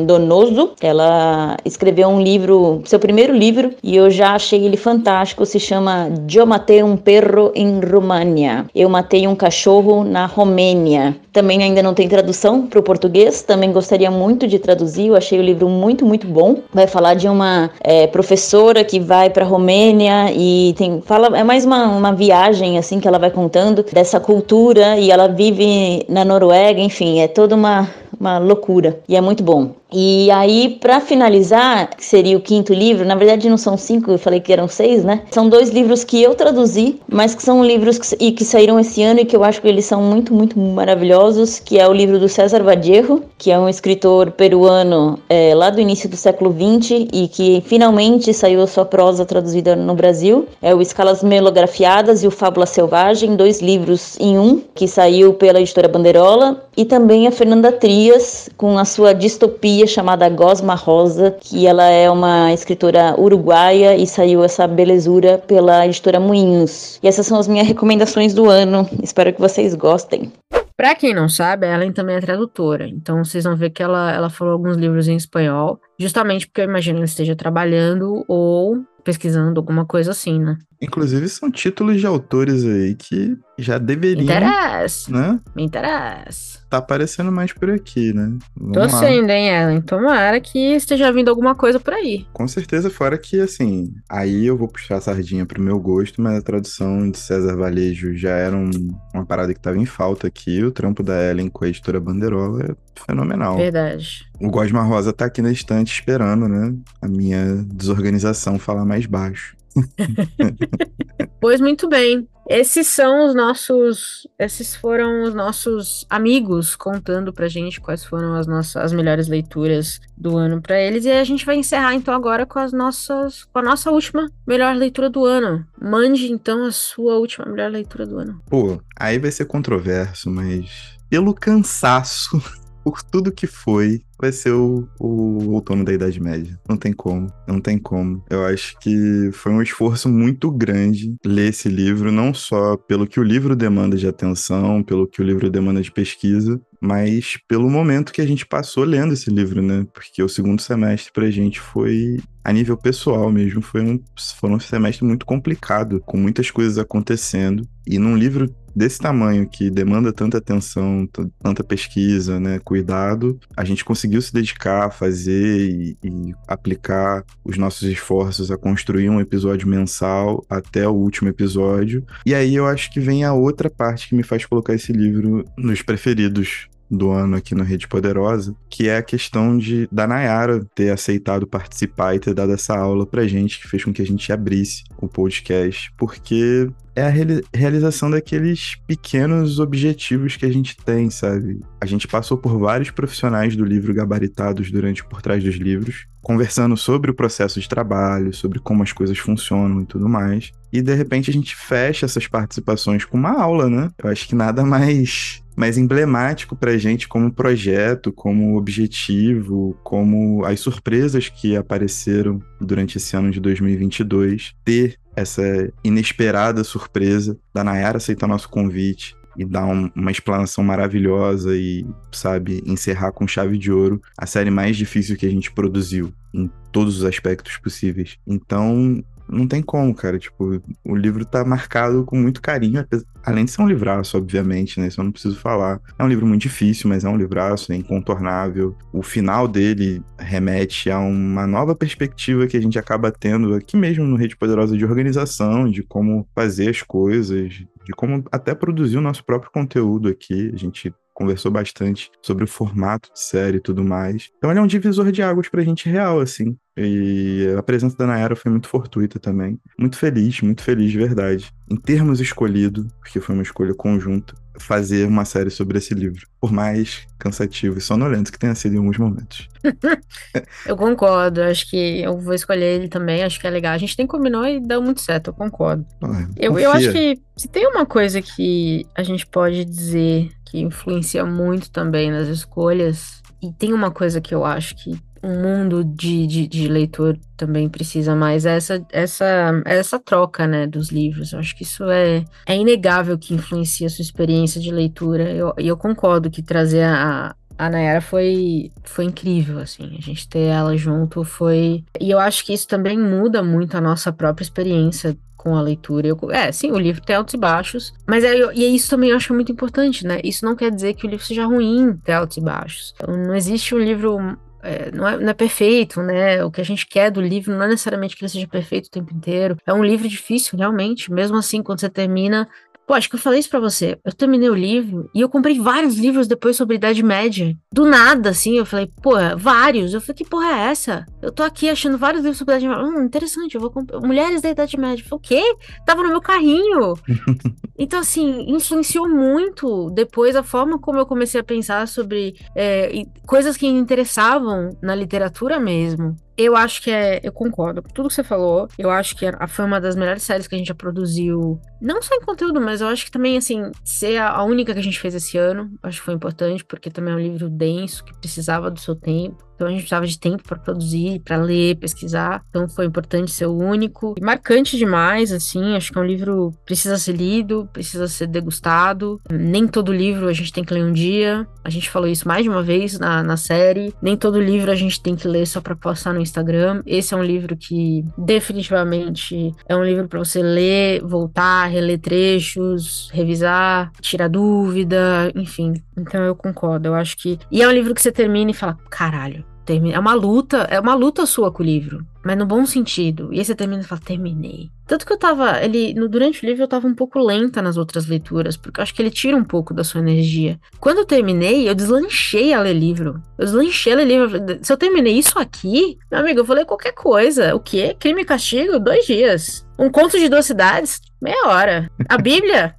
[0.07, 0.73] Donoso.
[0.81, 6.09] Ela escreveu um livro, seu primeiro livro, e eu já achei ele fantástico, se chama
[6.33, 8.67] Eu Matei um Perro em România.
[8.75, 11.17] Eu Matei um Cachorro na Romênia.
[11.33, 15.39] Também ainda não tem tradução para o português, também gostaria muito de traduzir, eu achei
[15.39, 16.59] o livro muito, muito bom.
[16.73, 21.43] Vai falar de uma é, professora que vai para a Romênia e tem, fala, é
[21.43, 26.25] mais uma, uma viagem assim que ela vai contando dessa cultura e ela vive na
[26.25, 27.89] Noruega, enfim, é toda uma,
[28.23, 29.73] uma loucura e é muito bom.
[29.93, 34.19] E aí, para finalizar, que seria o quinto livro, na verdade não são cinco, eu
[34.19, 35.25] falei que eram seis, né?
[35.31, 39.03] São dois livros que eu traduzi, mas que são livros que, e que saíram esse
[39.03, 42.19] ano e que eu acho que eles são muito, muito maravilhosos, que é o livro
[42.19, 47.09] do César Vallejo, que é um escritor peruano é, lá do início do século XX
[47.13, 50.47] e que finalmente saiu a sua prosa traduzida no Brasil.
[50.63, 55.61] É o Escalas Melografiadas e o Fábula Selvagem, dois livros em um, que saiu pela
[55.61, 57.71] editora Bandeirola, e também a Fernanda
[58.13, 64.07] Trias, com a sua distopia chamada Gosma Rosa, que ela é uma escritora uruguaia e
[64.07, 66.99] saiu essa belezura pela editora Moinhos.
[67.03, 68.87] E essas são as minhas recomendações do ano.
[69.03, 70.31] Espero que vocês gostem.
[70.77, 72.87] Pra quem não sabe, a Ellen também é tradutora.
[72.87, 76.67] Então vocês vão ver que ela, ela falou alguns livros em espanhol, justamente porque eu
[76.67, 80.59] imagino que ela esteja trabalhando ou pesquisando alguma coisa assim, né?
[80.83, 84.19] Inclusive, são títulos de autores aí que já deveriam.
[84.19, 85.13] Me interessa.
[85.13, 85.41] Né?
[85.55, 86.59] Me interessa.
[86.69, 88.37] Tá aparecendo mais por aqui, né?
[88.57, 88.89] Vamos Tô lá.
[88.89, 89.81] sendo, hein, Ellen?
[89.81, 92.27] Tomara que esteja vindo alguma coisa por aí.
[92.33, 96.39] Com certeza, fora que, assim, aí eu vou puxar a sardinha pro meu gosto, mas
[96.39, 98.71] a tradução de César Valejo já era um,
[99.15, 100.65] uma parada que tava em falta aqui.
[100.65, 102.75] O trampo da Ellen com a editora Bandeirola é
[103.07, 103.57] fenomenal.
[103.57, 104.27] Verdade.
[104.41, 106.75] O Gosma Rosa tá aqui na estante esperando, né?
[107.01, 109.55] A minha desorganização falar mais baixo.
[111.41, 112.29] pois muito bem.
[112.49, 114.27] Esses são os nossos.
[114.39, 120.01] Esses foram os nossos amigos contando pra gente quais foram as nossas as melhores leituras
[120.17, 121.05] do ano para eles.
[121.05, 123.45] E a gente vai encerrar então agora com as nossas.
[123.45, 125.65] com a nossa última melhor leitura do ano.
[125.81, 128.41] Mande então a sua última melhor leitura do ano.
[128.51, 132.43] Pô, aí vai ser controverso, mas pelo cansaço,
[132.85, 136.59] por tudo que foi, vai ser o, o outono da Idade Média.
[136.69, 138.25] Não tem como, não tem como.
[138.31, 143.19] Eu acho que foi um esforço muito grande ler esse livro, não só pelo que
[143.19, 148.13] o livro demanda de atenção, pelo que o livro demanda de pesquisa, mas pelo momento
[148.13, 149.87] que a gente passou lendo esse livro, né?
[149.95, 154.01] Porque o segundo semestre pra gente foi, a nível pessoal mesmo, foi um,
[154.39, 157.67] foi um semestre muito complicado, com muitas coisas acontecendo.
[157.87, 161.09] E num livro desse tamanho, que demanda tanta atenção,
[161.43, 167.57] tanta pesquisa, né, cuidado, a gente conseguiu se dedicar a fazer e, e, aplicar os
[167.59, 172.05] nossos esforços a construir um episódio mensal até o último episódio.
[172.25, 175.45] E aí eu acho que vem a outra parte que me faz colocar esse livro
[175.57, 180.65] nos preferidos do ano aqui no Rede Poderosa, que é a questão de da Nayara
[180.75, 184.07] ter aceitado participar e ter dado essa aula pra gente, que fez com que a
[184.07, 187.13] gente abrisse o podcast, porque é a
[187.55, 191.61] realização daqueles pequenos objetivos que a gente tem, sabe?
[191.81, 196.77] A gente passou por vários profissionais do livro gabaritados durante Por Trás dos Livros, conversando
[196.77, 200.53] sobre o processo de trabalho, sobre como as coisas funcionam e tudo mais.
[200.71, 203.91] E de repente a gente fecha essas participações com uma aula, né?
[204.03, 210.61] Eu acho que nada mais mais emblemático pra gente como projeto, como objetivo, como as
[210.61, 215.43] surpresas que apareceram durante esse ano de 2022, ter essa
[215.85, 222.63] inesperada surpresa da Nayara aceitar nosso convite e dar um, uma explanação maravilhosa e, sabe,
[222.67, 226.99] encerrar com chave de ouro a série mais difícil que a gente produziu em todos
[226.99, 228.19] os aspectos possíveis.
[228.27, 229.03] Então,
[229.33, 230.19] não tem como, cara.
[230.19, 232.87] Tipo, o livro tá marcado com muito carinho,
[233.25, 234.89] além de ser um livraço, obviamente, né?
[234.89, 235.81] Isso eu não preciso falar.
[235.99, 238.77] É um livro muito difícil, mas é um livraço, é incontornável.
[238.93, 244.05] O final dele remete a uma nova perspectiva que a gente acaba tendo aqui mesmo
[244.05, 249.03] no Rede Poderosa de organização, de como fazer as coisas, de como até produzir o
[249.03, 250.51] nosso próprio conteúdo aqui.
[250.53, 254.31] A gente conversou bastante sobre o formato de série e tudo mais.
[254.39, 256.57] Então ele é um divisor de águas pra gente real, assim.
[256.77, 259.59] E a presença da Nayara foi muito fortuita também.
[259.79, 261.53] Muito feliz, muito feliz de verdade.
[261.71, 266.27] Em termos escolhido, porque foi uma escolha conjunta, fazer uma série sobre esse livro.
[266.41, 269.49] Por mais cansativo e sonolento que tenha sido em alguns momentos.
[270.67, 273.75] eu concordo, acho que eu vou escolher ele também, acho que é legal.
[273.75, 275.87] A gente nem combinou e deu muito certo, eu concordo.
[276.03, 280.61] Ah, eu, eu acho que se tem uma coisa que a gente pode dizer que
[280.61, 285.83] influencia muito também nas escolhas, e tem uma coisa que eu acho que um mundo
[285.83, 291.33] de, de, de, leitor também precisa mais é essa, essa, essa troca, né, dos livros.
[291.33, 295.31] Eu acho que isso é, é inegável que influencia a sua experiência de leitura.
[295.31, 299.97] E eu, eu concordo que trazer a, a Nayara foi, foi incrível, assim.
[299.99, 301.85] A gente ter ela junto foi...
[302.01, 306.07] E eu acho que isso também muda muito a nossa própria experiência com a leitura.
[306.07, 309.17] Eu, é, sim, o livro tem altos e baixos, mas é, e isso também eu
[309.17, 310.21] acho muito importante, né?
[310.23, 312.95] Isso não quer dizer que o livro seja ruim ter altos e baixos.
[312.97, 314.19] Então, não existe um livro
[314.63, 316.45] é, não, é, não, é, perfeito, né?
[316.45, 318.91] O que a gente quer do livro não é necessariamente que ele seja perfeito o
[318.91, 319.57] tempo inteiro.
[319.67, 321.13] É um livro difícil, realmente.
[321.13, 322.49] Mesmo assim, quando você termina,
[322.93, 323.99] Pô, acho que eu falei isso pra você.
[324.05, 327.57] Eu terminei o livro e eu comprei vários livros depois sobre Idade Média.
[327.73, 329.95] Do nada, assim, eu falei, pô, vários.
[329.95, 331.07] Eu falei, que porra é essa?
[331.23, 332.85] Eu tô aqui achando vários livros sobre Idade Média.
[332.85, 333.99] Hum, interessante, eu vou comprar.
[334.01, 335.03] Mulheres da Idade Média.
[335.03, 335.57] Eu falei, o quê?
[335.87, 336.93] Tava no meu carrinho.
[337.79, 342.93] então, assim, influenciou muito depois a forma como eu comecei a pensar sobre é,
[343.27, 346.15] coisas que me interessavam na literatura mesmo.
[346.37, 347.21] Eu acho que é.
[347.23, 348.67] Eu concordo com tudo que você falou.
[348.79, 351.61] Eu acho que a, foi uma das melhores séries que a gente já produziu.
[351.83, 354.83] Não só em conteúdo, mas eu acho que também, assim, ser a, única que a
[354.83, 355.69] gente fez esse ano.
[355.83, 359.43] Acho que foi importante, porque também é um livro denso, que precisava do seu tempo.
[359.63, 362.45] Então a gente precisava de tempo para produzir, para ler, pesquisar.
[362.51, 364.15] Então foi importante ser o único.
[364.19, 365.77] E marcante demais, assim.
[365.77, 369.21] Acho que é um livro precisa ser lido, precisa ser degustado.
[369.31, 371.47] Nem todo livro a gente tem que ler um dia.
[371.63, 373.95] A gente falou isso mais de uma vez na, na série.
[374.03, 376.83] Nem todo livro a gente tem que ler só para postar no Instagram.
[376.85, 383.11] Esse é um livro que definitivamente é um livro para você ler, voltar, reler trechos,
[383.13, 385.75] revisar, tirar dúvida, enfim.
[385.97, 386.89] Então eu concordo.
[386.89, 387.39] Eu acho que.
[387.51, 390.95] E é um livro que você termina e fala: caralho é uma luta, é uma
[390.95, 393.33] luta sua com o livro, mas no bom sentido.
[393.33, 394.71] E aí você termina e fala, terminei.
[394.87, 397.77] Tanto que eu tava, ele, no, durante o livro eu tava um pouco lenta nas
[397.77, 400.59] outras leituras, porque eu acho que ele tira um pouco da sua energia.
[400.81, 403.23] Quando eu terminei, eu deslanchei a ler livro.
[403.39, 404.31] Eu deslanchei a ler livro.
[404.63, 407.55] Se eu terminei isso aqui, meu amigo, eu vou ler qualquer coisa.
[407.55, 407.97] O quê?
[407.99, 408.79] Crime e castigo?
[408.79, 409.67] Dois dias.
[409.79, 411.01] Um conto de duas cidades?
[411.21, 411.91] Meia hora.
[412.09, 412.75] A Bíblia?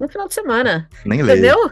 [0.00, 0.88] no final de semana.
[1.04, 1.58] Nem Entendeu?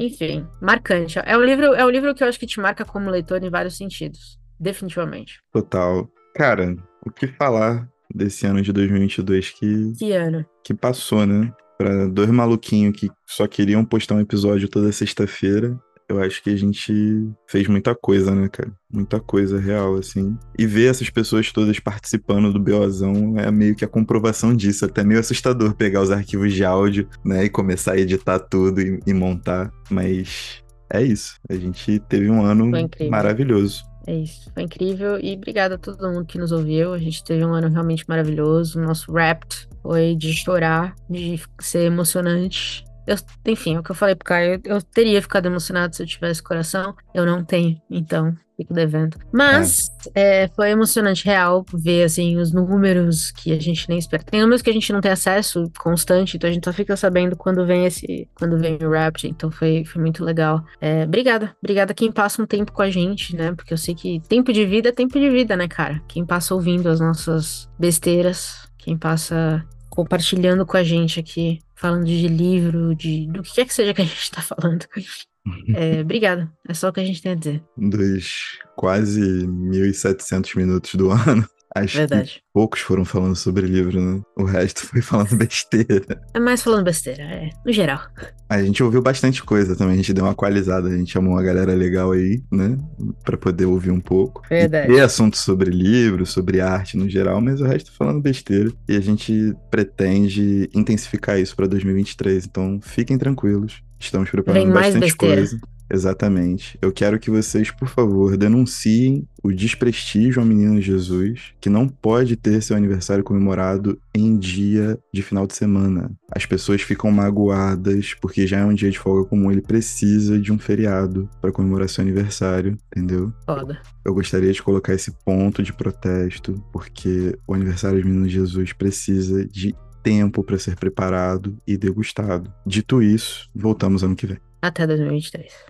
[0.00, 1.20] Enfim, marcante.
[1.26, 3.50] É um livro, é um livro que eu acho que te marca como leitor em
[3.50, 4.38] vários sentidos.
[4.58, 5.40] Definitivamente.
[5.52, 6.08] Total.
[6.34, 6.74] Cara,
[7.04, 9.92] o que falar desse ano de 2022 que.
[9.98, 10.46] Que ano?
[10.64, 11.52] Que passou, né?
[11.76, 15.78] Pra dois maluquinhos que só queriam postar um episódio toda sexta-feira
[16.10, 18.72] eu acho que a gente fez muita coisa, né, cara?
[18.92, 20.36] Muita coisa real, assim.
[20.58, 24.84] E ver essas pessoas todas participando do BOzão é meio que a comprovação disso.
[24.84, 29.00] Até meio assustador pegar os arquivos de áudio, né, e começar a editar tudo e,
[29.06, 29.70] e montar.
[29.88, 30.62] Mas
[30.92, 31.38] é isso.
[31.48, 32.70] A gente teve um ano
[33.08, 33.88] maravilhoso.
[34.06, 36.94] É isso, foi incrível e obrigada a todo mundo que nos ouviu.
[36.94, 38.80] A gente teve um ano realmente maravilhoso.
[38.80, 42.84] O nosso Rapt foi de chorar, de ser emocionante.
[43.10, 46.06] Eu, enfim, o que eu falei pro Caio, eu, eu, teria ficado emocionado se eu
[46.06, 46.94] tivesse coração.
[47.12, 49.16] Eu não tenho, então fico devendo.
[49.32, 50.44] Mas é.
[50.44, 54.22] É, foi emocionante, real, ver assim os números que a gente nem espera.
[54.22, 57.34] Tem números que a gente não tem acesso constante, então a gente só fica sabendo
[57.34, 59.26] quando vem esse, quando vem o Rapt.
[59.26, 60.62] Então foi, foi muito legal.
[60.80, 63.52] É, obrigada, obrigada quem passa um tempo com a gente, né?
[63.56, 66.00] Porque eu sei que tempo de vida é tempo de vida, né, cara?
[66.06, 72.28] Quem passa ouvindo as nossas besteiras, quem passa compartilhando com a gente aqui falando de
[72.28, 74.86] livro, de do que quer que seja que a gente está falando.
[75.74, 76.52] É, obrigada.
[76.68, 77.64] É só o que a gente tem a dizer.
[77.74, 82.34] Dos quase 1.700 minutos do ano, Acho Verdade.
[82.34, 84.20] que poucos foram falando sobre livro, né?
[84.36, 86.20] O resto foi falando besteira.
[86.34, 87.50] É mais falando besteira, é.
[87.64, 88.00] No geral.
[88.48, 91.42] A gente ouviu bastante coisa também, a gente deu uma qualizada, a gente chamou uma
[91.42, 92.76] galera legal aí, né?
[93.24, 94.42] Pra poder ouvir um pouco.
[94.48, 94.90] Verdade.
[94.90, 98.72] E ter assuntos sobre livro, sobre arte no geral, mas o resto falando besteira.
[98.88, 103.80] E a gente pretende intensificar isso pra 2023, então fiquem tranquilos.
[104.00, 105.60] Estamos preparando bastante coisa.
[105.90, 106.78] Exatamente.
[106.80, 112.36] Eu quero que vocês, por favor, denunciem o desprestígio ao menino Jesus, que não pode
[112.36, 116.10] ter seu aniversário comemorado em dia de final de semana.
[116.30, 120.52] As pessoas ficam magoadas porque já é um dia de folga comum, ele precisa de
[120.52, 123.32] um feriado para comemorar seu aniversário, entendeu?
[123.44, 123.80] Foda.
[124.04, 129.44] Eu gostaria de colocar esse ponto de protesto, porque o aniversário do menino Jesus precisa
[129.46, 132.52] de tempo para ser preparado e degustado.
[132.66, 134.38] Dito isso, voltamos ano que vem.
[134.62, 135.69] Até 2023.